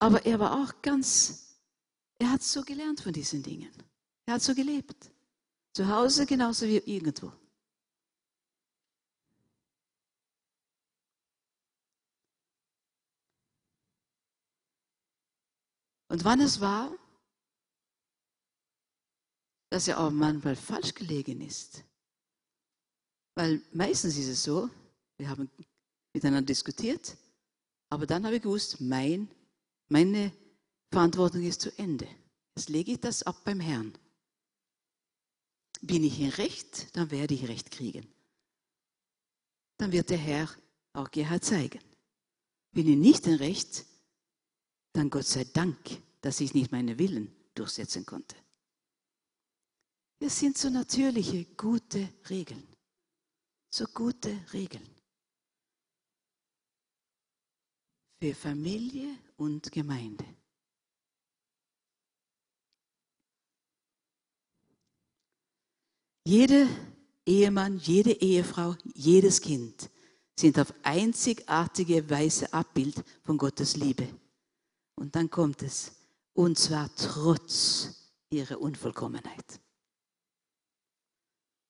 Aber 0.00 0.24
er 0.24 0.38
war 0.38 0.62
auch 0.62 0.80
ganz, 0.82 1.56
er 2.18 2.30
hat 2.30 2.42
so 2.42 2.62
gelernt 2.62 3.00
von 3.00 3.12
diesen 3.12 3.42
Dingen. 3.42 3.72
Er 4.26 4.34
hat 4.34 4.42
so 4.42 4.54
gelebt. 4.54 5.10
Zu 5.74 5.88
Hause 5.88 6.26
genauso 6.26 6.66
wie 6.66 6.78
irgendwo. 6.78 7.32
Und 16.08 16.24
wann 16.24 16.40
es 16.40 16.60
war, 16.60 16.90
dass 19.70 19.88
er 19.88 20.00
auch 20.00 20.10
manchmal 20.10 20.56
falsch 20.56 20.94
gelegen 20.94 21.42
ist. 21.42 21.84
Weil 23.34 23.60
meistens 23.72 24.16
ist 24.16 24.28
es 24.28 24.42
so, 24.42 24.70
wir 25.18 25.28
haben 25.28 25.50
miteinander 26.14 26.46
diskutiert, 26.46 27.16
aber 27.90 28.06
dann 28.06 28.24
habe 28.24 28.36
ich 28.36 28.42
gewusst, 28.42 28.80
mein, 28.80 29.30
meine 29.88 30.32
Verantwortung 30.90 31.42
ist 31.42 31.60
zu 31.60 31.76
Ende. 31.78 32.08
Jetzt 32.56 32.68
lege 32.68 32.92
ich 32.92 33.00
das 33.00 33.22
ab 33.22 33.44
beim 33.44 33.60
Herrn. 33.60 33.96
Bin 35.80 36.02
ich 36.04 36.18
in 36.20 36.30
Recht, 36.30 36.96
dann 36.96 37.10
werde 37.10 37.34
ich 37.34 37.48
Recht 37.48 37.70
kriegen. 37.70 38.06
Dann 39.76 39.92
wird 39.92 40.10
der 40.10 40.18
Herr 40.18 40.48
auch 40.92 41.10
Gerhard 41.10 41.44
zeigen. 41.44 41.80
Bin 42.72 42.88
ich 42.88 42.96
nicht 42.96 43.26
in 43.26 43.34
Recht, 43.34 43.86
dann 44.92 45.10
Gott 45.10 45.26
sei 45.26 45.44
Dank, 45.44 45.78
dass 46.20 46.40
ich 46.40 46.54
nicht 46.54 46.72
meine 46.72 46.98
Willen 46.98 47.32
durchsetzen 47.54 48.04
konnte. 48.04 48.36
Das 50.18 50.38
sind 50.38 50.58
so 50.58 50.68
natürliche, 50.68 51.44
gute 51.56 52.12
Regeln. 52.28 52.66
So 53.70 53.84
gute 53.86 54.36
Regeln. 54.52 54.88
Für 58.20 58.34
Familie 58.34 59.16
und 59.38 59.72
Gemeinde. 59.72 60.24
Jeder 66.24 66.66
Ehemann, 67.24 67.78
jede 67.78 68.12
Ehefrau, 68.12 68.76
jedes 68.94 69.40
Kind 69.40 69.88
sind 70.38 70.58
auf 70.58 70.72
einzigartige 70.82 72.08
Weise 72.10 72.52
Abbild 72.52 73.02
von 73.24 73.38
Gottes 73.38 73.76
Liebe. 73.76 74.08
Und 74.94 75.16
dann 75.16 75.30
kommt 75.30 75.62
es, 75.62 75.92
und 76.34 76.58
zwar 76.58 76.94
trotz 76.96 78.12
ihrer 78.30 78.60
Unvollkommenheit. 78.60 79.60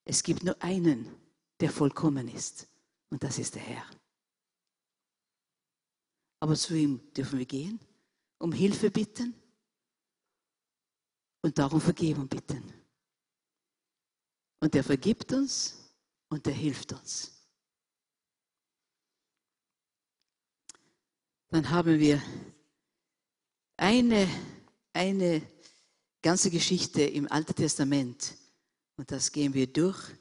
Es 0.04 0.22
gibt 0.22 0.42
nur 0.42 0.60
einen, 0.62 1.08
der 1.60 1.70
vollkommen 1.70 2.28
ist, 2.28 2.66
und 3.10 3.22
das 3.22 3.38
ist 3.38 3.54
der 3.54 3.62
Herr. 3.62 3.97
Aber 6.40 6.54
zu 6.54 6.74
ihm 6.74 7.12
dürfen 7.12 7.38
wir 7.38 7.46
gehen, 7.46 7.80
um 8.38 8.52
Hilfe 8.52 8.90
bitten 8.90 9.34
und 11.42 11.58
darum 11.58 11.80
Vergebung 11.80 12.28
bitten. 12.28 12.62
Und 14.60 14.74
er 14.74 14.84
vergibt 14.84 15.32
uns 15.32 15.76
und 16.28 16.46
er 16.46 16.52
hilft 16.52 16.92
uns. 16.92 17.32
Dann 21.50 21.68
haben 21.70 21.98
wir 21.98 22.22
eine, 23.76 24.28
eine 24.92 25.42
ganze 26.20 26.50
Geschichte 26.50 27.02
im 27.02 27.30
Alten 27.30 27.54
Testament, 27.54 28.36
und 28.96 29.10
das 29.12 29.30
gehen 29.30 29.54
wir 29.54 29.66
durch. 29.68 30.10
Ein 30.10 30.18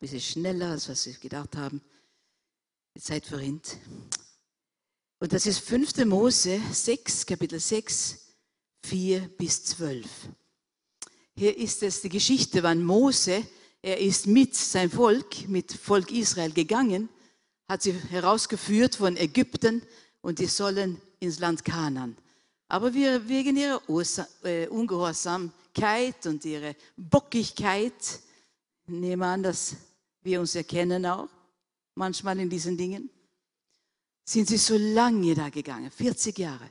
bisschen 0.00 0.20
schneller, 0.20 0.70
als 0.70 0.88
was 0.88 1.04
wir 1.06 1.12
gedacht 1.14 1.54
haben. 1.54 1.82
Die 2.96 3.00
Zeit 3.00 3.26
verrinnt. 3.26 3.76
Und 5.20 5.32
das 5.32 5.46
ist 5.46 5.60
5. 5.60 6.04
Mose 6.06 6.60
6, 6.72 7.26
Kapitel 7.26 7.60
6, 7.60 8.18
4 8.82 9.20
bis 9.38 9.64
12. 9.64 10.06
Hier 11.36 11.56
ist 11.56 11.82
es 11.84 12.00
die 12.00 12.08
Geschichte, 12.08 12.62
wann 12.64 12.82
Mose, 12.82 13.46
er 13.82 13.98
ist 14.00 14.26
mit 14.26 14.56
sein 14.56 14.90
Volk, 14.90 15.48
mit 15.48 15.72
Volk 15.72 16.10
Israel 16.10 16.52
gegangen, 16.52 17.08
hat 17.68 17.82
sie 17.82 17.92
herausgeführt 17.92 18.96
von 18.96 19.16
Ägypten 19.16 19.82
und 20.22 20.40
die 20.40 20.46
sollen 20.46 21.00
ins 21.20 21.38
Land 21.38 21.64
Kanan. 21.64 22.16
Aber 22.66 22.92
wir, 22.92 23.28
wegen 23.28 23.56
ihrer 23.56 23.80
äh, 24.42 24.66
Ungehorsam 24.66 25.52
Bockigkeit 25.80 26.26
und 26.26 26.44
ihre 26.44 26.76
Bockigkeit, 26.96 28.20
nehme 28.86 29.26
an, 29.26 29.42
dass 29.42 29.76
wir 30.22 30.40
uns 30.40 30.54
erkennen 30.54 31.06
auch, 31.06 31.28
manchmal 31.94 32.38
in 32.40 32.50
diesen 32.50 32.76
Dingen, 32.76 33.08
sind 34.32 34.48
sie 34.48 34.56
so 34.56 34.76
lange 34.76 35.34
da 35.34 35.48
gegangen, 35.48 35.90
40 35.90 36.38
Jahre, 36.38 36.70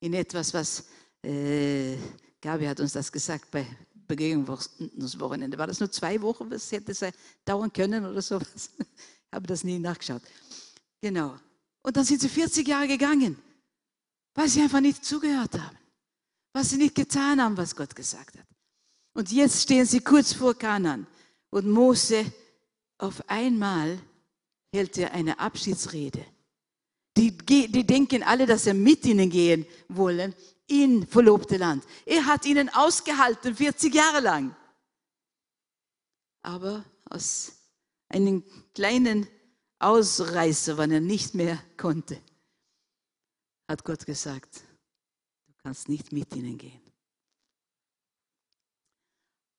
in 0.00 0.14
etwas, 0.14 0.54
was, 0.54 0.84
äh, 1.22 1.96
Gabi 2.40 2.66
hat 2.66 2.80
uns 2.80 2.92
das 2.92 3.10
gesagt 3.10 3.50
bei 3.50 3.66
Begegnungswochenende, 4.06 5.56
war 5.56 5.66
das 5.66 5.80
nur 5.80 5.90
zwei 5.90 6.20
Wochen, 6.20 6.50
was 6.50 6.70
hätte 6.72 6.92
es 6.92 7.00
dauern 7.44 7.72
können 7.72 8.04
oder 8.04 8.20
sowas? 8.20 8.70
Ich 8.78 8.86
habe 9.32 9.46
das 9.46 9.64
nie 9.64 9.78
nachgeschaut. 9.78 10.22
Genau. 11.00 11.36
Und 11.82 11.96
dann 11.96 12.04
sind 12.04 12.20
sie 12.20 12.28
40 12.28 12.66
Jahre 12.66 12.86
gegangen, 12.86 13.36
weil 14.34 14.48
sie 14.48 14.60
einfach 14.60 14.80
nicht 14.80 15.04
zugehört 15.04 15.58
haben 15.58 15.78
was 16.54 16.70
sie 16.70 16.76
nicht 16.76 16.94
getan 16.94 17.42
haben, 17.42 17.56
was 17.56 17.76
Gott 17.76 17.94
gesagt 17.94 18.38
hat. 18.38 18.46
Und 19.12 19.30
jetzt 19.30 19.62
stehen 19.62 19.84
sie 19.84 20.00
kurz 20.00 20.32
vor 20.32 20.54
Kanan 20.54 21.06
und 21.50 21.68
Mose 21.68 22.24
auf 22.98 23.28
einmal 23.28 24.00
hält 24.72 24.96
er 24.96 25.12
eine 25.12 25.38
Abschiedsrede. 25.38 26.24
Die, 27.16 27.36
die 27.36 27.86
denken 27.86 28.22
alle, 28.22 28.46
dass 28.46 28.66
er 28.66 28.74
mit 28.74 29.04
ihnen 29.06 29.30
gehen 29.30 29.66
wollen 29.88 30.34
in 30.66 31.06
verlobte 31.06 31.56
Land. 31.56 31.84
Er 32.04 32.26
hat 32.26 32.44
ihnen 32.44 32.68
ausgehalten 32.70 33.54
40 33.54 33.94
Jahre 33.94 34.20
lang. 34.20 34.56
Aber 36.42 36.84
aus 37.08 37.52
einem 38.08 38.44
kleinen 38.74 39.28
Ausreißer, 39.78 40.76
wann 40.76 40.90
er 40.90 41.00
nicht 41.00 41.34
mehr 41.34 41.62
konnte, 41.76 42.20
hat 43.68 43.84
Gott 43.84 44.04
gesagt, 44.04 44.64
kannst 45.64 45.88
nicht 45.88 46.12
mit 46.12 46.34
ihnen 46.36 46.58
gehen. 46.58 46.80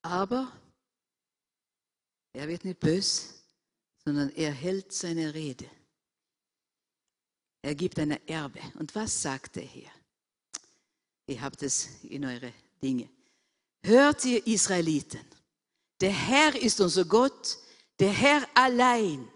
Aber 0.02 0.52
er 2.32 2.46
wird 2.46 2.64
nicht 2.64 2.78
böse, 2.78 3.34
sondern 4.04 4.30
er 4.30 4.52
hält 4.52 4.92
seine 4.92 5.34
Rede. 5.34 5.68
Er 7.66 7.74
gibt 7.74 7.98
eine 7.98 8.20
Erbe. 8.28 8.60
Und 8.78 8.94
was 8.94 9.22
sagt 9.22 9.56
er 9.56 9.64
hier? 9.64 9.90
Ihr 11.26 11.42
habt 11.42 11.64
es 11.64 11.88
in 12.04 12.24
eure 12.24 12.52
Dinge. 12.80 13.08
Hört 13.82 14.24
ihr 14.24 14.46
Israeliten, 14.46 15.26
der 16.00 16.12
Herr 16.12 16.54
ist 16.54 16.80
unser 16.80 17.04
Gott, 17.04 17.58
der 17.98 18.12
Herr 18.12 18.46
allein. 18.54 19.26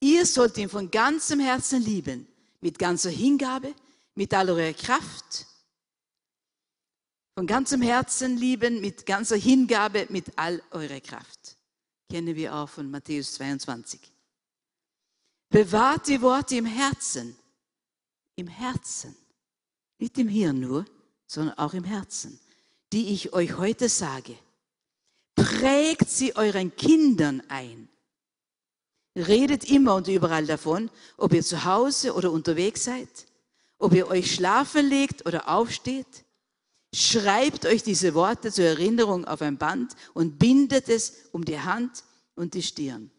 Ihr 0.00 0.26
sollt 0.26 0.58
ihn 0.58 0.68
von 0.68 0.90
ganzem 0.90 1.38
Herzen 1.38 1.80
lieben, 1.82 2.26
mit 2.60 2.80
ganzer 2.80 3.10
Hingabe, 3.10 3.76
mit 4.16 4.34
all 4.34 4.50
eurer 4.50 4.72
Kraft, 4.72 5.46
von 7.36 7.46
ganzem 7.46 7.80
Herzen 7.80 8.36
lieben, 8.36 8.80
mit 8.80 9.06
ganzer 9.06 9.36
Hingabe, 9.36 10.08
mit 10.10 10.36
all 10.36 10.60
eurer 10.72 11.00
Kraft. 11.00 11.56
Kennen 12.10 12.34
wir 12.34 12.52
auch 12.52 12.68
von 12.68 12.90
Matthäus 12.90 13.34
22. 13.34 14.11
Bewahrt 15.52 16.08
die 16.08 16.20
Worte 16.20 16.56
im 16.56 16.66
Herzen, 16.66 17.36
im 18.34 18.48
Herzen, 18.48 19.14
nicht 19.98 20.18
im 20.18 20.26
Hirn 20.26 20.58
nur, 20.58 20.84
sondern 21.28 21.56
auch 21.58 21.74
im 21.74 21.84
Herzen, 21.84 22.40
die 22.92 23.12
ich 23.12 23.32
euch 23.32 23.56
heute 23.56 23.88
sage. 23.88 24.36
Prägt 25.36 26.10
sie 26.10 26.34
euren 26.34 26.74
Kindern 26.74 27.40
ein. 27.48 27.88
Redet 29.14 29.70
immer 29.70 29.94
und 29.94 30.08
überall 30.08 30.46
davon, 30.46 30.90
ob 31.16 31.32
ihr 31.32 31.44
zu 31.44 31.64
Hause 31.64 32.14
oder 32.14 32.32
unterwegs 32.32 32.82
seid 32.82 33.26
ob 33.82 33.94
ihr 33.94 34.06
euch 34.06 34.32
schlafen 34.32 34.86
legt 34.86 35.26
oder 35.26 35.48
aufsteht. 35.48 36.24
Schreibt 36.94 37.66
euch 37.66 37.82
diese 37.82 38.14
Worte 38.14 38.52
zur 38.52 38.64
Erinnerung 38.64 39.24
auf 39.24 39.42
ein 39.42 39.58
Band 39.58 39.96
und 40.14 40.38
bindet 40.38 40.88
es 40.88 41.14
um 41.32 41.44
die 41.44 41.58
Hand 41.58 42.04
und 42.36 42.54
die 42.54 42.62
Stirn. 42.62 43.10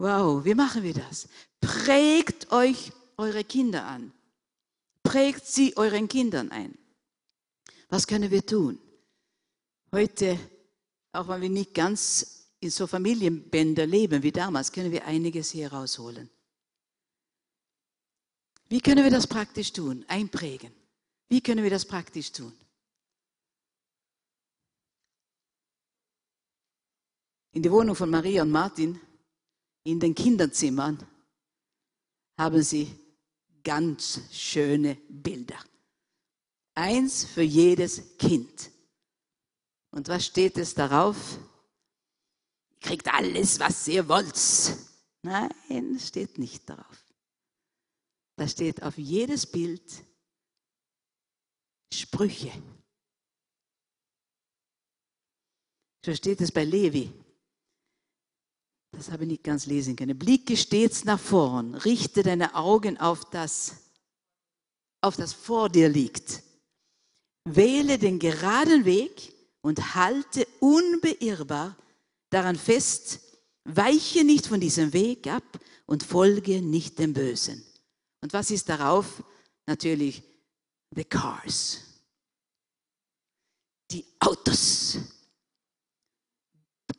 Wow, 0.00 0.42
wie 0.46 0.54
machen 0.54 0.82
wir 0.82 0.94
das? 0.94 1.28
Prägt 1.60 2.50
euch 2.52 2.90
eure 3.18 3.44
Kinder 3.44 3.84
an. 3.84 4.14
Prägt 5.02 5.46
sie 5.46 5.76
euren 5.76 6.08
Kindern 6.08 6.50
ein. 6.50 6.78
Was 7.90 8.06
können 8.06 8.30
wir 8.30 8.44
tun? 8.46 8.78
Heute, 9.92 10.38
auch 11.12 11.28
wenn 11.28 11.42
wir 11.42 11.50
nicht 11.50 11.74
ganz 11.74 12.48
in 12.60 12.70
so 12.70 12.86
Familienbänder 12.86 13.86
leben 13.86 14.22
wie 14.22 14.32
damals, 14.32 14.72
können 14.72 14.90
wir 14.90 15.04
einiges 15.04 15.50
hier 15.50 15.70
rausholen. 15.70 16.30
Wie 18.70 18.80
können 18.80 19.04
wir 19.04 19.10
das 19.10 19.26
praktisch 19.26 19.70
tun? 19.70 20.06
Einprägen. 20.08 20.72
Wie 21.28 21.42
können 21.42 21.62
wir 21.62 21.70
das 21.70 21.84
praktisch 21.84 22.32
tun? 22.32 22.54
In 27.52 27.62
der 27.62 27.72
Wohnung 27.72 27.94
von 27.94 28.08
Maria 28.08 28.42
und 28.42 28.50
Martin, 28.50 28.98
in 29.84 30.00
den 30.00 30.14
Kinderzimmern, 30.14 30.98
haben 32.38 32.62
sie 32.62 32.94
ganz 33.62 34.20
schöne 34.32 34.96
Bilder. 35.08 35.58
Eins 36.74 37.24
für 37.24 37.42
jedes 37.42 38.16
Kind. 38.16 38.70
Und 39.90 40.08
was 40.08 40.26
steht 40.26 40.56
es 40.56 40.74
darauf? 40.74 41.38
Ihr 42.70 42.78
kriegt 42.80 43.12
alles, 43.12 43.60
was 43.60 43.86
ihr 43.88 44.08
wollt. 44.08 44.36
Nein, 45.22 45.98
steht 45.98 46.38
nicht 46.38 46.68
darauf. 46.68 47.04
Da 48.36 48.48
steht 48.48 48.82
auf 48.82 48.96
jedes 48.96 49.46
Bild 49.46 49.82
Sprüche. 51.92 52.52
So 56.04 56.14
steht 56.14 56.40
es 56.40 56.50
bei 56.50 56.64
Levi. 56.64 57.12
Das 58.92 59.10
habe 59.10 59.24
ich 59.24 59.30
nicht 59.30 59.44
ganz 59.44 59.66
lesen 59.66 59.96
können. 59.96 60.18
Blicke 60.18 60.56
stets 60.56 61.04
nach 61.04 61.20
vorn, 61.20 61.74
richte 61.74 62.22
deine 62.22 62.54
Augen 62.54 62.98
auf 62.98 63.24
das, 63.30 63.76
auf 65.00 65.16
das 65.16 65.32
vor 65.32 65.68
dir 65.68 65.88
liegt. 65.88 66.42
Wähle 67.44 67.98
den 67.98 68.18
geraden 68.18 68.84
Weg 68.84 69.32
und 69.62 69.94
halte 69.94 70.46
unbeirrbar 70.60 71.76
daran 72.30 72.56
fest, 72.56 73.20
weiche 73.64 74.24
nicht 74.24 74.46
von 74.46 74.60
diesem 74.60 74.92
Weg 74.92 75.26
ab 75.26 75.58
und 75.86 76.02
folge 76.02 76.60
nicht 76.60 76.98
dem 76.98 77.12
Bösen. 77.12 77.64
Und 78.20 78.32
was 78.32 78.50
ist 78.50 78.68
darauf? 78.68 79.22
Natürlich 79.66 80.22
the 80.94 81.04
cars. 81.04 81.90
die 83.90 84.04
Autos. 84.20 84.98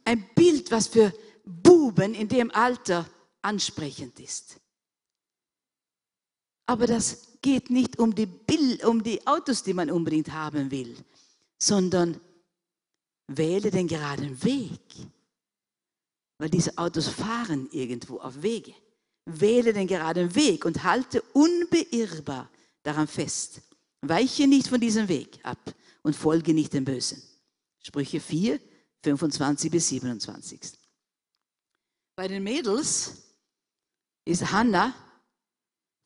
Ein 0.04 0.28
Bild, 0.36 0.72
was 0.72 0.88
für 0.88 1.14
Buben 1.46 2.14
in 2.14 2.28
dem 2.28 2.52
Alter 2.52 3.08
ansprechend 3.42 4.20
ist. 4.20 4.60
Aber 6.66 6.88
das 6.88 7.28
geht 7.42 7.70
nicht 7.70 8.00
um 8.00 8.14
die, 8.16 8.28
Bild, 8.28 8.86
um 8.86 9.04
die 9.04 9.26
Autos, 9.28 9.64
die 9.64 9.74
man 9.74 9.92
unbedingt 9.92 10.32
haben 10.32 10.72
will, 10.72 10.96
sondern 11.58 12.20
wähle 13.28 13.72
den 13.72 13.88
geraden 13.88 14.42
Weg. 14.44 14.80
Weil 16.38 16.50
diese 16.50 16.78
Autos 16.78 17.08
fahren 17.08 17.68
irgendwo 17.72 18.20
auf 18.20 18.42
Wege. 18.42 18.74
Wähle 19.26 19.74
den 19.74 19.88
geraden 19.88 20.34
Weg 20.34 20.66
und 20.66 20.84
halte 20.84 21.22
unbeirrbar 21.34 22.50
daran 22.84 23.08
fest. 23.08 23.62
Weiche 24.02 24.48
nicht 24.48 24.68
von 24.68 24.80
diesem 24.80 25.08
Weg 25.08 25.40
ab 25.44 25.76
und 26.02 26.16
folge 26.16 26.54
nicht 26.54 26.74
dem 26.74 26.86
Bösen. 26.86 27.22
Sprüche 27.80 28.20
4, 28.20 28.60
25 29.04 29.72
bis 29.72 29.90
27. 29.90 30.81
Bei 32.22 32.28
den 32.28 32.44
Mädels 32.44 33.14
ist 34.26 34.52
Hannah 34.52 34.94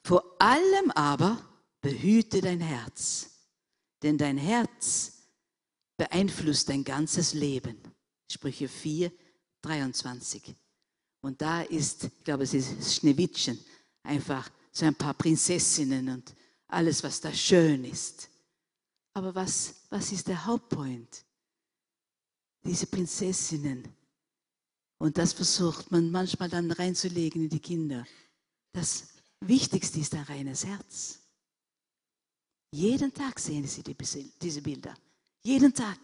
vor 0.07 0.23
allem 0.39 0.89
aber 0.91 1.45
behüte 1.81 2.39
dein 2.39 2.61
Herz, 2.61 3.31
denn 4.01 4.17
dein 4.17 4.37
Herz 4.37 5.11
beeinflusst 5.97 6.69
dein 6.69 6.85
ganzes 6.85 7.33
Leben. 7.33 7.77
Sprüche 8.31 8.69
4, 8.69 9.11
23. 9.61 10.55
Und 11.19 11.41
da 11.41 11.63
ist, 11.63 12.05
ich 12.05 12.23
glaube, 12.23 12.43
es 12.43 12.53
ist 12.53 12.95
Schneewittchen, 12.95 13.59
einfach 14.03 14.49
so 14.71 14.85
ein 14.85 14.95
paar 14.95 15.15
Prinzessinnen 15.15 16.07
und 16.07 16.33
alles, 16.69 17.03
was 17.03 17.19
da 17.19 17.33
schön 17.33 17.83
ist. 17.83 18.29
Aber 19.15 19.35
was, 19.35 19.75
was 19.89 20.13
ist 20.13 20.29
der 20.29 20.45
Hauptpoint? 20.45 21.25
Diese 22.63 22.87
Prinzessinnen. 22.87 23.93
Und 25.05 25.19
das 25.19 25.33
versucht 25.33 25.91
man 25.91 26.09
manchmal 26.09 26.49
dann 26.49 26.71
reinzulegen 26.71 27.43
in 27.43 27.49
die 27.49 27.59
Kinder. 27.59 28.07
Das 28.71 29.03
Wichtigste 29.39 29.99
ist 29.99 30.15
ein 30.15 30.23
reines 30.23 30.65
Herz. 30.65 31.19
Jeden 32.71 33.13
Tag 33.13 33.39
sehen 33.39 33.67
sie 33.67 33.83
diese 33.83 34.63
Bilder. 34.63 34.95
Jeden 35.43 35.71
Tag. 35.75 35.99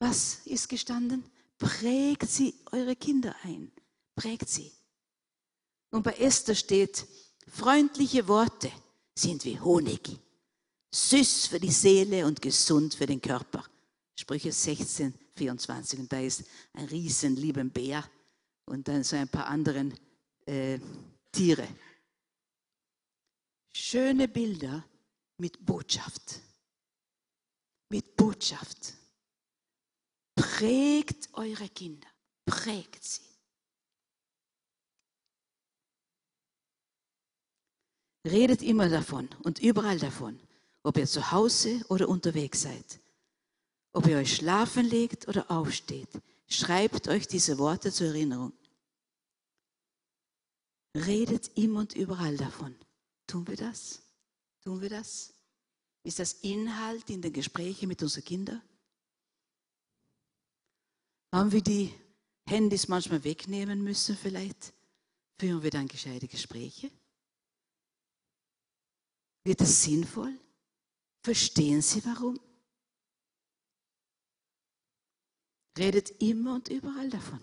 Was 0.00 0.44
ist 0.46 0.68
gestanden? 0.68 1.22
Prägt 1.58 2.28
sie 2.28 2.52
eure 2.72 2.96
Kinder 2.96 3.36
ein. 3.44 3.70
Prägt 4.16 4.48
sie. 4.48 4.72
Und 5.92 6.02
bei 6.02 6.14
Esther 6.14 6.56
steht, 6.56 7.06
freundliche 7.46 8.26
Worte 8.26 8.72
sind 9.16 9.44
wie 9.44 9.60
Honig, 9.60 10.18
süß 10.92 11.46
für 11.46 11.60
die 11.60 11.70
Seele 11.70 12.26
und 12.26 12.42
gesund 12.42 12.94
für 12.94 13.06
den 13.06 13.22
Körper. 13.22 13.64
Sprüche 14.16 14.50
16, 14.50 15.14
24. 15.38 16.00
Und 16.00 16.12
da 16.12 16.20
ist 16.20 16.44
ein 16.74 16.86
riesen 16.86 17.36
lieben 17.36 17.70
Bär 17.70 18.04
und 18.66 18.88
dann 18.88 19.04
so 19.04 19.16
ein 19.16 19.28
paar 19.28 19.46
anderen 19.46 19.94
äh, 20.46 20.78
Tiere. 21.32 21.68
Schöne 23.72 24.28
Bilder 24.28 24.84
mit 25.38 25.64
Botschaft 25.64 26.42
mit 27.88 28.16
Botschaft. 28.16 28.94
Prägt 30.34 31.28
eure 31.34 31.68
Kinder, 31.68 32.06
prägt 32.44 33.04
sie. 33.04 33.22
Redet 38.24 38.62
immer 38.62 38.88
davon 38.88 39.28
und 39.42 39.58
überall 39.58 39.98
davon, 39.98 40.38
ob 40.82 40.98
ihr 40.98 41.06
zu 41.06 41.30
Hause 41.30 41.84
oder 41.88 42.08
unterwegs 42.08 42.62
seid, 42.62 43.00
ob 43.98 44.06
ihr 44.06 44.18
euch 44.18 44.36
schlafen 44.36 44.86
legt 44.86 45.26
oder 45.26 45.50
aufsteht. 45.50 46.08
Schreibt 46.46 47.08
euch 47.08 47.26
diese 47.26 47.58
Worte 47.58 47.90
zur 47.90 48.06
Erinnerung. 48.06 48.52
Redet 50.94 51.50
immer 51.58 51.80
und 51.80 51.96
überall 51.96 52.36
davon. 52.36 52.76
Tun 53.26 53.48
wir 53.48 53.56
das? 53.56 54.00
Tun 54.62 54.80
wir 54.80 54.88
das? 54.88 55.34
Ist 56.04 56.20
das 56.20 56.34
Inhalt 56.34 57.10
in 57.10 57.22
den 57.22 57.32
Gesprächen 57.32 57.88
mit 57.88 58.00
unseren 58.00 58.24
Kindern? 58.24 58.62
Haben 61.32 61.50
wir 61.50 61.62
die 61.62 61.92
Handys 62.46 62.86
manchmal 62.86 63.24
wegnehmen 63.24 63.82
müssen 63.82 64.16
vielleicht? 64.16 64.72
Führen 65.40 65.64
wir 65.64 65.70
dann 65.70 65.88
gescheite 65.88 66.28
Gespräche? 66.28 66.88
Wird 69.42 69.60
das 69.60 69.82
sinnvoll? 69.82 70.38
Verstehen 71.20 71.82
Sie 71.82 72.04
warum? 72.04 72.38
Redet 75.78 76.10
immer 76.20 76.56
und 76.56 76.68
überall 76.68 77.08
davon. 77.08 77.40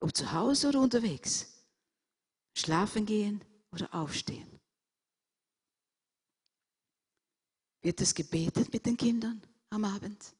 Ob 0.00 0.16
zu 0.16 0.30
Hause 0.32 0.68
oder 0.68 0.80
unterwegs. 0.80 1.52
Schlafen 2.56 3.04
gehen 3.04 3.44
oder 3.72 3.92
aufstehen. 3.94 4.48
Wird 7.82 8.00
es 8.00 8.14
gebetet 8.14 8.72
mit 8.72 8.86
den 8.86 8.96
Kindern 8.96 9.42
am 9.70 9.84
Abend? 9.84 10.34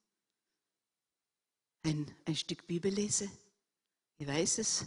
Ein, 1.84 2.08
ein 2.24 2.36
Stück 2.36 2.66
Bibel 2.66 2.92
lese? 2.92 3.28
Ich 4.18 4.26
weiß 4.26 4.58
es, 4.58 4.86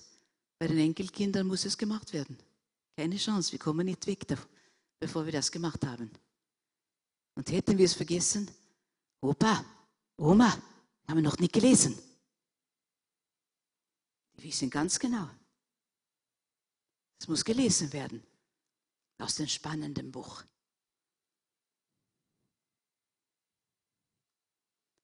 bei 0.57 0.67
den 0.67 0.77
Enkelkindern 0.77 1.47
muss 1.47 1.65
es 1.65 1.77
gemacht 1.77 2.13
werden. 2.13 2.37
Keine 2.95 3.17
Chance, 3.17 3.51
wir 3.51 3.59
kommen 3.59 3.85
nicht 3.85 4.07
weg, 4.07 4.25
bevor 4.99 5.25
wir 5.25 5.33
das 5.33 5.51
gemacht 5.51 5.85
haben. 5.85 6.09
Und 7.35 7.51
hätten 7.51 7.77
wir 7.77 7.85
es 7.85 7.93
vergessen, 7.93 8.49
Opa, 9.19 9.65
Oma, 10.17 10.57
haben 11.07 11.17
wir 11.17 11.23
noch 11.23 11.37
nicht 11.37 11.53
gelesen. 11.53 11.97
Die 14.37 14.43
wissen 14.43 14.69
ganz 14.69 14.99
genau. 14.99 15.29
Es 17.19 17.27
muss 17.27 17.45
gelesen 17.45 17.91
werden 17.93 18.25
aus 19.17 19.35
dem 19.35 19.47
spannenden 19.47 20.11
Buch. 20.11 20.43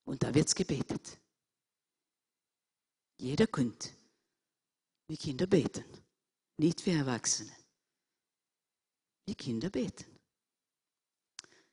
Und 0.06 0.22
da 0.24 0.34
wird 0.34 0.48
es 0.48 0.56
gebetet. 0.56 1.18
Jeder 3.18 3.48
könnte 3.48 3.90
wie 5.12 5.18
Kinder 5.18 5.46
beten. 5.46 5.84
Nicht 6.56 6.86
wie 6.86 6.92
Erwachsene. 6.92 7.52
Wie 9.26 9.36
Kinder 9.36 9.70
beten. 9.70 10.06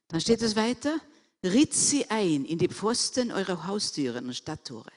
Dann 0.09 0.21
steht 0.21 0.43
es 0.43 0.57
weiter, 0.57 1.01
ritt 1.43 1.75
sie 1.75 2.11
ein 2.11 2.45
in 2.45 2.59
die 2.59 2.69
Pfosten 2.69 3.31
eurer 3.31 3.67
Haustüren 3.67 4.27
und 4.27 4.35
Stadttore. 4.35 4.93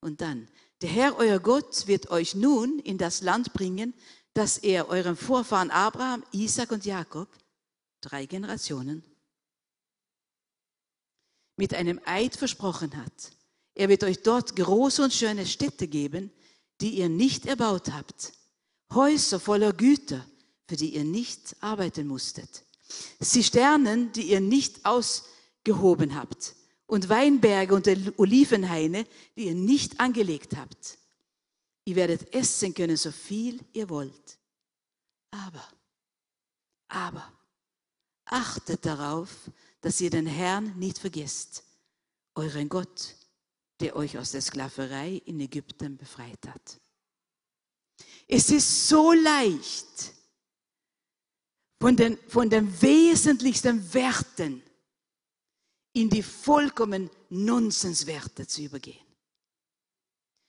Und 0.00 0.20
dann, 0.20 0.48
der 0.80 0.90
Herr, 0.90 1.16
euer 1.18 1.38
Gott, 1.38 1.86
wird 1.86 2.10
euch 2.10 2.34
nun 2.34 2.78
in 2.80 2.98
das 2.98 3.22
Land 3.22 3.52
bringen, 3.52 3.94
das 4.34 4.58
er 4.58 4.88
euren 4.88 5.16
Vorfahren 5.16 5.70
Abraham, 5.70 6.24
Isaac 6.32 6.72
und 6.72 6.84
Jakob, 6.84 7.28
drei 8.00 8.26
Generationen, 8.26 9.04
mit 11.56 11.74
einem 11.74 12.00
Eid 12.04 12.36
versprochen 12.36 12.96
hat. 12.96 13.32
Er 13.74 13.88
wird 13.88 14.04
euch 14.04 14.22
dort 14.22 14.56
große 14.56 15.02
und 15.02 15.12
schöne 15.12 15.46
Städte 15.46 15.86
geben, 15.86 16.32
die 16.80 16.96
ihr 16.96 17.08
nicht 17.08 17.46
erbaut 17.46 17.92
habt. 17.92 18.32
Häuser 18.92 19.38
voller 19.38 19.72
Güter, 19.72 20.26
für 20.66 20.76
die 20.76 20.94
ihr 20.94 21.04
nicht 21.04 21.56
arbeiten 21.60 22.06
musstet. 22.06 22.64
Zisternen, 23.20 24.12
die 24.12 24.30
ihr 24.30 24.40
nicht 24.40 24.84
ausgehoben 25.62 26.14
habt. 26.14 26.54
Und 26.86 27.08
Weinberge 27.08 27.74
und 27.74 27.88
Olivenhaine, 28.18 29.06
die 29.36 29.46
ihr 29.46 29.54
nicht 29.54 29.98
angelegt 29.98 30.56
habt. 30.56 30.98
Ihr 31.84 31.96
werdet 31.96 32.34
essen 32.34 32.74
können, 32.74 32.96
so 32.96 33.10
viel 33.10 33.60
ihr 33.72 33.88
wollt. 33.88 34.38
Aber, 35.30 35.66
aber, 36.88 37.32
achtet 38.26 38.84
darauf, 38.84 39.50
dass 39.80 40.00
ihr 40.00 40.10
den 40.10 40.26
Herrn 40.26 40.78
nicht 40.78 40.98
vergesst, 40.98 41.64
euren 42.34 42.68
Gott, 42.68 43.16
der 43.80 43.96
euch 43.96 44.18
aus 44.18 44.32
der 44.32 44.42
Sklaverei 44.42 45.22
in 45.24 45.40
Ägypten 45.40 45.96
befreit 45.96 46.46
hat. 46.46 46.78
Es 48.28 48.50
ist 48.50 48.88
so 48.88 49.12
leicht, 49.12 50.12
von 51.80 51.96
den, 51.96 52.16
von 52.28 52.48
den 52.48 52.80
wesentlichsten 52.80 53.92
Werten 53.92 54.62
in 55.92 56.08
die 56.08 56.22
vollkommen 56.22 57.10
Nonsenswerte 57.28 58.46
zu 58.46 58.62
übergehen. 58.62 59.04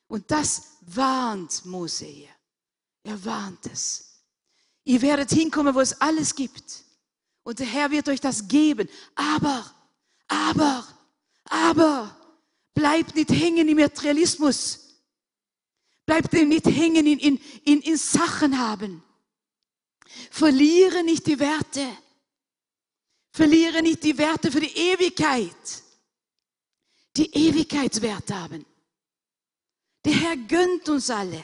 Und 0.08 0.30
das 0.32 0.78
warnt 0.82 1.66
Mose 1.66 2.06
hier. 2.06 2.30
Er 3.04 3.24
warnt 3.26 3.66
es. 3.66 4.22
Ihr 4.86 5.02
werdet 5.02 5.32
hinkommen, 5.32 5.76
wo 5.76 5.80
es 5.80 6.00
alles 6.02 6.36
gibt. 6.36 6.84
Und 7.44 7.60
der 7.60 7.68
Herr 7.68 7.92
wird 7.92 8.08
euch 8.10 8.22
das 8.22 8.48
geben. 8.48 8.88
Aber, 9.16 9.70
aber, 10.28 10.88
aber, 11.46 12.18
bleibt 12.74 13.16
nicht 13.16 13.32
hängen 13.32 13.68
im 13.68 13.78
Materialismus. 13.78 14.80
Bleibt 16.06 16.34
nicht 16.34 16.66
hängen 16.66 17.06
in, 17.06 17.20
in, 17.20 17.42
in, 17.64 17.82
in 17.82 17.98
Sachen 17.98 18.60
haben. 18.60 19.04
Verliere 20.30 21.04
nicht 21.04 21.28
die 21.28 21.40
Werte. 21.40 21.86
Verliere 23.34 23.82
nicht 23.82 24.02
die 24.04 24.18
Werte 24.18 24.50
für 24.52 24.62
die 24.62 24.78
Ewigkeit, 24.78 25.84
die 27.18 27.30
Ewigkeitswert 27.34 28.32
haben. 28.32 28.66
Der 30.06 30.14
Herr 30.14 30.38
gönnt 30.38 30.88
uns 30.88 31.10
alle 31.10 31.44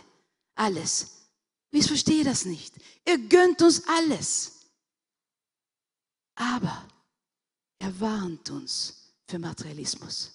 alles. 0.60 1.30
Ich 1.72 1.88
verstehe 1.88 2.24
das 2.24 2.46
nicht. 2.46 2.74
Er 3.06 3.18
gönnt 3.18 3.62
uns 3.62 3.88
alles. 3.88 4.70
Aber 6.36 6.88
er 7.80 8.00
warnt 8.00 8.50
uns 8.50 9.14
für 9.28 9.40
Materialismus. 9.40 10.32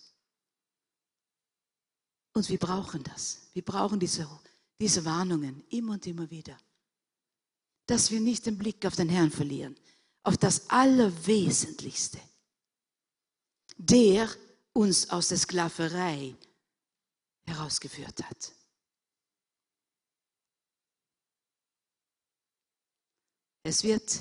Und 2.32 2.48
wir 2.48 2.58
brauchen 2.58 3.02
das. 3.04 3.48
Wir 3.52 3.62
brauchen 3.62 4.00
diese, 4.00 4.28
diese 4.80 5.04
Warnungen 5.04 5.64
immer 5.70 5.92
und 5.92 6.06
immer 6.06 6.30
wieder. 6.30 6.58
Dass 7.86 8.10
wir 8.10 8.20
nicht 8.20 8.46
den 8.46 8.58
Blick 8.58 8.84
auf 8.86 8.96
den 8.96 9.08
Herrn 9.08 9.30
verlieren, 9.30 9.76
auf 10.24 10.36
das 10.36 10.68
Allerwesentlichste. 10.68 12.18
Der 13.76 14.28
uns 14.72 15.08
aus 15.10 15.28
der 15.28 15.38
Sklaverei 15.38 16.34
herausgeführt 17.46 18.22
hat. 18.24 18.52
Es 23.62 23.82
wird 23.82 24.20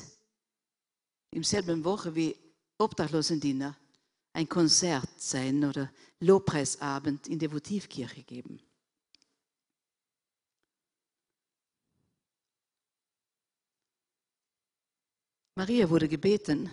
im 1.32 1.44
selben 1.44 1.84
Woche 1.84 2.14
wie 2.16 2.36
Obdachlosendiener 2.78 3.76
ein 4.34 4.48
Konzert 4.48 5.10
sein 5.20 5.64
oder 5.64 5.92
Lobpreisabend 6.20 7.28
in 7.28 7.40
der 7.40 7.52
Votivkirche 7.52 8.24
geben. 8.24 8.62
Maria 15.56 15.90
wurde 15.90 16.08
gebeten, 16.08 16.70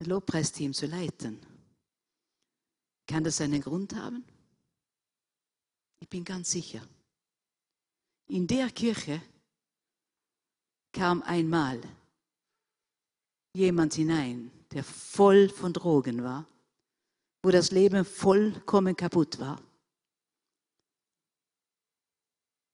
ein 0.00 0.06
Lobpreisteam 0.06 0.72
zu 0.72 0.86
leiten. 0.86 1.40
Kann 3.06 3.22
das 3.22 3.40
einen 3.40 3.60
Grund 3.60 3.94
haben? 3.94 4.24
Ich 6.00 6.08
bin 6.08 6.24
ganz 6.24 6.50
sicher. 6.50 6.86
In 8.26 8.46
der 8.46 8.70
Kirche 8.70 9.22
kam 10.92 11.22
einmal 11.22 11.80
jemand 13.54 13.94
hinein, 13.94 14.50
der 14.72 14.82
voll 14.82 15.48
von 15.48 15.72
Drogen 15.72 16.24
war, 16.24 16.46
wo 17.42 17.50
das 17.50 17.70
Leben 17.70 18.04
vollkommen 18.04 18.96
kaputt 18.96 19.38
war. 19.38 19.62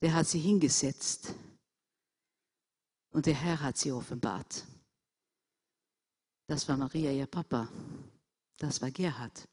Der 0.03 0.15
hat 0.15 0.27
sie 0.27 0.41
hingesetzt 0.41 1.35
und 3.11 3.27
der 3.27 3.35
Herr 3.35 3.61
hat 3.61 3.77
sie 3.77 3.93
offenbart. 3.93 4.65
Das 6.51 6.69
war 6.69 6.77
Maria, 6.77 7.13
ihr 7.13 7.29
Papa. 7.29 7.69
Das 8.59 8.83
war 8.83 8.91
Gerhard 8.91 9.49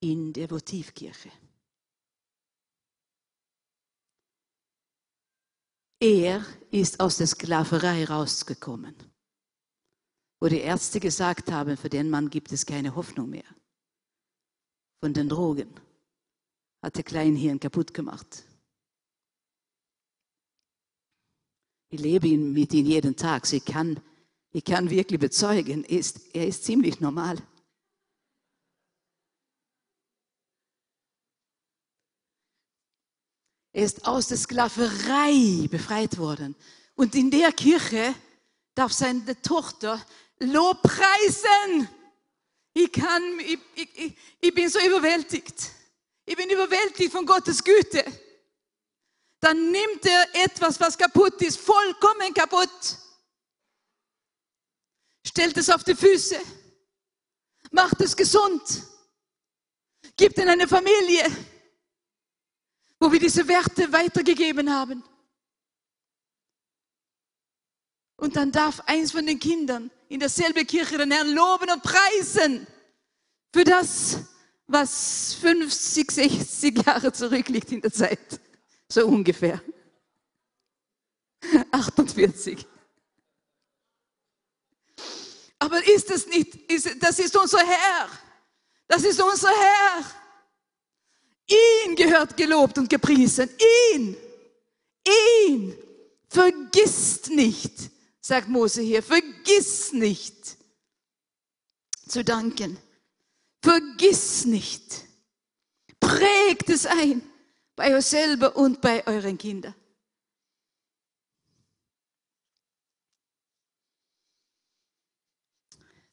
in 0.00 0.32
der 0.32 0.50
Votivkirche. 0.50 1.30
Er 6.00 6.42
ist 6.70 6.98
aus 6.98 7.18
der 7.18 7.26
Sklaverei 7.26 8.06
rausgekommen, 8.06 8.94
wo 10.40 10.48
die 10.48 10.60
Ärzte 10.60 10.98
gesagt 10.98 11.52
haben, 11.52 11.76
für 11.76 11.90
den 11.90 12.08
Mann 12.08 12.30
gibt 12.30 12.52
es 12.52 12.64
keine 12.64 12.94
Hoffnung 12.94 13.28
mehr. 13.28 13.54
Von 15.02 15.12
den 15.12 15.28
Drogen 15.28 15.78
hat 16.82 16.96
der 16.96 17.04
Kleinhirn 17.04 17.60
kaputt 17.60 17.92
gemacht. 17.92 18.44
Ich 21.90 22.00
lebe 22.00 22.28
mit 22.28 22.72
ihm 22.72 22.86
jeden 22.86 23.14
Tag. 23.14 23.52
Ich 23.52 23.64
kann, 23.66 24.00
ich 24.56 24.64
kann 24.64 24.88
wirklich 24.88 25.20
bezeugen, 25.20 25.84
er 25.84 25.98
ist, 25.98 26.34
er 26.34 26.46
ist 26.46 26.64
ziemlich 26.64 26.98
normal. 26.98 27.36
Er 33.74 33.84
ist 33.84 34.06
aus 34.06 34.28
der 34.28 34.38
Sklaverei 34.38 35.68
befreit 35.70 36.16
worden. 36.16 36.56
Und 36.94 37.14
in 37.14 37.30
der 37.30 37.52
Kirche 37.52 38.14
darf 38.74 38.94
seine 38.94 39.42
Tochter 39.42 40.02
Lobpreisen. 40.38 41.86
Ich 42.72 42.90
kann, 42.92 43.22
ich, 43.40 43.58
ich, 43.74 44.16
ich 44.40 44.54
bin 44.54 44.70
so 44.70 44.78
überwältigt. 44.80 45.70
Ich 46.24 46.34
bin 46.34 46.48
überwältigt 46.48 47.12
von 47.12 47.26
Gottes 47.26 47.62
Güte. 47.62 48.02
Dann 49.38 49.70
nimmt 49.70 50.06
er 50.06 50.44
etwas, 50.46 50.80
was 50.80 50.96
kaputt 50.96 51.42
ist, 51.42 51.58
vollkommen 51.58 52.32
kaputt, 52.32 53.05
stellt 55.26 55.56
es 55.56 55.70
auf 55.70 55.84
die 55.84 55.94
Füße, 55.94 56.38
macht 57.72 58.00
es 58.00 58.16
gesund, 58.16 58.62
gibt 60.16 60.38
in 60.38 60.48
eine 60.48 60.68
Familie, 60.68 61.24
wo 63.00 63.10
wir 63.10 63.18
diese 63.18 63.46
Werte 63.48 63.92
weitergegeben 63.92 64.72
haben. 64.72 65.02
Und 68.16 68.36
dann 68.36 68.50
darf 68.50 68.80
eins 68.86 69.12
von 69.12 69.26
den 69.26 69.38
Kindern 69.38 69.90
in 70.08 70.20
derselbe 70.20 70.64
Kirche 70.64 70.96
den 70.96 71.10
Herrn 71.10 71.34
loben 71.34 71.70
und 71.70 71.82
preisen 71.82 72.66
für 73.52 73.64
das, 73.64 74.20
was 74.66 75.34
50, 75.34 76.10
60 76.10 76.86
Jahre 76.86 77.12
zurückliegt 77.12 77.70
in 77.72 77.82
der 77.82 77.92
Zeit. 77.92 78.40
So 78.88 79.06
ungefähr. 79.06 79.60
48. 81.70 82.66
Aber 85.58 85.86
ist 85.86 86.10
es 86.10 86.26
nicht, 86.26 86.54
ist, 86.70 87.02
das 87.02 87.18
ist 87.18 87.36
unser 87.36 87.58
Herr. 87.58 88.08
Das 88.86 89.02
ist 89.02 89.20
unser 89.20 89.48
Herr. 89.48 90.04
Ihn 91.48 91.96
gehört 91.96 92.36
gelobt 92.36 92.78
und 92.78 92.88
gepriesen. 92.88 93.48
Ihn. 93.92 94.16
Ihn. 95.48 95.76
Vergisst 96.28 97.30
nicht, 97.30 97.72
sagt 98.20 98.48
Mose 98.48 98.82
hier, 98.82 99.02
vergiss 99.02 99.92
nicht 99.92 100.56
zu 102.08 102.24
danken. 102.24 102.76
Vergiss 103.62 104.44
nicht. 104.44 105.04
Prägt 105.98 106.68
es 106.68 106.86
ein 106.86 107.22
bei 107.74 107.96
euch 107.96 108.06
selber 108.06 108.56
und 108.56 108.80
bei 108.80 109.06
euren 109.06 109.38
Kindern. 109.38 109.74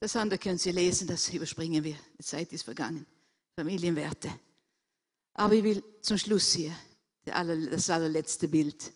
Das 0.03 0.17
andere 0.17 0.37
können 0.37 0.57
Sie 0.57 0.73
lesen, 0.73 1.07
das 1.07 1.29
überspringen 1.29 1.81
wir. 1.81 1.95
Die 2.19 2.25
Zeit 2.25 2.51
ist 2.51 2.63
vergangen. 2.63 3.05
Familienwerte. 3.55 4.37
Aber 5.33 5.53
ich 5.53 5.63
will 5.63 5.81
zum 6.01 6.17
Schluss 6.17 6.51
hier, 6.51 6.75
das 7.23 7.89
allerletzte 7.89 8.49
Bild, 8.49 8.91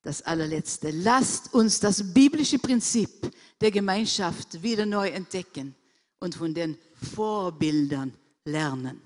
das 0.00 0.22
allerletzte. 0.22 0.90
Lasst 0.90 1.52
uns 1.52 1.78
das 1.80 2.14
biblische 2.14 2.58
Prinzip 2.60 3.30
der 3.60 3.70
Gemeinschaft 3.70 4.62
wieder 4.62 4.86
neu 4.86 5.10
entdecken 5.10 5.74
und 6.18 6.34
von 6.34 6.54
den 6.54 6.78
Vorbildern 7.14 8.14
lernen. 8.46 9.02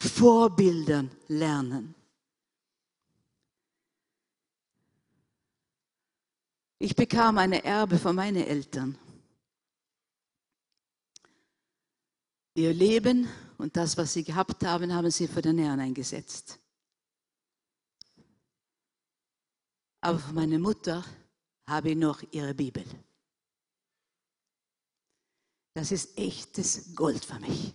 Vorbildern 0.00 1.08
lernen. 1.28 1.94
Ich 6.80 6.96
bekam 6.96 7.38
eine 7.38 7.62
Erbe 7.62 7.96
von 7.96 8.16
meinen 8.16 8.44
Eltern. 8.44 8.98
Ihr 12.58 12.74
Leben 12.74 13.28
und 13.58 13.76
das, 13.76 13.96
was 13.96 14.14
sie 14.14 14.24
gehabt 14.24 14.64
haben, 14.64 14.92
haben 14.92 15.12
sie 15.12 15.28
für 15.28 15.40
den 15.40 15.58
Herrn 15.58 15.78
eingesetzt. 15.78 16.58
Aber 20.00 20.18
für 20.18 20.32
meine 20.32 20.58
Mutter 20.58 21.04
habe 21.68 21.90
ich 21.90 21.96
noch 21.96 22.20
ihre 22.32 22.54
Bibel. 22.54 22.84
Das 25.74 25.92
ist 25.92 26.18
echtes 26.18 26.96
Gold 26.96 27.24
für 27.24 27.38
mich. 27.38 27.74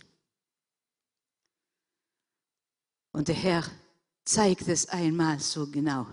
Und 3.13 3.29
der 3.29 3.35
Herr 3.35 3.63
zeigt 4.25 4.67
es 4.67 4.89
einmal 4.89 5.39
so 5.39 5.71
genau. 5.71 6.07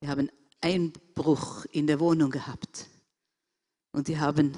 Wir 0.00 0.08
haben 0.08 0.30
Einbruch 0.62 1.66
in 1.66 1.86
der 1.86 2.00
Wohnung 2.00 2.30
gehabt. 2.30 2.88
Und 3.92 4.08
die 4.08 4.18
haben 4.18 4.56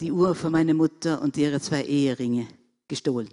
die 0.00 0.12
Uhr 0.12 0.34
von 0.34 0.52
meiner 0.52 0.74
Mutter 0.74 1.20
und 1.22 1.36
ihre 1.36 1.60
zwei 1.60 1.84
Eheringe 1.84 2.48
gestohlen. 2.88 3.32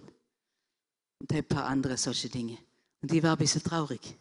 Und 1.19 1.31
ein 1.33 1.43
paar 1.43 1.65
andere 1.65 1.97
solche 1.97 2.29
Dinge. 2.29 2.57
Und 3.01 3.11
ich 3.11 3.21
war 3.23 3.33
ein 3.33 3.37
bisschen 3.37 3.63
traurig. 3.63 4.15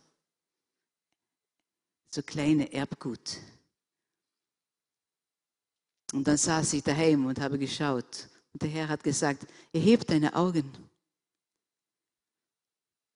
So 2.10 2.22
kleine 2.22 2.72
Erbgut. 2.72 3.38
Und 6.12 6.26
dann 6.26 6.36
saß 6.36 6.72
ich 6.72 6.82
daheim 6.82 7.26
und 7.26 7.40
habe 7.40 7.58
geschaut. 7.58 8.28
Und 8.52 8.62
der 8.62 8.68
Herr 8.68 8.88
hat 8.88 9.04
gesagt, 9.04 9.46
erhebt 9.72 10.10
deine 10.10 10.34
Augen. 10.34 10.70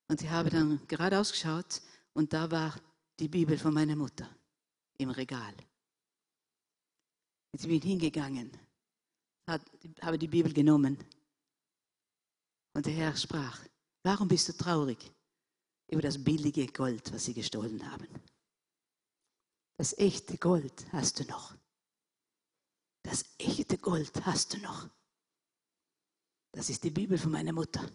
Und 0.08 0.22
ich 0.22 0.30
habe 0.30 0.50
dann 0.50 0.86
gerade 0.86 1.18
ausgeschaut 1.18 1.80
und 2.12 2.32
da 2.32 2.50
war 2.50 2.74
die 3.18 3.28
Bibel 3.28 3.58
von 3.58 3.74
meiner 3.74 3.96
Mutter 3.96 4.28
im 4.98 5.10
Regal. 5.10 5.54
Ich 7.52 7.66
bin 7.66 7.80
hingegangen, 7.80 8.50
habe 9.46 10.18
die 10.18 10.28
Bibel 10.28 10.52
genommen 10.52 10.98
und 12.72 12.86
der 12.86 12.94
Herr 12.94 13.16
sprach, 13.16 13.60
warum 14.02 14.28
bist 14.28 14.48
du 14.48 14.52
traurig 14.52 15.12
über 15.88 16.02
das 16.02 16.22
billige 16.22 16.66
Gold, 16.66 17.12
was 17.12 17.24
sie 17.26 17.34
gestohlen 17.34 17.90
haben? 17.90 18.08
Das 19.76 19.96
echte 19.98 20.38
Gold 20.38 20.86
hast 20.92 21.20
du 21.20 21.24
noch. 21.24 21.54
Das 23.02 23.24
echte 23.38 23.76
Gold 23.78 24.24
hast 24.24 24.54
du 24.54 24.58
noch. 24.58 24.88
Das 26.52 26.70
ist 26.70 26.84
die 26.84 26.90
Bibel 26.90 27.18
von 27.18 27.32
meiner 27.32 27.52
Mutter. 27.52 27.90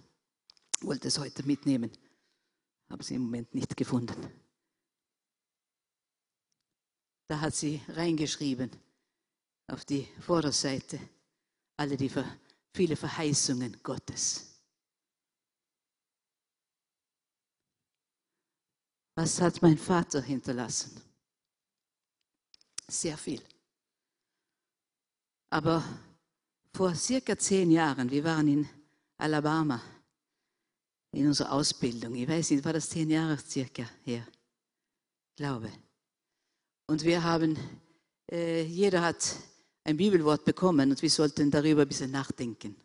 Ich 0.80 0.86
wollte 0.86 1.08
es 1.08 1.18
heute 1.18 1.44
mitnehmen, 1.44 1.92
habe 2.90 3.04
sie 3.04 3.16
im 3.16 3.24
Moment 3.24 3.54
nicht 3.56 3.76
gefunden. 3.76 4.32
Da 7.28 7.40
hat 7.42 7.56
sie 7.56 7.82
reingeschrieben 7.90 8.72
auf 9.68 9.86
die 9.86 10.08
Vorderseite 10.20 11.00
alle 11.80 11.96
die 11.96 12.12
viele 12.74 12.96
Verheißungen 12.96 13.82
Gottes. 13.82 14.46
Was 19.16 19.40
hat 19.42 19.62
mein 19.62 19.78
Vater 19.78 20.22
hinterlassen? 20.22 21.02
Sehr 22.88 23.18
viel. 23.18 23.42
Aber 25.52 25.84
vor 26.74 26.94
circa 26.96 27.38
zehn 27.38 27.72
Jahren, 27.72 28.10
wir 28.12 28.24
waren 28.24 28.48
in 28.48 28.70
Alabama 29.18 29.82
in 31.12 31.28
unserer 31.28 31.54
Ausbildung. 31.54 32.14
Ich 32.16 32.28
weiß 32.28 32.52
nicht, 32.52 32.66
war 32.66 32.74
das 32.74 32.90
zehn 32.90 33.10
Jahre 33.10 33.38
circa 33.38 33.84
her? 34.04 34.28
Glaube. 35.38 35.72
Und 36.88 37.04
wir 37.04 37.24
haben, 37.24 37.58
äh, 38.30 38.64
jeder 38.64 39.02
hat 39.02 39.49
ein 39.90 39.98
Bibelwort 39.98 40.46
bekommen 40.46 40.92
und 40.92 41.02
wir 41.02 41.10
sollten 41.10 41.50
darüber 41.50 41.82
ein 41.82 41.88
bisschen 41.88 42.12
nachdenken. 42.12 42.76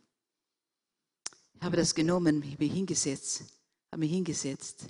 Ich 1.53 1.63
habe 1.63 1.77
das 1.77 1.95
genommen, 1.95 2.39
mich 2.39 2.73
hingesetzt, 2.73 3.45
habe 3.93 4.01
mich 4.01 4.11
hingesetzt 4.11 4.87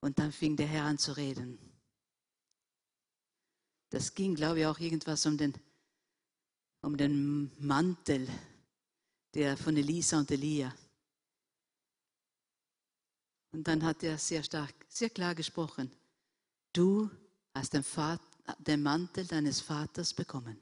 und 0.00 0.18
dann 0.18 0.30
fing 0.30 0.54
der 0.54 0.66
Herr 0.66 0.84
an 0.84 0.98
zu 0.98 1.16
reden. 1.16 1.58
Das 3.88 4.14
ging, 4.14 4.34
glaube 4.34 4.60
ich, 4.60 4.66
auch 4.66 4.78
irgendwas 4.78 5.24
um 5.24 5.38
den, 5.38 5.54
um 6.82 6.98
den 6.98 7.50
Mantel 7.58 8.28
der 9.32 9.56
von 9.56 9.74
Elisa 9.74 10.18
und 10.18 10.30
Elia. 10.30 10.74
Und 13.52 13.66
dann 13.66 13.82
hat 13.82 14.02
er 14.02 14.18
sehr 14.18 14.42
stark, 14.42 14.74
sehr 14.88 15.08
klar 15.08 15.34
gesprochen. 15.34 15.90
Du 16.74 17.10
hast 17.54 17.72
den, 17.72 17.82
Vater, 17.82 18.31
den 18.58 18.82
Mantel 18.82 19.26
deines 19.26 19.60
Vaters 19.60 20.14
bekommen. 20.14 20.58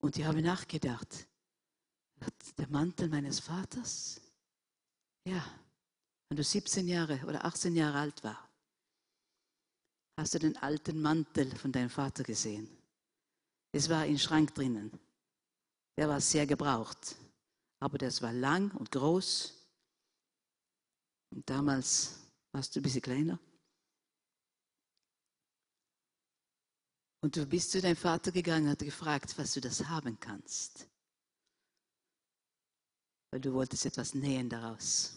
Und 0.00 0.16
ich 0.16 0.24
habe 0.24 0.42
nachgedacht, 0.42 1.26
der 2.58 2.68
Mantel 2.68 3.08
meines 3.08 3.40
Vaters? 3.40 4.20
Ja, 5.24 5.44
wenn 6.28 6.36
du 6.36 6.44
17 6.44 6.88
Jahre 6.88 7.24
oder 7.26 7.44
18 7.44 7.74
Jahre 7.76 7.98
alt 7.98 8.24
war, 8.24 8.48
hast 10.18 10.34
du 10.34 10.38
den 10.38 10.56
alten 10.58 11.00
Mantel 11.00 11.54
von 11.56 11.72
deinem 11.72 11.90
Vater 11.90 12.22
gesehen. 12.22 12.68
Es 13.72 13.88
war 13.88 14.06
im 14.06 14.18
Schrank 14.18 14.54
drinnen. 14.54 14.90
Der 15.96 16.08
war 16.08 16.20
sehr 16.20 16.46
gebraucht, 16.46 17.16
aber 17.80 17.98
das 17.98 18.22
war 18.22 18.32
lang 18.32 18.70
und 18.72 18.90
groß. 18.90 19.54
Und 21.30 21.48
damals 21.48 22.18
warst 22.52 22.74
du 22.74 22.80
ein 22.80 22.82
bisschen 22.82 23.02
kleiner. 23.02 23.38
Und 27.22 27.36
du 27.36 27.46
bist 27.46 27.70
zu 27.70 27.80
deinem 27.80 27.96
Vater 27.96 28.32
gegangen 28.32 28.64
und 28.64 28.72
hat 28.72 28.80
gefragt, 28.80 29.38
was 29.38 29.54
du 29.54 29.60
das 29.60 29.86
haben 29.86 30.18
kannst. 30.18 30.88
Weil 33.30 33.40
du 33.40 33.52
wolltest 33.52 33.86
etwas 33.86 34.12
nähen 34.12 34.48
daraus. 34.48 35.14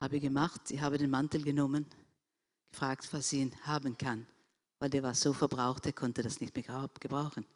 Habe 0.00 0.16
ich 0.16 0.22
gemacht, 0.22 0.70
ich 0.70 0.80
habe 0.80 0.96
den 0.96 1.10
Mantel 1.10 1.42
genommen, 1.42 1.84
gefragt, 2.72 3.06
was 3.12 3.32
ich 3.34 3.40
ihn 3.40 3.66
haben 3.66 3.98
kann. 3.98 4.26
Weil 4.78 4.90
der 4.90 5.02
war 5.02 5.14
so 5.14 5.34
verbraucht, 5.34 5.84
er 5.84 5.92
konnte 5.92 6.22
das 6.22 6.40
nicht 6.40 6.56
mehr 6.56 6.88
gebrauchen. 6.98 7.46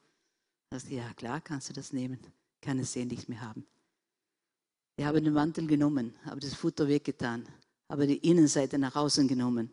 Also, 0.71 0.89
ja, 0.89 1.13
klar, 1.15 1.41
kannst 1.41 1.71
du 1.71 1.73
das 1.73 1.95
nehmen, 1.95 2.21
kann 2.61 2.79
es 2.79 2.93
sehen 2.93 3.09
nicht 3.09 3.31
mehr 3.31 3.41
haben. 3.41 3.67
Ich 4.97 5.07
habe 5.07 5.23
den 5.23 5.33
Mantel 5.33 5.67
genommen, 5.67 6.15
habe 6.25 6.41
das 6.41 6.55
Futter 6.55 6.87
weggetan, 6.87 7.49
habe 7.89 8.07
die 8.07 8.19
Innenseite 8.19 8.79
nach 8.79 8.95
außen 8.95 9.27
genommen, 9.27 9.73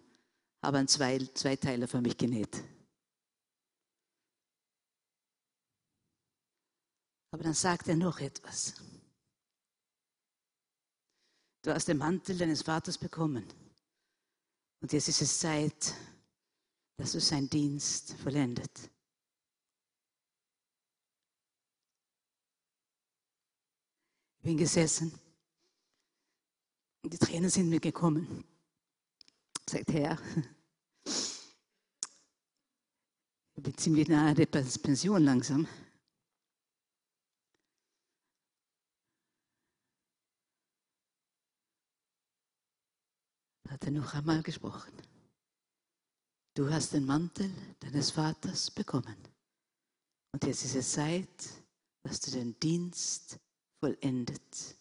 habe 0.64 0.78
einen 0.78 0.88
zwei, 0.88 1.18
Zweiteiler 1.18 1.90
für 1.90 2.00
mich 2.00 2.18
genäht. 2.18 2.64
Aber 7.36 7.44
dann 7.44 7.54
sagt 7.54 7.90
er 7.90 7.98
noch 7.98 8.22
etwas. 8.22 8.76
Du 11.64 11.74
hast 11.74 11.90
den 11.90 11.98
Mantel 11.98 12.38
deines 12.38 12.62
Vaters 12.62 12.98
bekommen. 12.98 13.46
Und 14.80 14.94
jetzt 14.94 15.10
ist 15.10 15.22
es 15.22 15.40
Zeit, 15.40 15.96
dass 16.96 17.12
du 17.12 17.20
seinen 17.20 17.50
Dienst 17.50 18.14
vollendet. 18.14 18.90
Ich 24.38 24.44
bin 24.44 24.56
gesessen. 24.56 25.12
Die 27.04 27.18
Tränen 27.18 27.50
sind 27.50 27.68
mir 27.68 27.82
gekommen. 27.82 28.46
Sagt 29.70 29.92
Herr, 29.92 30.18
ich 31.04 31.44
bin 33.62 33.78
ziemlich 33.78 34.08
nahe 34.08 34.34
der 34.34 34.46
Pension 34.46 35.26
langsam. 35.26 35.68
Hat 43.76 43.84
er 43.84 43.92
noch 43.92 44.14
einmal 44.14 44.42
gesprochen. 44.42 44.94
Du 46.56 46.72
hast 46.72 46.94
den 46.94 47.06
Mantel 47.06 47.52
deines 47.82 48.10
Vaters 48.10 48.72
bekommen. 48.72 49.18
Und 50.32 50.46
jetzt 50.46 50.64
ist 50.64 50.76
es 50.76 50.94
Zeit, 50.94 51.50
dass 52.02 52.22
du 52.22 52.32
den 52.32 52.58
Dienst 52.58 53.38
vollendet, 53.82 54.78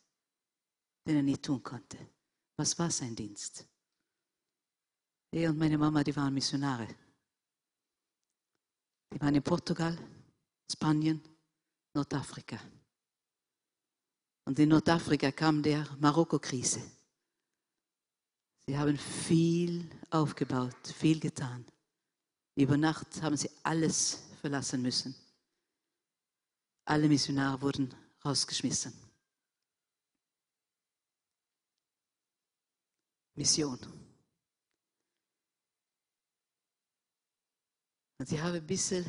den 1.05 1.17
er 1.17 1.23
nicht 1.25 1.43
tun 1.43 1.61
konnte. 1.61 1.99
Was 2.57 2.79
war 2.79 2.89
sein 2.89 3.17
Dienst? 3.17 3.67
Er 5.33 5.51
und 5.51 5.59
meine 5.59 5.77
Mama, 5.77 6.05
die 6.05 6.15
waren 6.15 6.33
Missionare. 6.33 6.87
Die 9.13 9.21
waren 9.21 9.35
in 9.35 9.43
Portugal, 9.43 9.99
Spanien, 10.71 11.21
Nordafrika. 11.95 12.61
Und 14.45 14.57
in 14.57 14.69
Nordafrika 14.69 15.33
kam 15.33 15.65
der 15.65 15.85
Marokko-Krise. 15.99 17.04
Sie 18.67 18.79
haben 18.79 18.97
viel 18.97 19.91
aufgebaut, 20.11 20.87
viel 20.87 21.21
getan. 21.21 21.67
Über 22.57 22.77
Nacht 22.77 23.21
haben 23.21 23.37
sie 23.37 23.51
alles 23.63 24.23
verlassen 24.41 24.81
müssen. 24.81 25.15
Alle 26.87 27.09
Missionare 27.09 27.61
wurden 27.61 27.95
rausgeschmissen. 28.25 28.93
Mission. 33.35 33.79
Und 38.19 38.31
ich 38.31 38.41
habe 38.41 38.59
ein 38.59 38.67
bisschen, 38.67 39.05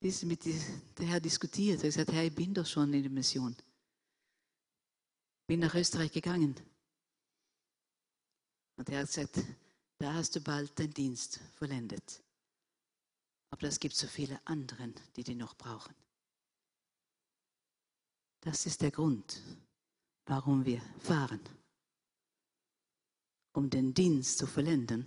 bisschen 0.00 0.28
mit 0.28 0.44
dem 0.44 1.06
Herr 1.06 1.20
diskutiert. 1.20 1.78
Er 1.80 1.88
hat 1.90 1.94
gesagt, 1.94 2.12
Herr, 2.12 2.24
ich 2.24 2.34
bin 2.34 2.54
doch 2.54 2.66
schon 2.66 2.92
in 2.92 3.02
der 3.02 3.10
Mission. 3.12 3.54
Bin 5.46 5.60
nach 5.60 5.74
Österreich 5.74 6.10
gegangen. 6.10 6.56
Und 8.82 8.88
er 8.88 8.98
hat 8.98 9.06
gesagt, 9.06 9.38
da 9.98 10.12
hast 10.12 10.34
du 10.34 10.40
bald 10.40 10.76
deinen 10.76 10.92
Dienst 10.92 11.38
vollendet. 11.54 12.20
Aber 13.50 13.68
es 13.68 13.78
gibt 13.78 13.94
so 13.94 14.08
viele 14.08 14.44
anderen, 14.44 14.92
die 15.14 15.22
die 15.22 15.36
noch 15.36 15.54
brauchen. 15.54 15.94
Das 18.40 18.66
ist 18.66 18.82
der 18.82 18.90
Grund, 18.90 19.40
warum 20.26 20.64
wir 20.64 20.80
fahren. 20.98 21.38
Um 23.52 23.70
den 23.70 23.94
Dienst 23.94 24.38
zu 24.38 24.48
vollenden, 24.48 25.06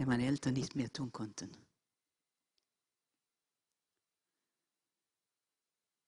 den 0.00 0.08
meine 0.08 0.24
Eltern 0.24 0.54
nicht 0.54 0.74
mehr 0.74 0.90
tun 0.90 1.12
konnten. 1.12 1.54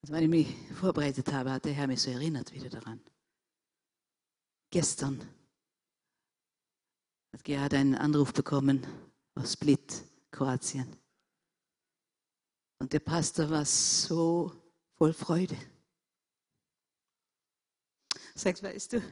Wenn 0.08 0.22
ich 0.22 0.30
mich 0.30 0.74
vorbereitet 0.74 1.30
habe, 1.34 1.52
hat 1.52 1.66
der 1.66 1.74
Herr 1.74 1.86
mich 1.86 2.00
so 2.00 2.10
erinnert 2.10 2.50
wieder 2.54 2.70
daran 2.70 3.09
gestern 4.70 5.20
hat 7.32 7.44
Gerhard 7.44 7.74
einen 7.74 7.94
Anruf 7.94 8.32
bekommen 8.32 8.86
aus 9.34 9.52
Split, 9.52 10.04
Kroatien. 10.30 10.96
Und 12.78 12.92
der 12.92 13.00
Pastor 13.00 13.50
war 13.50 13.64
so 13.64 14.52
voll 14.96 15.12
Freude. 15.12 15.56
Sagt, 18.34 18.62
weißt 18.62 18.94
du, 18.94 19.02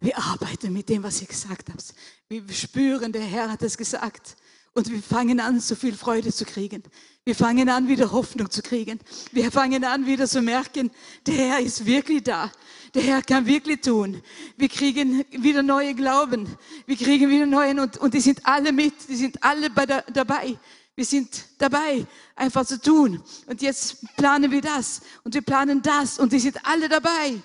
Wir 0.00 0.18
arbeiten 0.18 0.72
mit 0.72 0.88
dem, 0.88 1.02
was 1.02 1.22
ihr 1.22 1.26
gesagt 1.26 1.70
habt. 1.70 1.94
Wir 2.28 2.46
spüren, 2.52 3.12
der 3.12 3.24
Herr 3.24 3.50
hat 3.50 3.62
es 3.62 3.78
gesagt. 3.78 4.36
Und 4.76 4.90
wir 4.90 5.02
fangen 5.02 5.40
an, 5.40 5.58
so 5.58 5.74
viel 5.74 5.94
Freude 5.94 6.30
zu 6.30 6.44
kriegen. 6.44 6.82
Wir 7.24 7.34
fangen 7.34 7.70
an, 7.70 7.88
wieder 7.88 8.12
Hoffnung 8.12 8.50
zu 8.50 8.60
kriegen. 8.60 9.00
Wir 9.32 9.50
fangen 9.50 9.82
an, 9.84 10.04
wieder 10.04 10.28
zu 10.28 10.42
merken, 10.42 10.90
der 11.26 11.34
Herr 11.34 11.60
ist 11.60 11.86
wirklich 11.86 12.24
da. 12.24 12.52
Der 12.92 13.02
Herr 13.02 13.22
kann 13.22 13.46
wirklich 13.46 13.80
tun. 13.80 14.20
Wir 14.58 14.68
kriegen 14.68 15.24
wieder 15.30 15.62
neue 15.62 15.94
Glauben. 15.94 16.46
Wir 16.84 16.96
kriegen 16.96 17.30
wieder 17.30 17.46
neuen 17.46 17.80
und, 17.80 17.96
und 17.96 18.12
die 18.12 18.20
sind 18.20 18.44
alle 18.44 18.70
mit. 18.70 19.08
Die 19.08 19.16
sind 19.16 19.42
alle 19.42 19.70
bei 19.70 19.86
der, 19.86 20.02
dabei. 20.12 20.58
Wir 20.94 21.06
sind 21.06 21.46
dabei, 21.56 22.06
einfach 22.34 22.66
zu 22.66 22.78
tun. 22.78 23.22
Und 23.46 23.62
jetzt 23.62 24.14
planen 24.18 24.50
wir 24.50 24.60
das 24.60 25.00
und 25.24 25.32
wir 25.32 25.40
planen 25.42 25.80
das 25.80 26.18
und 26.18 26.34
die 26.34 26.38
sind 26.38 26.58
alle 26.66 26.90
dabei. 26.90 27.40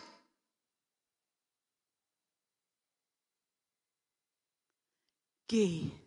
Geh 5.48 6.01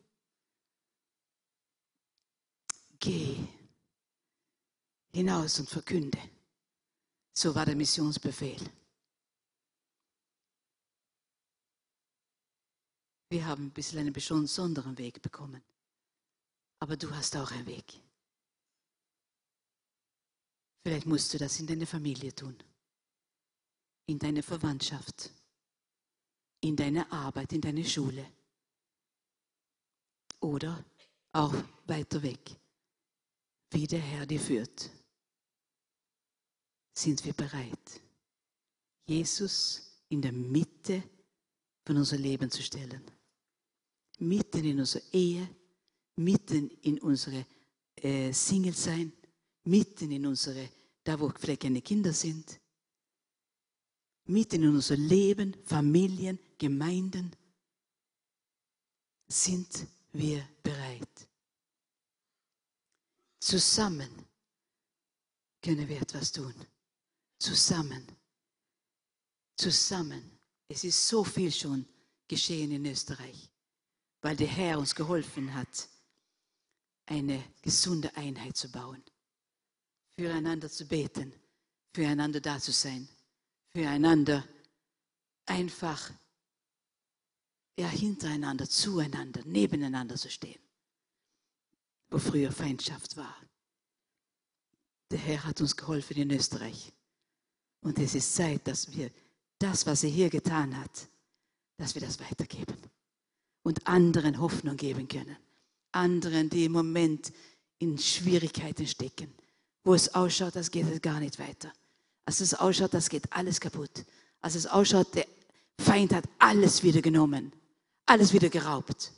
geh 3.04 3.36
hinaus 5.12 5.60
und 5.60 5.68
verkünde. 5.68 6.18
So 7.36 7.54
war 7.54 7.66
der 7.66 7.76
Missionsbefehl. 7.76 8.62
Wir 13.30 13.46
haben 13.46 13.66
ein 13.66 13.72
bisschen 13.72 13.98
einen 13.98 14.12
besonderen 14.12 14.96
Weg 14.96 15.20
bekommen. 15.20 15.62
Aber 16.78 16.96
du 16.96 17.10
hast 17.10 17.36
auch 17.36 17.50
einen 17.50 17.66
Weg. 17.66 18.00
Vielleicht 20.82 21.06
musst 21.06 21.32
du 21.32 21.38
das 21.38 21.58
in 21.60 21.66
deine 21.66 21.86
Familie 21.86 22.34
tun, 22.34 22.56
in 24.06 24.18
deine 24.18 24.42
Verwandtschaft, 24.42 25.30
in 26.60 26.76
deine 26.76 27.10
Arbeit, 27.10 27.52
in 27.52 27.60
deine 27.60 27.84
Schule 27.84 28.26
oder 30.40 30.84
auch 31.32 31.54
weiter 31.86 32.22
weg 32.22 32.63
wie 33.70 33.86
der 33.86 34.00
Herr 34.00 34.26
dir 34.26 34.40
führt, 34.40 34.90
sind 36.94 37.24
wir 37.24 37.32
bereit, 37.32 38.00
Jesus 39.06 40.02
in 40.08 40.22
der 40.22 40.32
Mitte 40.32 41.02
von 41.84 41.96
unser 41.96 42.16
Leben 42.16 42.50
zu 42.50 42.62
stellen. 42.62 43.02
Mitten 44.18 44.64
in 44.64 44.78
unsere 44.78 45.04
Ehe, 45.12 45.48
mitten 46.16 46.70
in 46.82 47.00
unsere 47.00 47.44
äh, 47.96 48.32
Single 48.32 48.74
sein, 48.74 49.12
mitten 49.64 50.10
in 50.10 50.24
unsere, 50.26 50.68
da 51.02 51.18
wo 51.18 51.28
vielleicht 51.30 51.62
keine 51.62 51.82
Kinder 51.82 52.12
sind, 52.12 52.60
mitten 54.26 54.62
in 54.62 54.70
unser 54.70 54.96
Leben, 54.96 55.56
Familien, 55.64 56.38
Gemeinden, 56.56 57.34
sind 59.26 59.86
wir 60.12 60.48
bereit. 60.62 61.28
Zusammen 63.44 64.26
können 65.60 65.86
wir 65.86 66.00
etwas 66.00 66.32
tun. 66.32 66.54
Zusammen. 67.38 68.06
Zusammen. 69.54 70.38
Es 70.66 70.82
ist 70.82 71.06
so 71.06 71.22
viel 71.22 71.52
schon 71.52 71.86
geschehen 72.26 72.72
in 72.72 72.86
Österreich, 72.86 73.50
weil 74.22 74.34
der 74.34 74.46
Herr 74.46 74.78
uns 74.78 74.94
geholfen 74.94 75.52
hat, 75.52 75.90
eine 77.04 77.44
gesunde 77.60 78.16
Einheit 78.16 78.56
zu 78.56 78.70
bauen, 78.70 79.04
füreinander 80.18 80.70
zu 80.70 80.86
beten, 80.86 81.30
füreinander 81.92 82.40
da 82.40 82.58
zu 82.58 82.72
sein, 82.72 83.06
füreinander 83.72 84.48
einfach 85.44 86.10
ja, 87.78 87.88
hintereinander, 87.88 88.66
zueinander, 88.66 89.42
nebeneinander 89.44 90.16
zu 90.16 90.30
stehen 90.30 90.63
wo 92.10 92.18
früher 92.18 92.52
Feindschaft 92.52 93.16
war. 93.16 93.36
Der 95.10 95.18
Herr 95.18 95.44
hat 95.44 95.60
uns 95.60 95.76
geholfen 95.76 96.16
in 96.16 96.30
Österreich. 96.30 96.92
Und 97.80 97.98
es 97.98 98.14
ist 98.14 98.34
Zeit, 98.34 98.66
dass 98.66 98.92
wir 98.92 99.10
das, 99.58 99.86
was 99.86 100.04
er 100.04 100.10
hier 100.10 100.30
getan 100.30 100.76
hat, 100.78 101.08
dass 101.76 101.94
wir 101.94 102.02
das 102.02 102.18
weitergeben 102.20 102.76
und 103.62 103.86
anderen 103.86 104.40
Hoffnung 104.40 104.76
geben 104.76 105.08
können. 105.08 105.36
Anderen, 105.92 106.50
die 106.50 106.64
im 106.64 106.72
Moment 106.72 107.32
in 107.78 107.98
Schwierigkeiten 107.98 108.86
stecken, 108.86 109.32
wo 109.84 109.94
es 109.94 110.14
ausschaut, 110.14 110.56
das 110.56 110.70
geht 110.70 110.86
es 110.88 111.00
gar 111.02 111.20
nicht 111.20 111.38
weiter. 111.38 111.72
Als 112.24 112.40
es 112.40 112.54
ausschaut, 112.54 112.94
das 112.94 113.08
geht 113.08 113.32
alles 113.32 113.60
kaputt. 113.60 114.04
Als 114.40 114.54
es 114.54 114.66
ausschaut, 114.66 115.14
der 115.14 115.26
Feind 115.78 116.12
hat 116.14 116.24
alles 116.38 116.82
wieder 116.82 117.02
genommen, 117.02 117.52
alles 118.06 118.32
wieder 118.32 118.48
geraubt. 118.48 119.12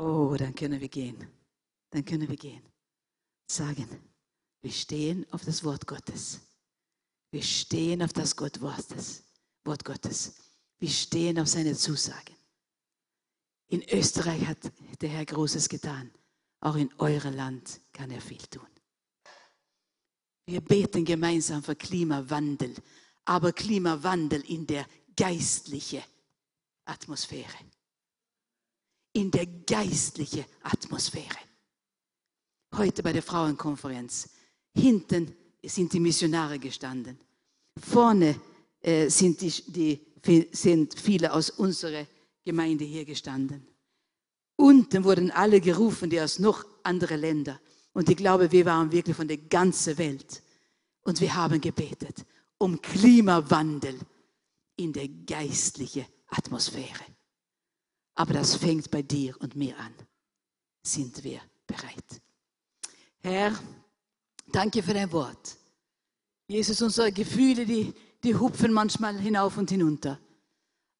Oh, 0.00 0.34
dann 0.34 0.54
können 0.54 0.80
wir 0.80 0.88
gehen. 0.88 1.28
Dann 1.90 2.02
können 2.06 2.26
wir 2.26 2.36
gehen. 2.36 2.62
Sagen, 3.50 3.86
wir 4.62 4.72
stehen 4.72 5.30
auf 5.30 5.44
das 5.44 5.62
Wort 5.62 5.86
Gottes. 5.86 6.40
Wir 7.30 7.42
stehen 7.42 8.02
auf 8.02 8.14
das 8.14 8.34
Wort 8.38 9.84
Gottes. 9.84 10.34
Wir 10.78 10.88
stehen 10.88 11.38
auf 11.38 11.48
seine 11.48 11.74
Zusagen. 11.74 12.34
In 13.68 13.82
Österreich 13.90 14.46
hat 14.46 14.72
der 15.02 15.10
Herr 15.10 15.26
Großes 15.26 15.68
getan. 15.68 16.10
Auch 16.60 16.76
in 16.76 16.90
eurem 16.98 17.34
Land 17.34 17.82
kann 17.92 18.10
er 18.10 18.22
viel 18.22 18.38
tun. 18.38 18.66
Wir 20.46 20.62
beten 20.62 21.04
gemeinsam 21.04 21.62
für 21.62 21.76
Klimawandel, 21.76 22.74
aber 23.26 23.52
Klimawandel 23.52 24.40
in 24.48 24.66
der 24.66 24.86
geistlichen 25.14 26.02
Atmosphäre 26.86 27.58
in 29.20 29.30
der 29.30 29.46
geistlichen 29.46 30.46
Atmosphäre. 30.62 31.36
Heute 32.74 33.02
bei 33.02 33.12
der 33.12 33.22
Frauenkonferenz. 33.22 34.30
Hinten 34.74 35.34
sind 35.62 35.92
die 35.92 36.00
Missionare 36.00 36.58
gestanden. 36.58 37.18
Vorne 37.76 38.40
äh, 38.80 39.10
sind, 39.10 39.42
die, 39.42 39.52
die, 40.24 40.48
sind 40.52 40.98
viele 40.98 41.34
aus 41.34 41.50
unserer 41.50 42.06
Gemeinde 42.44 42.84
hier 42.84 43.04
gestanden. 43.04 43.66
Unten 44.56 45.04
wurden 45.04 45.30
alle 45.30 45.60
gerufen, 45.60 46.08
die 46.08 46.20
aus 46.20 46.38
noch 46.38 46.64
anderen 46.82 47.20
Ländern. 47.20 47.58
Und 47.92 48.08
ich 48.08 48.16
glaube, 48.16 48.50
wir 48.50 48.64
waren 48.64 48.90
wirklich 48.90 49.16
von 49.16 49.28
der 49.28 49.38
ganzen 49.38 49.98
Welt. 49.98 50.42
Und 51.02 51.20
wir 51.20 51.34
haben 51.34 51.60
gebetet 51.60 52.24
um 52.56 52.80
Klimawandel 52.80 53.98
in 54.76 54.92
der 54.92 55.08
geistlichen 55.08 56.06
Atmosphäre. 56.28 57.04
Aber 58.14 58.34
das 58.34 58.56
fängt 58.56 58.90
bei 58.90 59.02
dir 59.02 59.34
und 59.40 59.56
mir 59.56 59.78
an. 59.78 59.94
Sind 60.82 61.22
wir 61.22 61.40
bereit? 61.66 62.20
Herr, 63.22 63.58
danke 64.52 64.82
für 64.82 64.94
dein 64.94 65.10
Wort. 65.12 65.56
Jesus, 66.48 66.82
unsere 66.82 67.12
Gefühle, 67.12 67.64
die, 67.64 67.94
die 68.22 68.34
hupfen 68.34 68.72
manchmal 68.72 69.18
hinauf 69.18 69.56
und 69.56 69.70
hinunter. 69.70 70.18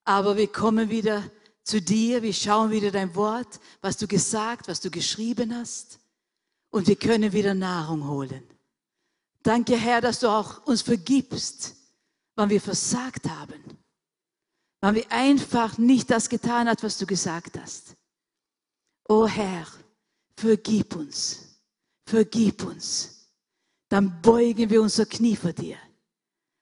Aber 0.05 0.37
wir 0.37 0.49
kommen 0.49 0.91
wieder 0.91 1.31
zu 1.63 1.81
dir, 1.81 2.23
wir 2.23 2.33
schauen 2.33 2.71
wieder 2.71 2.91
dein 2.91 3.15
Wort, 3.15 3.61
was 3.81 3.97
du 3.97 4.07
gesagt, 4.07 4.69
was 4.69 4.81
du 4.81 4.91
geschrieben 4.91 5.55
hast. 5.55 5.99
Und 6.71 6.87
wir 6.87 6.97
können 6.97 7.33
wieder 7.33 7.55
Nahrung 7.55 8.07
holen. 8.07 8.45
Danke, 9.43 9.77
Herr, 9.77 10.01
dass 10.01 10.21
du 10.21 10.29
auch 10.29 10.67
uns 10.67 10.83
vergibst, 10.83 11.75
wann 12.37 12.51
wir 12.51 12.61
versagt 12.61 13.29
haben 13.29 13.81
weil 14.81 14.95
wir 14.95 15.13
einfach 15.13 15.79
nicht 15.79 16.11
das 16.11 16.29
getan 16.29 16.69
hat, 16.69 16.83
was 16.83 16.99
du 16.99 17.07
gesagt 17.07 17.59
hast. 17.59 17.97
O 19.09 19.27
Herr, 19.27 19.67
vergib 20.37 20.97
uns, 20.97 21.61
vergib 22.07 22.65
uns. 22.65 23.29
Dann 23.89 24.23
beugen 24.23 24.71
wir 24.71 24.81
unser 24.81 25.07
Knie 25.07 25.37
vor 25.37 25.53
dir 25.53 25.77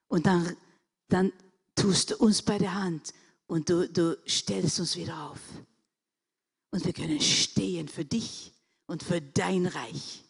und 0.09 0.27
dann, 0.27 0.57
dann 1.09 1.33
tust 1.75 2.11
du 2.11 2.17
uns 2.17 2.43
bei 2.43 2.59
der 2.59 2.75
Hand 2.75 3.13
und 3.47 3.69
du, 3.69 3.89
du 3.89 4.19
stellst 4.27 4.81
uns 4.81 4.97
wieder 4.97 5.31
auf. 5.31 5.41
Und 6.71 6.85
wir 6.85 6.93
können 6.93 7.21
stehen 7.21 7.89
für 7.89 8.05
dich 8.05 8.53
und 8.87 9.03
für 9.03 9.21
dein 9.21 9.67
Reich. 9.67 10.25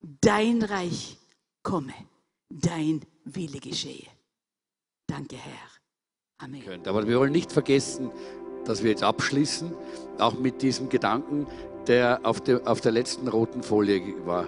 Dein 0.00 0.62
Reich 0.62 1.16
komme, 1.62 1.94
dein 2.48 3.04
Wille 3.24 3.60
geschehe. 3.60 4.08
Danke, 5.06 5.36
Herr. 5.36 5.71
Amen. 6.42 6.80
Aber 6.86 7.06
wir 7.06 7.20
wollen 7.20 7.32
nicht 7.32 7.52
vergessen, 7.52 8.10
dass 8.64 8.82
wir 8.82 8.90
jetzt 8.90 9.04
abschließen, 9.04 9.70
auch 10.18 10.34
mit 10.34 10.62
diesem 10.62 10.88
Gedanken, 10.88 11.46
der 11.86 12.20
auf, 12.24 12.40
der 12.40 12.60
auf 12.66 12.80
der 12.80 12.92
letzten 12.92 13.28
roten 13.28 13.62
Folie 13.62 14.14
war. 14.24 14.46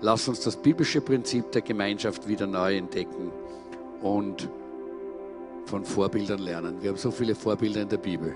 Lass 0.00 0.26
uns 0.28 0.40
das 0.40 0.56
biblische 0.56 1.00
Prinzip 1.00 1.52
der 1.52 1.62
Gemeinschaft 1.62 2.26
wieder 2.26 2.46
neu 2.46 2.76
entdecken 2.76 3.30
und 4.02 4.48
von 5.66 5.84
Vorbildern 5.84 6.40
lernen. 6.40 6.80
Wir 6.80 6.90
haben 6.90 6.96
so 6.96 7.10
viele 7.10 7.34
Vorbilder 7.34 7.82
in 7.82 7.88
der 7.88 7.96
Bibel. 7.96 8.34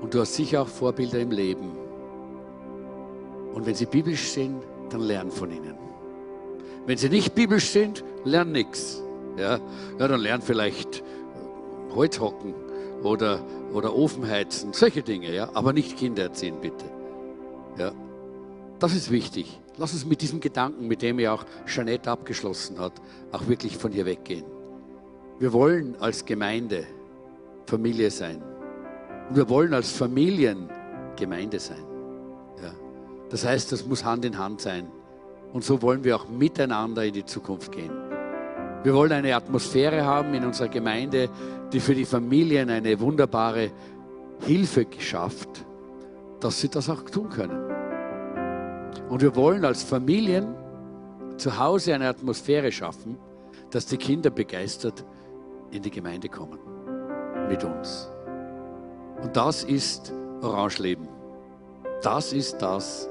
Und 0.00 0.14
du 0.14 0.20
hast 0.20 0.34
sicher 0.34 0.62
auch 0.62 0.68
Vorbilder 0.68 1.20
im 1.20 1.30
Leben. 1.30 1.72
Und 3.54 3.66
wenn 3.66 3.74
sie 3.74 3.86
biblisch 3.86 4.30
sind, 4.30 4.62
dann 4.88 5.02
lern 5.02 5.30
von 5.30 5.50
ihnen. 5.50 5.76
Wenn 6.86 6.96
sie 6.98 7.08
nicht 7.08 7.34
biblisch 7.34 7.70
sind, 7.70 8.04
lernen 8.24 8.52
nichts. 8.52 9.02
Ja? 9.36 9.58
ja, 9.98 10.08
dann 10.08 10.20
lernen 10.20 10.42
vielleicht 10.42 11.02
Holz 11.94 12.20
hocken 12.20 12.54
oder, 13.02 13.40
oder 13.72 13.94
Ofen 13.94 14.28
heizen, 14.28 14.72
solche 14.72 15.02
Dinge, 15.02 15.34
ja? 15.34 15.50
aber 15.54 15.72
nicht 15.72 15.96
Kinder 15.96 16.24
erziehen, 16.24 16.56
bitte. 16.60 16.84
Ja? 17.78 17.92
Das 18.78 18.94
ist 18.94 19.10
wichtig. 19.10 19.60
Lass 19.78 19.92
uns 19.94 20.04
mit 20.04 20.20
diesem 20.20 20.40
Gedanken, 20.40 20.86
mit 20.86 21.02
dem 21.02 21.18
ja 21.18 21.32
auch 21.32 21.44
Jeanette 21.66 22.10
abgeschlossen 22.10 22.78
hat, 22.78 22.92
auch 23.30 23.46
wirklich 23.48 23.76
von 23.76 23.92
hier 23.92 24.04
weggehen. 24.04 24.44
Wir 25.38 25.52
wollen 25.52 25.96
als 25.98 26.24
Gemeinde 26.24 26.86
Familie 27.66 28.10
sein. 28.10 28.42
Und 29.28 29.36
wir 29.36 29.48
wollen 29.48 29.72
als 29.72 29.90
Familien 29.90 30.68
Gemeinde 31.16 31.58
sein. 31.58 31.84
Ja. 32.62 32.72
Das 33.30 33.44
heißt, 33.44 33.72
das 33.72 33.86
muss 33.86 34.04
Hand 34.04 34.24
in 34.24 34.36
Hand 34.36 34.60
sein. 34.60 34.88
Und 35.52 35.64
so 35.64 35.80
wollen 35.82 36.04
wir 36.04 36.16
auch 36.16 36.28
miteinander 36.28 37.04
in 37.04 37.14
die 37.14 37.24
Zukunft 37.24 37.72
gehen. 37.72 38.01
Wir 38.84 38.94
wollen 38.94 39.12
eine 39.12 39.36
Atmosphäre 39.36 40.04
haben 40.04 40.34
in 40.34 40.44
unserer 40.44 40.68
Gemeinde, 40.68 41.28
die 41.72 41.80
für 41.80 41.94
die 41.94 42.04
Familien 42.04 42.68
eine 42.68 42.98
wunderbare 42.98 43.70
Hilfe 44.40 44.86
schafft, 44.98 45.64
dass 46.40 46.60
sie 46.60 46.68
das 46.68 46.90
auch 46.90 47.02
tun 47.02 47.28
können. 47.28 47.62
Und 49.08 49.22
wir 49.22 49.36
wollen 49.36 49.64
als 49.64 49.84
Familien 49.84 50.54
zu 51.36 51.58
Hause 51.58 51.94
eine 51.94 52.08
Atmosphäre 52.08 52.72
schaffen, 52.72 53.18
dass 53.70 53.86
die 53.86 53.96
Kinder 53.96 54.30
begeistert 54.30 55.04
in 55.70 55.82
die 55.82 55.90
Gemeinde 55.90 56.28
kommen. 56.28 56.58
Mit 57.48 57.62
uns. 57.64 58.10
Und 59.22 59.36
das 59.36 59.62
ist 59.62 60.12
Orangeleben. 60.42 61.08
Das 62.02 62.32
ist 62.32 62.58
das, 62.58 63.08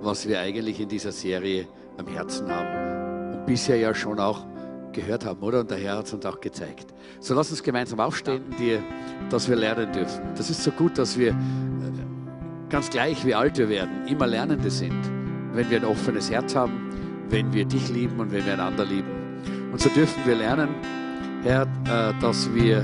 was 0.00 0.26
wir 0.26 0.40
eigentlich 0.40 0.80
in 0.80 0.88
dieser 0.88 1.12
Serie 1.12 1.66
am 1.98 2.06
Herzen 2.06 2.50
haben 2.50 3.34
und 3.34 3.46
bisher 3.46 3.76
ja 3.76 3.94
schon 3.94 4.18
auch 4.18 4.49
gehört 4.92 5.24
haben, 5.24 5.40
oder? 5.40 5.60
Und 5.60 5.70
der 5.70 5.78
Herr 5.78 5.98
hat 5.98 6.06
es 6.06 6.12
uns 6.12 6.24
auch 6.26 6.40
gezeigt. 6.40 6.86
So 7.20 7.34
lass 7.34 7.50
uns 7.50 7.62
gemeinsam 7.62 8.00
aufstehen, 8.00 8.42
dir, 8.58 8.82
dass 9.30 9.48
wir 9.48 9.56
lernen 9.56 9.92
dürfen. 9.92 10.22
Das 10.36 10.50
ist 10.50 10.62
so 10.62 10.70
gut, 10.70 10.98
dass 10.98 11.18
wir 11.18 11.30
äh, 11.30 11.34
ganz 12.68 12.90
gleich 12.90 13.24
wie 13.24 13.34
alt 13.34 13.58
wir 13.58 13.68
werden, 13.68 14.06
immer 14.06 14.26
Lernende 14.26 14.70
sind, 14.70 15.00
wenn 15.52 15.68
wir 15.70 15.78
ein 15.78 15.84
offenes 15.84 16.30
Herz 16.30 16.54
haben, 16.54 16.90
wenn 17.28 17.52
wir 17.52 17.64
dich 17.64 17.88
lieben 17.88 18.18
und 18.20 18.32
wenn 18.32 18.44
wir 18.44 18.54
einander 18.54 18.84
lieben. 18.84 19.08
Und 19.72 19.80
so 19.80 19.88
dürfen 19.90 20.22
wir 20.24 20.34
lernen, 20.34 20.68
Herr, 21.42 21.62
äh, 21.62 22.12
dass 22.20 22.52
wir 22.54 22.78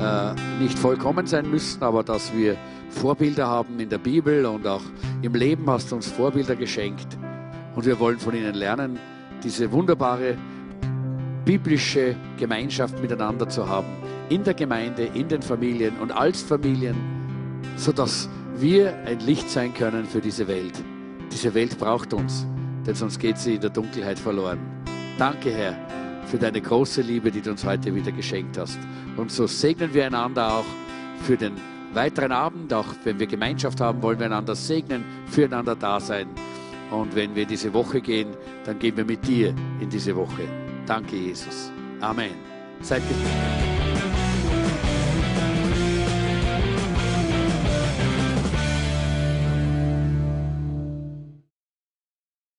äh, 0.00 0.62
nicht 0.62 0.78
vollkommen 0.78 1.26
sein 1.26 1.50
müssen, 1.50 1.82
aber 1.82 2.02
dass 2.02 2.34
wir 2.34 2.56
Vorbilder 2.90 3.46
haben 3.46 3.78
in 3.80 3.88
der 3.88 3.98
Bibel 3.98 4.46
und 4.46 4.66
auch 4.66 4.82
im 5.22 5.34
Leben 5.34 5.68
hast 5.68 5.90
du 5.90 5.96
uns 5.96 6.06
Vorbilder 6.06 6.56
geschenkt. 6.56 7.18
Und 7.74 7.84
wir 7.84 7.98
wollen 7.98 8.18
von 8.18 8.34
ihnen 8.34 8.54
lernen, 8.54 8.98
diese 9.42 9.70
wunderbare 9.70 10.36
biblische 11.44 12.16
Gemeinschaft 12.36 13.00
miteinander 13.00 13.48
zu 13.48 13.68
haben, 13.68 13.88
in 14.28 14.44
der 14.44 14.54
Gemeinde, 14.54 15.04
in 15.14 15.28
den 15.28 15.42
Familien 15.42 15.96
und 15.98 16.12
als 16.12 16.42
Familien, 16.42 16.96
sodass 17.76 18.28
wir 18.56 18.96
ein 19.06 19.20
Licht 19.20 19.48
sein 19.48 19.72
können 19.72 20.04
für 20.04 20.20
diese 20.20 20.48
Welt. 20.48 20.74
Diese 21.32 21.54
Welt 21.54 21.78
braucht 21.78 22.12
uns, 22.12 22.46
denn 22.86 22.94
sonst 22.94 23.18
geht 23.18 23.38
sie 23.38 23.54
in 23.54 23.60
der 23.60 23.70
Dunkelheit 23.70 24.18
verloren. 24.18 24.58
Danke, 25.18 25.50
Herr, 25.50 25.74
für 26.26 26.38
deine 26.38 26.60
große 26.60 27.02
Liebe, 27.02 27.30
die 27.30 27.40
du 27.40 27.50
uns 27.50 27.64
heute 27.64 27.94
wieder 27.94 28.12
geschenkt 28.12 28.58
hast. 28.58 28.78
Und 29.16 29.30
so 29.30 29.46
segnen 29.46 29.92
wir 29.94 30.06
einander 30.06 30.54
auch 30.54 30.66
für 31.22 31.36
den 31.36 31.54
weiteren 31.92 32.32
Abend, 32.32 32.72
auch 32.72 32.86
wenn 33.04 33.18
wir 33.18 33.26
Gemeinschaft 33.26 33.80
haben, 33.80 34.02
wollen 34.02 34.18
wir 34.18 34.26
einander 34.26 34.54
segnen, 34.54 35.04
füreinander 35.26 35.74
da 35.74 36.00
sein. 36.00 36.28
Und 36.90 37.14
wenn 37.14 37.34
wir 37.34 37.46
diese 37.46 37.72
Woche 37.72 38.00
gehen, 38.00 38.28
dann 38.64 38.78
gehen 38.78 38.96
wir 38.96 39.04
mit 39.04 39.26
dir 39.26 39.54
in 39.80 39.90
diese 39.90 40.14
Woche. 40.16 40.67
Danke, 40.88 41.16
Jesus. 41.16 41.70
Amen. 42.00 42.34
Seid 42.80 43.02
gespannt. 43.06 43.67